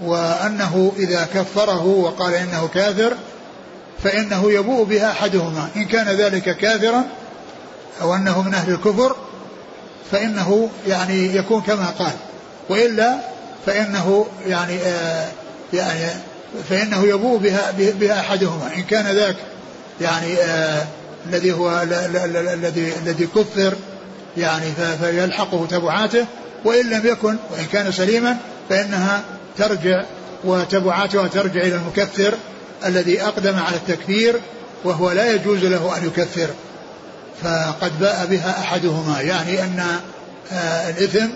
وأنه 0.00 0.92
إذا 0.96 1.28
كفره 1.34 1.84
وقال 1.86 2.34
إنه 2.34 2.68
كافر 2.74 3.12
فإنه 4.02 4.52
يبوء 4.52 4.84
بها 4.84 5.10
أحدهما. 5.10 5.68
إن 5.76 5.84
كان 5.84 6.08
ذلك 6.08 6.56
كافرا 6.56 7.04
أو 8.02 8.14
أنه 8.14 8.42
من 8.42 8.54
أهل 8.54 8.72
الكفر 8.72 9.16
فإنه 10.10 10.70
يعني 10.86 11.36
يكون 11.36 11.60
كما 11.62 11.86
قال. 11.98 12.12
وإلا 12.68 13.18
فإنه 13.66 14.26
يعني 14.46 14.76
آه 14.76 15.28
يعني 15.76 16.10
فإنه 16.68 17.04
يبوء 17.04 17.38
بها 17.38 17.72
بها 17.78 18.20
أحدهما. 18.20 18.70
إن 18.76 18.82
كان 18.82 19.06
ذاك 19.16 19.36
يعني 20.00 20.34
آه 20.36 20.86
الذي 21.26 21.52
هو 21.52 21.82
الذي 21.82 22.92
الذي 23.02 23.26
كفر 23.26 23.74
يعني 24.36 24.66
فيلحقه 25.00 25.66
تبعاته. 25.70 26.26
وإن 26.64 26.90
لم 26.90 27.06
يكن 27.06 27.36
وإن 27.50 27.64
كان 27.72 27.92
سليما 27.92 28.36
فإنها 28.68 29.22
ترجع 29.58 30.04
وتبعاتها 30.44 31.28
ترجع 31.28 31.60
إلى 31.60 31.74
المكفر 31.74 32.34
الذي 32.86 33.22
أقدم 33.22 33.58
على 33.58 33.76
التكفير 33.76 34.40
وهو 34.84 35.10
لا 35.10 35.32
يجوز 35.32 35.64
له 35.64 35.96
أن 35.96 36.06
يكفر. 36.06 36.48
فقد 37.42 38.00
باء 38.00 38.26
بها 38.30 38.60
أحدهما. 38.60 39.20
يعني 39.20 39.62
أن 39.62 39.82
آه، 40.52 40.90
الإثم 40.90 41.26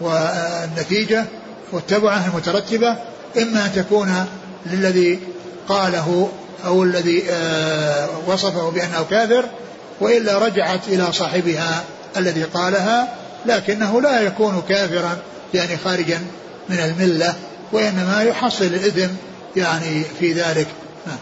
والنتيجة 0.00 1.24
والتبعة 1.72 2.26
المترتبة 2.26 2.96
إما 3.38 3.66
أن 3.66 3.72
تكون 3.74 4.26
للذي 4.66 5.18
قاله 5.68 6.30
أو 6.64 6.82
الذي 6.82 7.24
آه، 7.30 8.08
وصفه 8.26 8.70
بأنه 8.70 9.06
كافر 9.10 9.44
وإلا 10.00 10.38
رجعت 10.38 10.88
إلى 10.88 11.12
صاحبها 11.12 11.84
الذي 12.16 12.42
قالها 12.42 13.14
لكنه 13.46 14.00
لا 14.00 14.20
يكون 14.20 14.62
كافرا 14.68 15.18
يعني 15.54 15.76
خارجا 15.76 16.20
من 16.68 16.78
الملة 16.78 17.34
وإنما 17.72 18.22
يحصل 18.22 18.64
الإثم 18.64 19.12
يعني 19.56 20.04
في 20.18 20.32
ذلك. 20.32 20.66
نعم. 21.06 21.18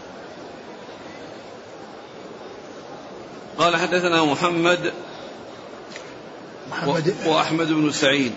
قال 3.57 3.75
حدثنا 3.75 4.23
محمد 4.23 4.93
محمد 6.71 7.15
وأحمد 7.25 7.67
بن 7.67 7.91
سعيد. 7.91 8.31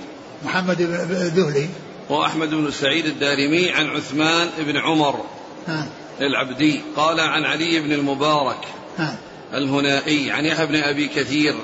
محمد 0.44 0.76
بن 0.82 0.94
الذهلي 0.94 1.68
وأحمد 2.09 2.50
بن 2.50 2.70
سعيد 2.70 3.07
الدارمي 3.07 3.70
عن 3.70 3.86
عثمان 3.86 4.48
بن 4.59 4.76
عمر 4.76 5.24
ها. 5.66 5.86
العبدي 6.20 6.80
قال 6.96 7.20
عن 7.20 7.44
علي 7.44 7.80
بن 7.80 7.92
المبارك 7.92 8.61
ها. 8.98 9.16
الهنائي 9.54 10.30
عن 10.30 10.44
يحيى 10.44 10.66
بن 10.66 10.76
أبي 10.76 11.09
كثير 11.09 11.54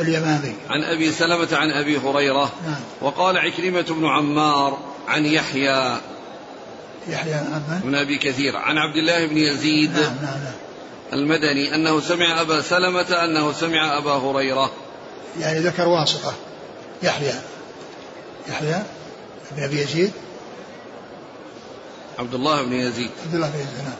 اليمامي 0.00 0.54
عن 0.68 0.82
أبي 0.82 1.12
سلمة 1.12 1.48
عن 1.52 1.70
أبي 1.70 1.98
هريرة. 1.98 2.52
وقال 3.00 3.38
عكرمة 3.38 3.84
بن 3.90 4.06
عمار 4.06 4.78
عن 5.08 5.26
يحيى 5.26 5.96
يحيى 7.08 7.40
بن 7.84 7.94
أبي 7.94 8.18
كثير 8.18 8.56
عن 8.56 8.78
عبد 8.78 8.96
الله 8.96 9.26
بن 9.26 9.36
يزيد 9.36 9.92
نعم 9.92 10.02
نعم 10.02 10.22
نعم. 10.22 10.54
المدني 11.12 11.74
أنه 11.74 12.00
سمع 12.00 12.40
أبا 12.40 12.60
سلمة 12.60 13.24
أنه 13.24 13.52
سمع 13.52 13.98
أبا 13.98 14.12
هريرة 14.12 14.72
يعني 15.40 15.58
ذكر 15.58 15.88
واسطة 15.88 16.34
يحيى 17.02 17.34
يحيى 18.48 18.82
بن 19.50 19.62
أبي 19.62 19.80
يزيد. 19.80 20.12
عبد 22.18 22.34
الله 22.34 22.62
بن 22.62 22.72
يزيد. 22.72 23.10
عبد 23.26 23.34
الله 23.34 23.50
بن 23.50 23.58
يزيد 23.58 23.84
نعم. 23.84 23.96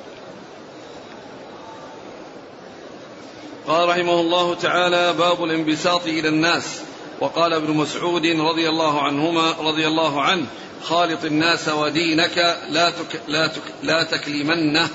قال 3.66 3.88
رحمه 3.88 4.20
الله 4.20 4.54
تعالى 4.54 5.12
باب 5.12 5.44
الانبساط 5.44 6.06
إلى 6.06 6.28
الناس. 6.28 6.80
وقال 7.20 7.52
ابن 7.52 7.70
مسعود 7.70 8.26
رضي 8.26 8.68
الله 8.68 9.02
عنهما 9.02 9.52
رضي 9.60 9.86
الله 9.86 10.22
عنه 10.22 10.46
خالط 10.82 11.24
الناس 11.24 11.68
ودينك 11.68 12.58
لا 12.70 12.90
تك 12.90 13.20
لا 13.28 13.46
تك 13.46 13.62
لا 13.82 14.02
تكلمنه 14.04 14.88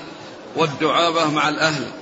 والدعابة 0.56 1.30
مع 1.30 1.48
الأهل. 1.48 2.01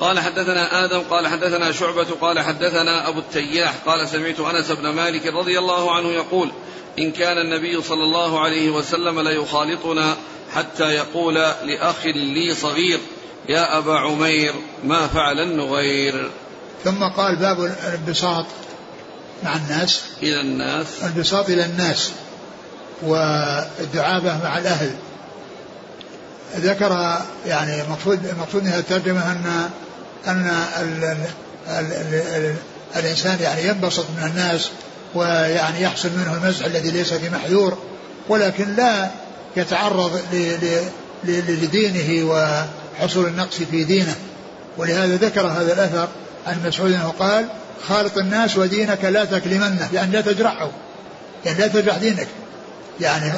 قال 0.00 0.20
حدثنا 0.20 0.84
آدم 0.84 1.00
قال 1.00 1.28
حدثنا 1.28 1.72
شعبة 1.72 2.06
قال 2.20 2.40
حدثنا 2.40 3.08
أبو 3.08 3.18
التياح 3.18 3.74
قال 3.86 4.08
سمعت 4.08 4.40
أنس 4.40 4.70
بن 4.70 4.88
مالك 4.88 5.26
رضي 5.26 5.58
الله 5.58 5.96
عنه 5.96 6.08
يقول 6.08 6.52
إن 6.98 7.12
كان 7.12 7.38
النبي 7.38 7.82
صلى 7.82 8.02
الله 8.02 8.40
عليه 8.40 8.70
وسلم 8.70 9.20
ليخالطنا 9.20 10.16
حتى 10.54 10.84
يقول 10.84 11.34
لأخ 11.34 12.06
لي 12.06 12.54
صغير 12.54 13.00
يا 13.48 13.78
أبا 13.78 13.98
عمير 13.98 14.54
ما 14.84 15.06
فعل 15.06 15.40
النغير. 15.40 16.30
ثم 16.84 17.04
قال 17.04 17.36
باب 17.36 17.60
الانبساط 17.60 18.46
مع 19.42 19.56
الناس. 19.56 20.04
إلى 20.22 20.40
الناس. 20.40 20.86
الانبساط 21.02 21.48
إلى 21.48 21.64
الناس 21.64 22.12
والدعابة 23.02 24.38
مع 24.44 24.58
الأهل. 24.58 24.96
ذكر 26.56 27.18
يعني 27.46 27.82
مقصود 27.90 28.20
مقصود 28.38 28.64
من 28.64 28.72
الترجمة 28.72 29.32
أن 29.32 29.70
أن 30.26 30.50
ال 30.80 31.04
ال 31.04 31.92
ال 31.92 32.14
ال 32.14 32.54
الإنسان 32.96 33.38
يعني 33.40 33.68
ينبسط 33.68 34.04
من 34.18 34.30
الناس 34.30 34.70
ويعني 35.14 35.82
يحصل 35.82 36.08
منه 36.16 36.34
المزح 36.34 36.66
الذي 36.66 36.90
ليس 36.90 37.12
بمحذور 37.12 37.78
ولكن 38.28 38.74
لا 38.76 39.10
يتعرض 39.56 40.20
لدينه 41.24 42.30
وحصول 42.30 43.26
النقص 43.26 43.56
في 43.70 43.84
دينه. 43.84 44.14
ولهذا 44.76 45.16
ذكر 45.16 45.46
هذا 45.46 45.72
الأثر 45.72 46.08
عن 46.46 46.56
مسعود 46.66 46.92
أنه 46.92 47.14
قال 47.18 47.46
خالط 47.88 48.18
الناس 48.18 48.56
ودينك 48.56 49.04
لا 49.04 49.24
تكلمنه. 49.24 49.88
يعني 49.92 50.12
لا 50.12 50.20
تجرحه. 50.20 50.70
يعني 51.44 51.58
لا 51.58 51.66
تجرح 51.66 51.96
دينك. 51.96 52.28
يعني 53.00 53.32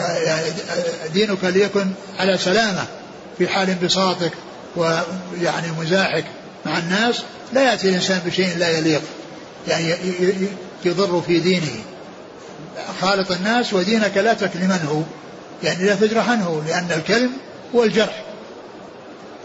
دينك 1.12 1.44
ليكن 1.44 1.90
على 2.18 2.38
سلامة. 2.38 2.84
في 3.38 3.48
حال 3.48 3.70
انبساطك 3.70 4.32
ويعني 4.76 5.66
مزاحك 5.80 6.24
مع 6.66 6.78
الناس 6.78 7.22
لا 7.52 7.70
يأتي 7.70 7.88
الإنسان 7.88 8.20
بشيء 8.26 8.56
لا 8.58 8.78
يليق 8.78 9.02
يعني 9.68 9.94
يضر 10.84 11.22
في 11.26 11.40
دينه. 11.40 11.82
خالط 13.00 13.32
الناس 13.32 13.72
ودينك 13.72 14.16
لا 14.16 14.34
تكلمنه 14.34 15.04
يعني 15.62 15.84
لا 15.84 15.94
تجرحنه 15.94 16.62
لأن 16.66 16.88
الكلم 16.96 17.30
هو 17.74 17.84
الجرح. 17.84 18.22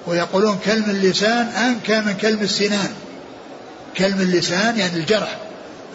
ويقولون 0.08 0.60
كلم 0.66 0.84
اللسان 0.90 1.48
أنكى 1.48 2.02
من 2.02 2.14
كلم 2.14 2.42
السنان. 2.42 2.90
كلم 3.98 4.22
اللسان 4.22 4.80
يعني 4.80 4.96
الجرح 5.00 5.38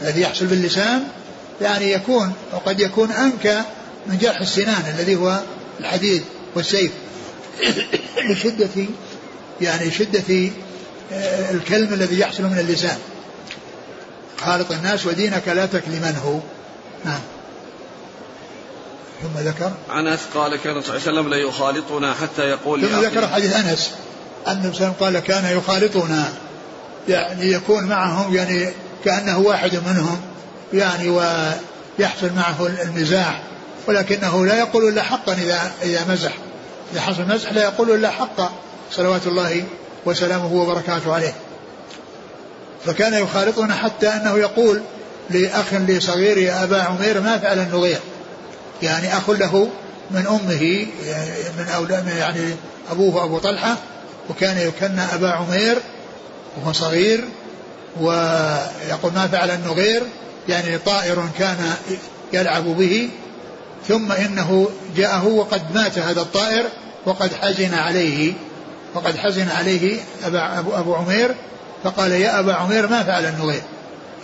الذي 0.03 0.20
يحصل 0.20 0.47
باللسان 0.47 1.05
يعني 1.62 1.92
يكون 1.92 2.32
وقد 2.53 2.80
يكون 2.80 3.12
أنكى 3.12 3.62
من 4.07 4.18
جرح 4.18 4.40
السنان 4.40 4.82
الذي 4.99 5.16
هو 5.16 5.40
الحديد 5.80 6.22
والسيف. 6.55 6.90
لشدة 8.30 8.86
يعني 9.61 9.90
شدة 9.90 10.50
آه، 11.12 11.50
الكلم 11.50 11.94
الذي 11.94 12.20
يحصل 12.20 12.42
من 12.42 12.59
اللسان. 12.59 12.98
خالط 14.40 14.72
الناس 14.72 15.07
ودينك 15.07 15.48
لا 15.48 15.66
تكلمنه. 15.66 16.42
نعم 17.04 17.20
ثم 19.22 19.40
ذكر. 19.40 19.72
أنس 19.90 20.20
قال 20.34 20.57
كان 20.57 20.82
صلى 20.82 20.96
الله 20.96 21.09
عليه 21.09 21.20
وسلم 21.20 21.28
لا 21.28 21.36
يخالطنا 21.36 22.14
حتى 22.14 22.42
يقول 22.42 22.80
ثم 22.80 23.00
ذكر 23.00 23.28
حديث 23.28 23.57
أنس. 23.57 23.90
أن 24.46 24.52
النبي 24.52 24.92
قال 25.00 25.18
كان 25.18 25.57
يخالطنا. 25.57 26.32
يعني 27.09 27.52
يكون 27.52 27.84
معهم 27.84 28.34
يعني 28.34 28.68
كأنه 29.04 29.38
واحد 29.38 29.74
منهم 29.74 30.20
يعني 30.72 31.09
ويحصل 31.09 32.30
معه 32.36 32.66
المزاح. 32.66 33.42
ولكنه 33.86 34.46
لا 34.46 34.59
يقول 34.59 34.88
إلا 34.88 35.02
حقا 35.02 35.32
إذا 35.32 35.72
إذا 35.82 36.04
مزح. 36.09 36.32
إذا 36.93 37.01
حصل 37.01 37.28
مزح 37.28 37.53
لا 37.53 37.62
يقول 37.62 37.91
إلا 37.91 38.11
حقا 38.11 38.53
صلوات 38.93 39.26
الله 39.26 39.64
وسلامه 40.07 40.53
وبركاته 40.53 41.14
عليه. 41.14 41.34
فكان 42.87 43.14
يخالطنا 43.14 43.74
حتى 43.74 44.09
أنه 44.09 44.39
يقول 44.39 44.82
لأخ 45.30 45.72
لي 45.72 46.01
صغير 46.01 46.39
يا 46.39 46.64
أبا 46.64 46.82
عمير 46.82 47.20
ما 47.20 47.39
فعل 47.39 47.59
النغير 47.59 48.01
يعني 48.82 49.16
أخ 49.16 49.30
له 49.30 49.68
من 50.11 50.26
أمه 50.26 50.87
من 51.59 51.68
أولاد 51.74 52.09
يعني 52.09 52.55
أبوه 52.91 53.24
أبو 53.24 53.39
طلحة 53.39 53.76
وكان 54.30 54.59
يكنى 54.59 55.03
أبا 55.14 55.30
عمير 55.30 55.78
وهو 56.57 56.72
صغير 56.72 57.24
ويقول 58.01 59.12
ما 59.12 59.28
فعل 59.32 59.51
النغير 59.51 60.03
يعني 60.49 60.78
طائر 60.78 61.28
كان 61.39 61.74
يلعب 62.32 62.64
به 62.64 63.11
ثم 63.89 64.12
إنه 64.12 64.68
جاءه 64.97 65.27
وقد 65.27 65.74
مات 65.74 65.99
هذا 65.99 66.20
الطائر 66.20 66.64
وقد 67.07 67.31
حزن 67.35 67.74
عليه 67.74 68.33
وقد 68.95 69.16
حزن 69.16 69.49
عليه 69.49 70.01
أبا 70.24 70.59
أبو, 70.59 70.77
أبو 70.77 70.95
عمير 70.95 71.35
فقال 71.85 72.12
يا 72.12 72.41
أبا 72.41 72.55
عمير 72.55 72.87
ما 72.87 73.03
فعل 73.03 73.24
النغير 73.24 73.62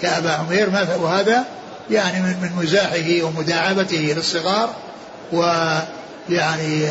يا 0.03 0.19
أبا 0.19 0.31
عمير 0.31 0.71
ما 0.71 0.85
فعل 0.85 1.01
وهذا 1.01 1.45
يعني 1.91 2.21
من 2.21 2.37
من 2.43 2.63
مزاحه 2.63 3.23
ومداعبته 3.23 4.15
للصغار 4.17 4.75
ويعني 5.33 6.83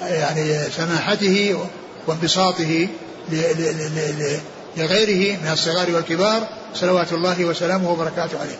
يعني 0.00 0.62
سماحته 0.76 1.58
وانبساطه 2.06 2.88
لغيره 4.76 5.38
من 5.42 5.50
الصغار 5.52 5.90
والكبار 5.94 6.48
صلوات 6.74 7.12
الله 7.12 7.44
وسلامه 7.44 7.90
وبركاته 7.90 8.38
عليه. 8.40 8.56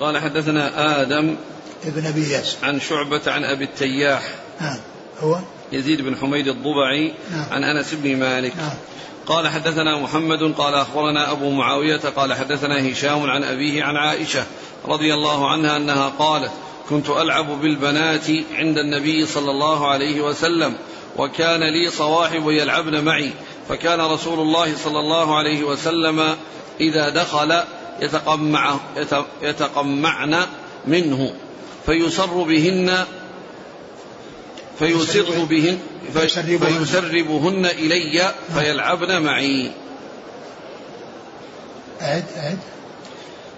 قال 0.00 0.18
حدثنا 0.18 1.00
آدم 1.02 1.36
ابن 1.84 2.06
أبي 2.06 2.30
ياس. 2.30 2.56
عن 2.62 2.80
شعبة 2.80 3.20
عن 3.26 3.44
أبي 3.44 3.64
التياح. 3.64 4.22
نعم. 4.60 4.78
هو؟ 5.20 5.38
يزيد 5.72 6.00
بن 6.00 6.16
حميد 6.16 6.48
الضبعي 6.48 7.14
نعم. 7.30 7.46
عن 7.50 7.64
أنس 7.64 7.94
بن 7.94 8.16
مالك. 8.16 8.56
نعم. 8.56 8.70
قال 9.26 9.48
حدثنا 9.48 9.98
محمد 9.98 10.54
قال 10.58 10.74
أخبرنا 10.74 11.32
أبو 11.32 11.50
معاوية 11.50 12.00
قال 12.16 12.34
حدثنا 12.34 12.92
هشام 12.92 13.30
عن 13.30 13.44
أبيه 13.44 13.84
عن 13.84 13.96
عائشة 13.96 14.46
رضي 14.86 15.14
الله 15.14 15.50
عنها 15.50 15.76
أنها 15.76 16.08
قالت 16.08 16.50
كنت 16.90 17.10
ألعب 17.10 17.60
بالبنات 17.60 18.30
عند 18.52 18.78
النبي 18.78 19.26
صلى 19.26 19.50
الله 19.50 19.88
عليه 19.88 20.20
وسلم 20.20 20.74
وكان 21.16 21.60
لي 21.60 21.90
صواحب 21.90 22.50
يلعبن 22.50 23.04
معي 23.04 23.30
فكان 23.68 24.00
رسول 24.00 24.40
الله 24.40 24.76
صلى 24.76 25.00
الله 25.00 25.36
عليه 25.36 25.64
وسلم 25.64 26.36
إذا 26.80 27.08
دخل 27.08 27.62
يتقمع 28.00 28.76
يتقمعن 29.42 30.46
منه 30.86 31.32
فيسر 31.86 32.42
بهن 32.42 33.04
فيسر 34.78 35.44
بهن 35.44 35.78
فيسربهن 36.12 37.66
إلي 37.66 38.32
فيلعبن 38.54 39.22
معي. 39.22 39.70
أعد 42.02 42.24
أعد. 42.36 42.58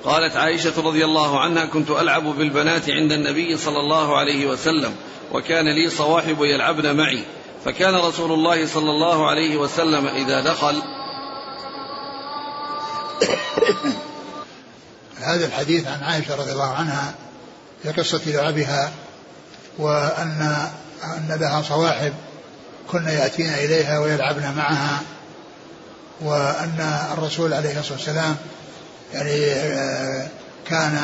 قالت 0.04 0.36
عائشة 0.36 0.72
رضي 0.82 1.04
الله 1.04 1.40
عنها 1.40 1.64
كنت 1.64 1.90
ألعب 1.90 2.24
بالبنات 2.24 2.90
عند 2.90 3.12
النبي 3.12 3.56
صلى 3.56 3.80
الله 3.80 4.16
عليه 4.16 4.46
وسلم 4.46 4.94
وكان 5.32 5.64
لي 5.64 5.90
صواحب 5.90 6.36
يلعبن 6.40 6.96
معي. 6.96 7.24
فكان 7.64 7.94
رسول 7.94 8.32
الله 8.32 8.66
صلى 8.66 8.90
الله 8.90 9.26
عليه 9.26 9.56
وسلم 9.56 10.06
إذا 10.06 10.40
دخل 10.40 10.82
هذا 15.22 15.46
الحديث 15.46 15.86
عن 15.86 16.02
عائشة 16.02 16.34
رضي 16.34 16.52
الله 16.52 16.72
عنها 16.72 17.14
في 17.82 17.90
قصة 17.90 18.20
لعبها 18.26 18.90
وأن 19.78 20.68
أن 21.04 21.36
لها 21.40 21.62
صواحب 21.62 22.12
كن 22.90 23.08
يأتين 23.08 23.54
إليها 23.54 23.98
ويلعبن 23.98 24.52
معها 24.56 25.00
وأن 26.20 27.04
الرسول 27.12 27.52
عليه 27.52 27.80
الصلاة 27.80 27.98
والسلام 27.98 28.36
يعني 29.14 29.52
آه، 29.52 30.28
كان 30.68 31.00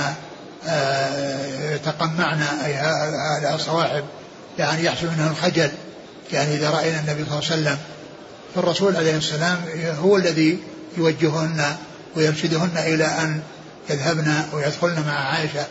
آه، 0.67 1.75
يتقمعن 1.75 2.43
أي 2.43 2.75
هذه 2.75 3.55
الصواحب 3.55 4.05
يعني 4.59 4.85
يحصل 4.85 5.07
منها 5.07 5.31
الخجل 5.31 5.71
يعني 6.33 6.55
إذا 6.55 6.71
رأينا 6.71 7.01
النبي 7.01 7.25
صلى 7.25 7.39
الله 7.39 7.51
عليه 7.51 7.63
وسلم 7.63 7.79
فالرسول 8.55 8.97
عليه 8.97 9.17
السلام 9.17 9.59
هو 10.01 10.17
الذي 10.17 10.59
يوجههن 10.97 11.77
ويرشدهن 12.17 12.79
إلى 12.79 13.05
أن 13.05 13.41
يذهبن 13.91 14.43
ويدخلن 14.53 15.05
مع 15.07 15.13
عائشة 15.13 15.67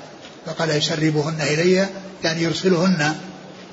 فقال 0.46 0.70
يسربهن 0.70 1.42
إلي 1.42 1.88
يعني 2.24 2.42
يرسلهن 2.42 3.16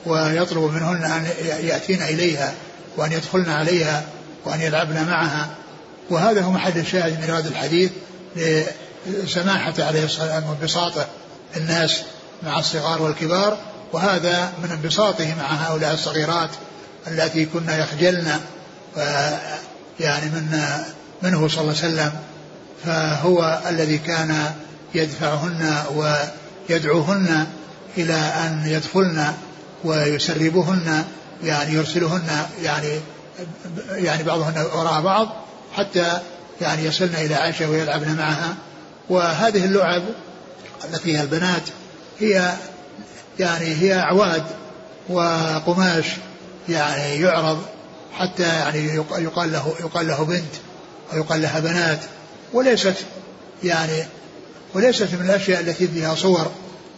ويطلب 0.07 0.62
منهن 0.62 1.05
أن 1.05 1.26
يأتين 1.62 2.03
إليها 2.03 2.53
وأن 2.97 3.12
يدخلن 3.12 3.51
عليها 3.51 4.05
وأن 4.45 4.61
يلعبن 4.61 5.05
معها. 5.07 5.49
وهذا 6.11 6.43
هو 6.43 6.53
محل 6.53 6.78
الشاهد 6.78 7.20
من 7.20 7.30
هذا 7.34 7.49
الحديث 7.49 7.90
لسماحة 9.07 9.74
عليه 9.78 10.05
السلام 10.05 10.45
وانبساطه 10.45 11.07
الناس 11.57 12.03
مع 12.43 12.59
الصغار 12.59 13.03
والكبار. 13.03 13.59
وهذا 13.93 14.53
من 14.62 14.70
انبساطه 14.70 15.34
مع 15.34 15.47
هؤلاء 15.47 15.95
الصغيرات 15.95 16.51
التي 17.07 17.45
كن 17.45 17.68
يخجلن 17.68 18.40
يعني 20.01 20.26
من 20.26 20.59
منه 21.22 21.49
صلى 21.49 21.61
الله 21.61 21.74
عليه 21.82 21.93
وسلم 21.93 22.12
فهو 22.84 23.62
الذي 23.68 23.98
كان 23.98 24.52
يدفعهن 24.94 25.82
ويدعوهن 25.94 27.46
إلى 27.98 28.14
أن 28.14 28.62
يدخلن 28.66 29.32
ويسربهن 29.84 31.04
يعني 31.44 31.74
يرسلهن 31.74 32.46
يعني 32.62 32.88
يعني 33.90 34.22
بعضهن 34.22 34.66
وراء 34.74 35.02
بعض 35.02 35.28
حتى 35.76 36.20
يعني 36.60 36.84
يصلن 36.84 37.14
إلى 37.14 37.34
عائشة 37.34 37.70
ويلعبن 37.70 38.16
معها. 38.16 38.54
وهذه 39.08 39.64
اللعب 39.64 40.02
التي 40.84 41.16
هي 41.16 41.22
البنات 41.22 41.62
هي 42.20 42.52
يعني 43.38 43.74
هي 43.74 43.98
أعواد 43.98 44.42
وقماش 45.08 46.06
يعني 46.68 47.20
يعرض 47.20 47.62
حتى 48.12 48.42
يعني 48.42 48.94
يقال 49.18 49.52
له 49.52 49.74
يقال 49.80 50.08
له 50.08 50.24
بنت 50.24 50.54
ويقال 51.12 51.42
لها 51.42 51.60
بنات. 51.60 52.00
وليست 52.53 52.94
يعني 53.64 54.07
وليست 54.74 55.14
من 55.14 55.26
الأشياء 55.26 55.61
التي 55.61 55.88
فيها 55.88 56.14
صور 56.14 56.50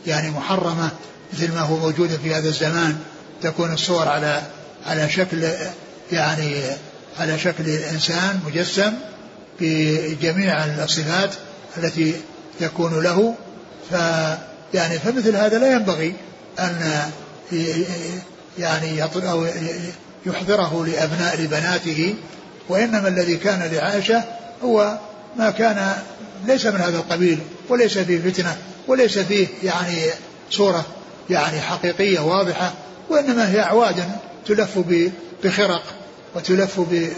يعني 0.06 0.30
محرمة 0.30 0.90
مثل 1.32 1.54
ما 1.54 1.60
هو 1.60 1.76
موجود 1.76 2.08
في 2.22 2.34
هذا 2.34 2.48
الزمان 2.48 2.96
تكون 3.42 3.72
الصور 3.72 4.08
على 4.08 4.42
على 4.86 5.10
شكل 5.10 5.48
يعني 6.12 6.56
على 7.18 7.38
شكل 7.38 7.68
إنسان 7.68 8.40
مجسم 8.46 8.92
بجميع 9.60 10.64
الصفات 10.64 11.30
التي 11.76 12.14
تكون 12.60 13.02
له. 13.02 13.34
ف 13.90 13.94
يعني 14.74 14.98
فمثل 14.98 15.36
هذا 15.36 15.58
لا 15.58 15.72
ينبغي 15.72 16.14
أن 16.58 17.02
يعني 18.58 19.02
أو 19.02 19.46
يحضره 20.26 20.86
لأبناء 20.86 21.40
لبناته 21.40 22.14
وإنما 22.68 23.08
الذي 23.08 23.36
كان 23.36 23.70
لعائشة 23.72 24.24
هو 24.64 24.98
ما 25.36 25.50
كان 25.50 25.96
ليس 26.46 26.66
من 26.66 26.80
هذا 26.80 26.96
القبيل 26.96 27.38
وليس 27.68 27.98
فيه 27.98 28.30
فتنة 28.30 28.56
وليس 28.88 29.18
فيه 29.18 29.46
يعني 29.62 29.96
صورة 30.50 30.84
يعني 31.30 31.60
حقيقية 31.60 32.20
واضحة 32.20 32.72
وإنما 33.10 33.50
هي 33.50 33.60
أعواد 33.60 34.04
تلف 34.46 34.78
بخرق 35.44 35.82
وتلف 36.34 36.80
ب 36.80 37.08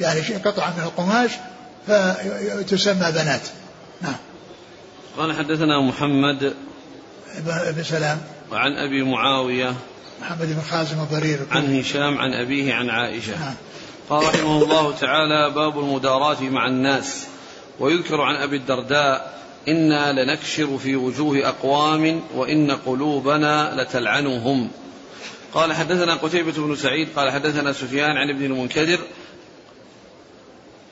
يعني 0.00 0.20
قطعة 0.20 0.74
من 0.76 0.82
القماش 0.82 1.30
فتسمى 1.86 3.12
بنات. 3.12 3.40
نعم. 4.02 4.16
قال 5.18 5.32
حدثنا 5.32 5.80
محمد 5.80 6.54
بن 7.46 7.82
سلام. 7.82 8.20
وعن 8.52 8.72
أبي 8.72 9.02
معاوية 9.02 9.74
محمد 10.20 10.46
بن 10.46 10.62
خازم 10.70 11.00
الضرير. 11.00 11.40
عن 11.50 11.78
هشام 11.78 12.18
عن 12.18 12.32
أبيه 12.32 12.74
عن 12.74 12.90
عائشة. 12.90 13.38
نعم. 13.40 13.54
قال 14.10 14.26
رحمه 14.26 14.62
الله 14.62 14.96
تعالى 14.96 15.54
باب 15.54 15.78
المداراة 15.78 16.40
مع 16.40 16.66
الناس. 16.66 17.26
ويذكر 17.80 18.20
عن 18.20 18.34
أبي 18.34 18.56
الدرداء 18.56 19.40
إنا 19.68 20.22
لنكشر 20.22 20.78
في 20.78 20.96
وجوه 20.96 21.48
أقوام 21.48 22.22
وإن 22.34 22.70
قلوبنا 22.70 23.82
لتلعنهم. 23.82 24.70
قال 25.54 25.72
حدثنا 25.72 26.14
قتيبة 26.14 26.52
بن 26.52 26.76
سعيد 26.76 27.08
قال 27.16 27.30
حدثنا 27.30 27.72
سفيان 27.72 28.16
عن 28.16 28.30
ابن 28.30 28.44
المنكدر 28.44 28.98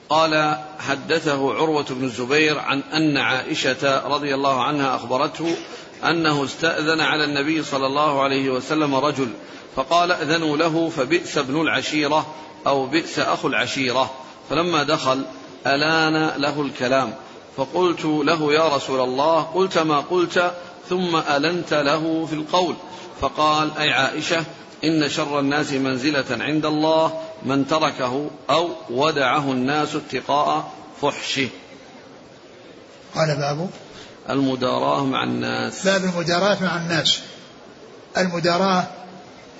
قال 0.08 0.58
حدثه 0.78 1.54
عروة 1.54 1.86
بن 1.90 2.04
الزبير 2.04 2.58
عن 2.58 2.80
أن 2.80 3.16
عائشة 3.16 4.08
رضي 4.08 4.34
الله 4.34 4.62
عنها 4.62 4.96
أخبرته 4.96 5.56
أنه 6.04 6.44
استأذن 6.44 7.00
على 7.00 7.24
النبي 7.24 7.62
صلى 7.62 7.86
الله 7.86 8.22
عليه 8.22 8.50
وسلم 8.50 8.94
رجل 8.94 9.28
فقال 9.76 10.12
أذنوا 10.12 10.56
له 10.56 10.88
فبئس 10.88 11.38
ابن 11.38 11.60
العشيرة 11.60 12.34
أو 12.66 12.86
بئس 12.86 13.18
أخو 13.18 13.48
العشيرة. 13.48 14.10
فلما 14.50 14.82
دخل 14.82 15.24
ألآن 15.74 16.40
له 16.40 16.62
الكلام. 16.62 17.14
فقلت 17.56 18.04
له 18.04 18.52
يا 18.52 18.76
رسول 18.76 19.00
الله 19.00 19.42
قلت 19.42 19.78
ما 19.78 20.00
قلت 20.00 20.52
ثم 20.88 21.16
ألنت 21.16 21.74
له 21.74 22.26
في 22.26 22.34
القول. 22.34 22.74
فقال 23.20 23.78
أي 23.78 23.90
عائشة 23.90 24.44
إن 24.84 25.08
شر 25.08 25.40
الناس 25.40 25.72
منزلة 25.72 26.24
عند 26.30 26.66
الله 26.66 27.20
من 27.42 27.66
تركه 27.66 28.30
أو 28.50 28.70
ودعه 28.90 29.52
الناس 29.52 29.94
اتقاء 29.94 30.72
فحشه. 31.02 31.48
قال 33.14 33.36
باب؟ 33.36 33.70
المداراة 34.30 35.04
مع 35.04 35.24
الناس. 35.24 35.84
باب 35.84 36.04
المداراة 36.04 36.56
مع 36.62 36.76
الناس. 36.76 37.20
المداراة 38.16 38.84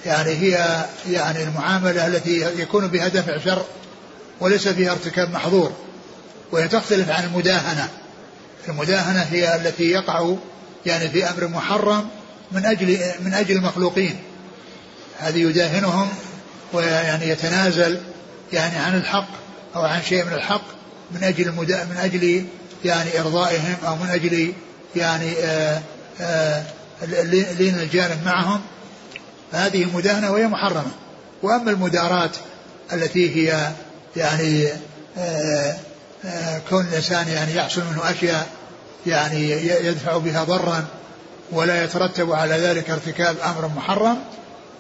يعني 0.07 0.31
هي 0.31 0.85
يعني 1.11 1.43
المعاملة 1.43 2.07
التي 2.07 2.61
يكون 2.63 2.87
بها 2.87 3.09
دفع 3.09 3.39
شر 3.39 3.65
وليس 4.41 4.69
فيها 4.69 4.93
ارتكاب 4.93 5.31
محظور. 5.31 5.73
وهي 6.53 6.69
تختلف 6.69 7.11
عن 7.11 7.25
المداهنة. 7.25 7.89
المداهنة 8.69 9.23
هي 9.23 9.57
التي 9.57 9.91
يقع 9.91 10.35
يعني 10.87 11.09
في 11.09 11.31
أمر 11.31 11.49
محرم 11.49 12.09
من 12.53 12.67
أجل 12.67 12.99
من 13.21 13.35
أجل 13.35 13.57
المخلوقين. 13.57 14.17
هذه 15.19 15.39
يداهنهم 15.39 16.09
ويعني 16.73 17.29
يتنازل 17.29 18.01
يعني 18.53 18.79
عن 18.79 18.97
الحق 18.97 19.29
أو 19.77 19.85
عن 19.85 20.03
شيء 20.03 20.25
من 20.25 20.33
الحق 20.33 20.65
من 21.11 21.25
أجل 21.25 21.53
من 21.53 21.97
أجل 21.99 22.45
يعني 22.85 23.21
إرضائهم 23.21 23.77
أو 23.87 23.97
من 23.97 24.11
أجل 24.11 24.53
يعني 24.97 25.33
آآ 25.39 25.83
آآ 26.21 26.65
لين 27.59 27.79
الجانب 27.79 28.25
معهم. 28.25 28.61
فهذه 29.53 29.97
مداهنة 29.97 30.33
وهي 30.33 30.47
محرمة. 30.47 30.91
وأما 31.43 31.71
المدارات 31.71 32.37
التي 32.93 33.37
هي 33.37 33.71
يعني 34.17 34.67
آآ 34.67 34.79
آآ 35.19 35.88
كون 36.71 36.87
الإنسان 36.87 37.29
يعني 37.29 37.55
يحصل 37.55 37.83
منه 37.91 38.11
أشياء 38.11 38.47
يعني 39.07 39.51
يدفع 39.67 40.19
بها 40.19 40.45
ضرا 40.45 40.85
ولا 41.53 41.85
يترتب 41.85 42.33
على 42.33 42.55
ذلك 42.55 42.91
ارتكاب 42.91 43.37
أمر 43.45 43.69
محرم 43.77 44.19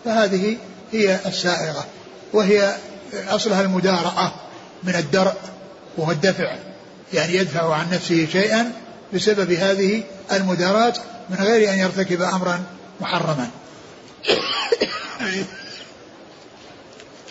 فهذه 0.05 0.57
هي 0.93 1.19
السائغة. 1.27 1.85
وهي 2.33 2.75
أصلها 3.29 3.63
المدارأة 3.63 4.33
من 4.83 4.95
الدرء 4.95 5.35
وهو 5.97 6.11
الدفع 6.11 6.57
يعني 7.13 7.35
يدفع 7.35 7.75
عن 7.75 7.91
نفسه 7.93 8.29
شيئا 8.33 8.73
بسبب 9.15 9.53
هذه 9.53 10.03
المدارات 10.33 10.99
من 11.31 11.37
غير 11.37 11.73
أن 11.73 11.79
يرتكب 11.79 12.23
أمرا 12.23 12.63
محرما. 13.01 13.51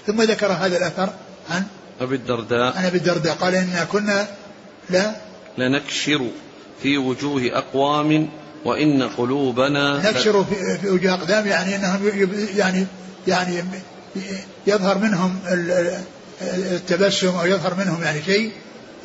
ثم 0.08 0.22
ذكر 0.22 0.52
هذا 0.52 0.78
الأثر 0.78 1.14
عن 1.50 1.64
أبي 2.02 2.16
الدرداء. 2.16 2.78
عن 2.78 2.86
أبي 2.86 2.98
الدرداء. 2.98 3.36
قال 3.36 3.56
إنا 3.56 3.84
كنا 3.84 4.28
لا. 4.90 5.16
لنكشر 5.58 6.28
في 6.84 6.98
وجوه 6.98 7.50
أقوام 7.54 8.30
وإن 8.66 9.04
قلوبنا 9.04 10.12
نكشر 10.12 10.44
في, 10.44 10.90
وجوه 10.90 11.14
أقدام 11.14 11.48
يعني 11.48 11.76
أنهم 11.76 12.12
يعني 12.56 12.86
يعني 13.28 13.64
يظهر 14.68 14.98
منهم 14.98 15.40
التبسم 16.42 17.36
أو 17.36 17.46
يظهر 17.46 17.76
منهم 17.76 18.04
يعني 18.04 18.24
شيء 18.24 18.52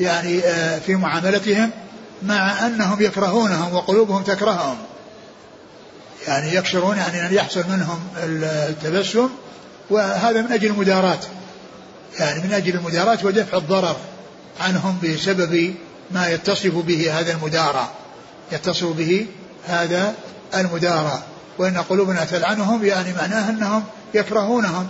يعني 0.01 0.41
آه، 0.41 0.79
في 0.79 0.95
معاملتهم 0.95 1.71
مع 2.23 2.67
أنهم 2.67 3.03
يكرهونهم 3.03 3.75
وقلوبهم 3.75 4.23
تكرههم. 4.23 4.77
يعني 6.29 6.55
يكشرون 6.55 6.97
يعني 6.97 7.27
أن 7.27 7.35
يحصل 7.35 7.65
منهم 7.69 8.01
التبسم 8.25 9.29
وهذا 9.91 10.43
من 10.43 10.53
أجل 10.53 10.67
المداراة. 10.67 11.19
يعني 12.19 12.43
من 12.43 12.53
أجل 12.53 12.75
المداراة 12.75 13.19
ودفع 13.25 13.59
الضرر 13.59 13.97
عنهم 14.61 14.99
بسبب 15.05 15.75
ما 16.11 16.29
يتصف 16.29 16.75
به 16.75 17.21
هذا 17.21 17.33
المدارة 17.33 17.93
يتصف 18.53 18.87
به 18.87 19.27
هذا 19.67 20.15
المدارة 20.55 21.23
وإن 21.59 21.77
قلوبنا 21.79 22.25
تلعنهم 22.25 22.85
يعني 22.85 23.13
معناه 23.13 23.51
أنهم 23.51 23.85
يكرهونهم. 24.15 24.89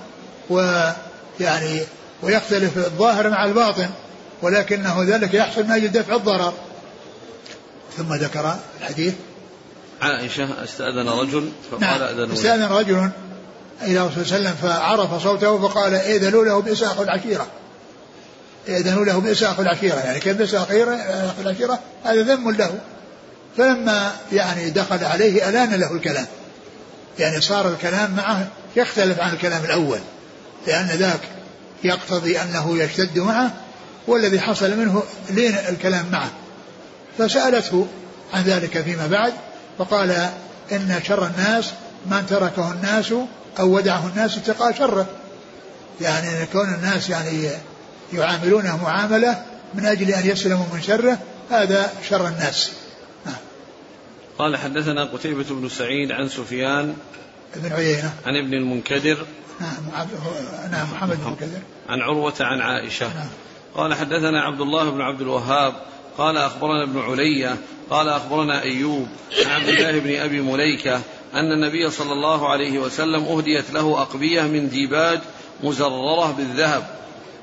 ويعني 0.51 1.81
ويختلف 2.23 2.77
الظاهر 2.77 3.31
مع 3.31 3.45
الباطن 3.45 3.89
ولكنه 4.43 5.05
ذلك 5.05 5.35
يحصل 5.35 5.65
من 5.65 5.71
أجل 5.71 5.89
دفع 5.89 6.15
الضرر. 6.15 6.53
ثم 7.97 8.15
ذكر 8.15 8.57
الحديث. 8.81 9.15
عائشة 10.03 10.65
أستأذن 10.65 11.09
رجل؟ 11.09 11.53
فقال 11.71 11.81
نعم 11.81 12.03
أذنوا 12.03 12.35
أستأذن 12.35 12.65
رجل. 12.65 13.11
إلى 13.85 14.01
الرسول 14.01 14.27
صلى 14.27 14.37
الله 14.37 14.49
عليه 14.49 14.59
وسلم 14.59 14.71
فعرف 14.71 15.23
صوته 15.23 15.69
فقال 15.69 15.95
ائذنوا 15.95 16.45
له 16.45 16.61
بئس 16.61 16.83
العشيرة. 16.83 17.47
ائذنوا 18.69 19.05
له 19.05 19.21
بئس 19.21 19.43
العشيرة 19.43 19.99
يعني 19.99 20.21
كيف 20.21 20.37
بئس 20.37 20.55
العشيرة 21.41 21.79
هذا 22.05 22.23
ذم 22.23 22.51
له. 22.51 22.79
فلما 23.57 24.13
يعني 24.33 24.71
دخل 24.71 25.05
عليه 25.05 25.49
ألان 25.49 25.75
له 25.75 25.93
الكلام. 25.93 26.27
يعني 27.19 27.41
صار 27.41 27.69
الكلام 27.69 28.15
معه 28.17 28.49
يختلف 28.77 29.21
عن 29.21 29.33
الكلام 29.33 29.65
الأول 29.65 29.99
لأن 30.67 30.87
ذاك 30.87 31.21
يقتضي 31.85 32.43
أنه 32.43 32.79
يشتد 32.79 33.19
معه 33.19 33.51
والذي 34.07 34.41
حصل 34.41 34.77
منه 34.77 35.03
لين 35.31 35.55
الكلام 35.69 36.07
معه. 36.13 36.31
فسألته 37.19 37.87
عن 38.35 38.43
ذلك 38.43 38.83
فيما 38.83 39.07
بعد 39.07 39.33
فقال 39.79 40.11
إن 40.73 41.01
شر 41.09 41.27
الناس 41.27 41.71
من 42.07 42.27
تركه 42.31 42.73
الناس 42.73 43.15
أو 43.61 43.77
ودعه 43.77 44.07
الناس 44.07 44.39
اتقاء 44.39 44.75
شره. 44.75 45.07
يعني 46.01 46.29
أن 46.29 46.47
كون 46.53 46.75
الناس 46.75 47.11
يعني 47.11 47.49
يعاملونه 48.13 48.83
معاملة 48.83 49.43
من 49.75 49.87
أجل 49.87 50.11
أن 50.11 50.27
يسلموا 50.27 50.67
من 50.73 50.83
شره 50.83 51.19
هذا 51.51 51.93
شر 52.09 52.29
الناس. 52.29 52.73
نعم. 53.27 53.35
قال 54.39 54.57
حدثنا 54.57 55.05
قتيبة 55.05 55.45
بن 55.51 55.69
سعيد 55.69 56.13
عن 56.13 56.29
سفيان 56.29 56.97
بن 57.57 57.73
عيينة. 57.73 58.13
عن 58.27 58.37
ابن 58.37 58.55
المنكدر. 58.55 59.27
نعم 59.61 60.07
نعم 60.71 60.93
محمد 60.93 61.17
بن 61.17 61.23
المنكدر. 61.23 61.61
عن 61.89 62.01
عروة 62.01 62.35
عن 62.41 62.61
عائشة. 62.61 63.07
نعم. 63.07 63.29
قال 63.75 63.95
حدثنا 63.95 64.41
عبد 64.41 64.61
الله 64.61 64.91
بن 64.91 65.01
عبد 65.01 65.21
الوهاب. 65.21 65.75
قال 66.19 66.37
أخبرنا 66.37 66.83
ابن 66.83 67.01
علية 67.01 67.57
قال 67.91 68.09
أخبرنا 68.09 68.63
أيوب 68.63 69.09
عن 69.45 69.51
عبد 69.51 69.69
الله 69.69 69.99
بن 69.99 70.21
أبي 70.21 70.41
مليكة. 70.41 71.01
أن 71.35 71.53
النبي 71.53 71.91
صلى 71.91 72.13
الله 72.13 72.49
عليه 72.49 72.79
وسلم 72.79 73.25
أهديت 73.25 73.71
له 73.71 74.03
أقبية 74.03 74.43
من 74.43 74.69
ديباج 74.69 75.21
مزررة 75.63 76.35
بالذهب 76.39 76.87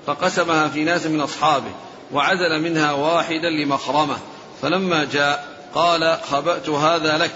فقسمها 0.07 0.67
في 0.67 0.83
ناس 0.83 1.05
من 1.05 1.21
أصحابه 1.21 1.71
وعزل 2.11 2.61
منها 2.61 2.91
واحدا 2.91 3.49
لمخرمة. 3.49 4.17
فلما 4.61 5.07
جاء 5.13 5.47
قال 5.73 6.17
خبأت 6.31 6.69
هذا 6.69 7.17
لك. 7.17 7.31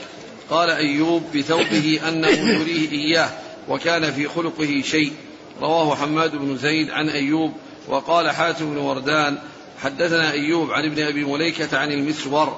قال 0.49 0.69
أيوب 0.69 1.23
بثوبه 1.35 1.99
أنه 2.07 2.27
يريه 2.27 2.91
إياه 2.91 3.29
وكان 3.69 4.11
في 4.11 4.27
خلقه 4.27 4.81
شيء. 4.85 5.13
رواه 5.61 5.95
حماد 5.95 6.35
بن 6.35 6.57
زيد 6.57 6.89
عن 6.89 7.09
أيوب 7.09 7.53
وقال 7.87 8.31
حاتم 8.31 8.73
بن 8.73 8.77
وردان 8.77 9.37
حدثنا 9.83 10.31
أيوب 10.31 10.71
عن 10.71 10.85
ابن 10.85 11.03
أبي 11.03 11.23
مليكة 11.23 11.77
عن 11.77 11.91
المسور 11.91 12.57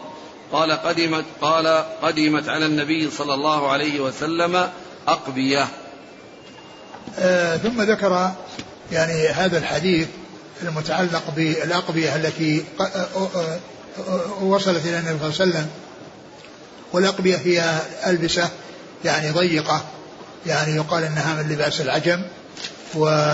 قال 0.52 0.72
قدمت 0.72 1.26
قال 1.42 1.86
قدمت 2.02 2.50
على 2.50 2.66
النبي 2.66 3.12
صلى 3.12 3.34
الله 3.34 3.72
عليه 3.72 4.00
وسلم 4.00 4.70
أقبية. 5.08 5.68
آه 7.20 7.58
ثم 7.58 7.82
ذكر 7.82 8.32
يعني 8.92 9.28
هذا 9.28 9.58
الحديث 9.58 10.08
المتعلق 10.62 11.24
بالأقبية 11.36 12.16
التي 12.16 12.66
وصلت 14.42 14.86
إلى 14.86 15.00
النبي 15.00 15.20
صلى 15.20 15.30
الله 15.30 15.42
عليه 15.42 15.52
وسلم. 15.52 15.70
والأقبية 16.94 17.38
هي 17.38 17.80
ألبسة 18.08 18.50
يعني 19.06 19.32
ضيقة 19.32 19.84
يعني 20.46 20.76
يقال 20.76 21.04
أنها 21.04 21.44
من 21.44 21.50
لباس 21.50 21.82
العجم. 21.82 22.22
و 22.96 23.30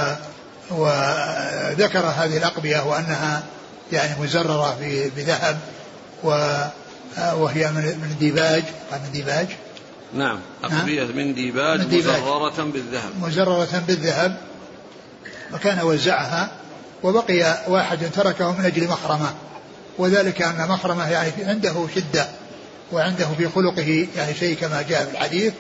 وذكر 0.72 2.06
هذه 2.06 2.38
الأقبية 2.38 2.86
وأنها 2.86 3.44
يعني 3.92 4.22
مزررة 4.22 4.78
بذهب. 5.16 5.60
و 6.24 6.58
وهي 7.18 7.72
من 7.72 7.84
من 7.84 8.16
ديباج 8.20 8.64
من 8.92 9.12
ديباج. 9.12 9.48
نعم 10.14 10.40
أقبية 10.64 11.04
من 11.04 11.34
ديباج, 11.34 11.80
من 11.80 11.90
ديباج 11.90 12.22
مزررة 12.22 12.64
بالذهب. 12.64 13.12
مزررة 13.22 13.84
بالذهب. 13.88 14.38
وكان 15.54 15.82
وزعها 15.82 16.52
وبقي 17.04 17.58
واحد 17.68 18.12
تركه 18.12 18.52
من 18.52 18.66
أجل 18.66 18.88
مخرمة. 18.88 19.34
وذلك 19.98 20.42
أن 20.42 20.68
مخرمة 20.70 21.10
يعني 21.10 21.32
عنده 21.44 21.88
شدة 21.96 22.28
وعنده 22.92 23.28
في 23.38 23.48
خلقه 23.48 24.08
يعني 24.16 24.34
شيء 24.34 24.56
كما 24.56 24.82
جاء 24.90 25.06
في 25.06 25.12
الحديث. 25.12 25.54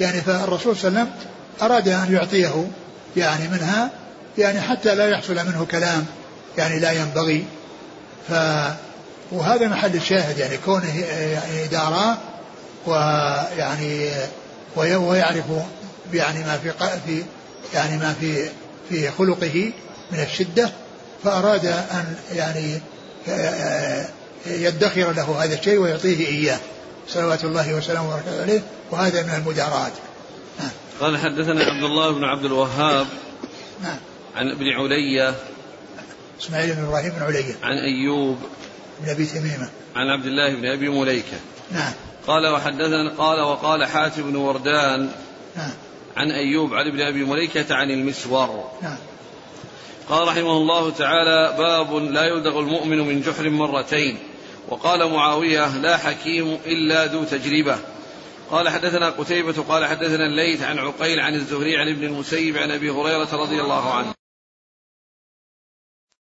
يعني 0.00 0.20
فالرسول 0.20 0.76
صلى 0.76 0.88
الله 0.88 1.00
عليه 1.00 1.10
وسلم 1.10 1.30
أراد 1.62 1.88
أن 1.88 2.12
يعطيه 2.14 2.70
يعني 3.16 3.48
منها 3.48 3.90
يعني 4.38 4.60
حتى 4.60 4.94
لا 4.94 5.08
يحصل 5.10 5.34
منه 5.34 5.66
كلام 5.70 6.06
يعني 6.58 6.80
لا 6.80 6.92
ينبغي. 6.92 7.44
ف 8.28 8.32
وهذا 9.32 9.68
محل 9.68 9.94
الشاهد 9.94 10.38
يعني 10.38 10.56
كونه 10.56 11.00
يعني 11.06 11.66
داراه 11.66 12.16
ويعني 12.86 14.10
ويعرف 14.76 15.44
يعني 16.14 16.38
ما 16.38 16.58
في 16.58 16.72
في 17.06 17.22
يعني 17.74 17.96
ما 17.96 18.14
في 18.20 18.48
في 18.88 19.10
خلقه 19.10 19.72
من 20.12 20.20
الشدة 20.20 20.70
فأراد 21.24 21.66
أن 21.66 22.16
يعني 22.32 22.80
يدخر 24.46 25.12
له 25.12 25.44
هذا 25.44 25.54
الشيء 25.54 25.78
ويعطيه 25.78 26.26
إياه. 26.26 26.58
صلوات 27.08 27.44
الله 27.44 27.74
وسلامه 27.74 28.08
وبركاته 28.08 28.42
عليه. 28.42 28.62
وهذا 28.90 29.22
من 29.22 29.30
المداراة 29.30 29.92
نعم. 30.58 30.70
قال 31.00 31.18
حدثنا 31.18 31.64
عبد 31.64 31.82
الله 31.82 32.12
بن 32.12 32.24
عبد 32.24 32.44
الوهاب 32.44 33.06
نعم. 33.82 33.96
عن 34.36 34.50
ابن 34.50 34.68
علية 34.68 35.34
إسماعيل 36.40 36.74
بن 36.74 36.84
إبراهيم 36.84 37.10
بن 37.10 37.22
علية. 37.22 37.54
عن 37.62 37.78
أيوب 37.78 38.38
بن 39.00 39.10
أبي 39.10 39.26
تميمة. 39.26 39.68
عن 39.96 40.06
عبد 40.06 40.26
الله 40.26 40.54
بن 40.54 40.66
أبي 40.66 40.88
مليكة. 40.88 41.36
نعم. 41.72 41.92
قال 42.26 42.46
وحدثنا 42.46 43.10
قال 43.18 43.40
وقال 43.40 43.84
حاتم 43.84 44.22
بن 44.22 44.36
وردان 44.36 45.10
نعم. 45.56 45.70
عن 46.16 46.30
أيوب 46.30 46.74
عن 46.74 46.86
ابن 46.86 47.00
أبي 47.00 47.24
مليكة 47.24 47.74
عن 47.74 47.90
المسور. 47.90 48.70
نعم. 48.82 48.96
قال 50.08 50.28
رحمه 50.28 50.56
الله 50.56 50.90
تعالى 50.90 51.56
باب 51.58 51.94
لا 51.94 52.24
يلدغ 52.24 52.58
المؤمن 52.60 52.98
من 52.98 53.20
جحر 53.20 53.50
مرتين. 53.50 54.18
وقال 54.68 55.10
معاوية 55.10 55.76
لا 55.76 55.96
حكيم 55.96 56.58
إلا 56.66 57.06
ذو 57.06 57.24
تجربة. 57.24 57.78
قال 58.50 58.68
حدثنا 58.68 59.10
قتيبة 59.10 59.62
قال 59.68 59.84
حدثنا 59.84 60.26
الليث 60.26 60.62
عن 60.62 60.78
عقيل 60.78 61.20
عن 61.20 61.34
الزهري 61.34 61.76
عن 61.76 61.88
ابن 61.88 62.04
المسيب 62.04 62.56
عن 62.56 62.70
أبي 62.70 62.90
هريرة 62.90 63.28
رضي 63.32 63.60
الله 63.60 63.94
عنه. 63.94 64.15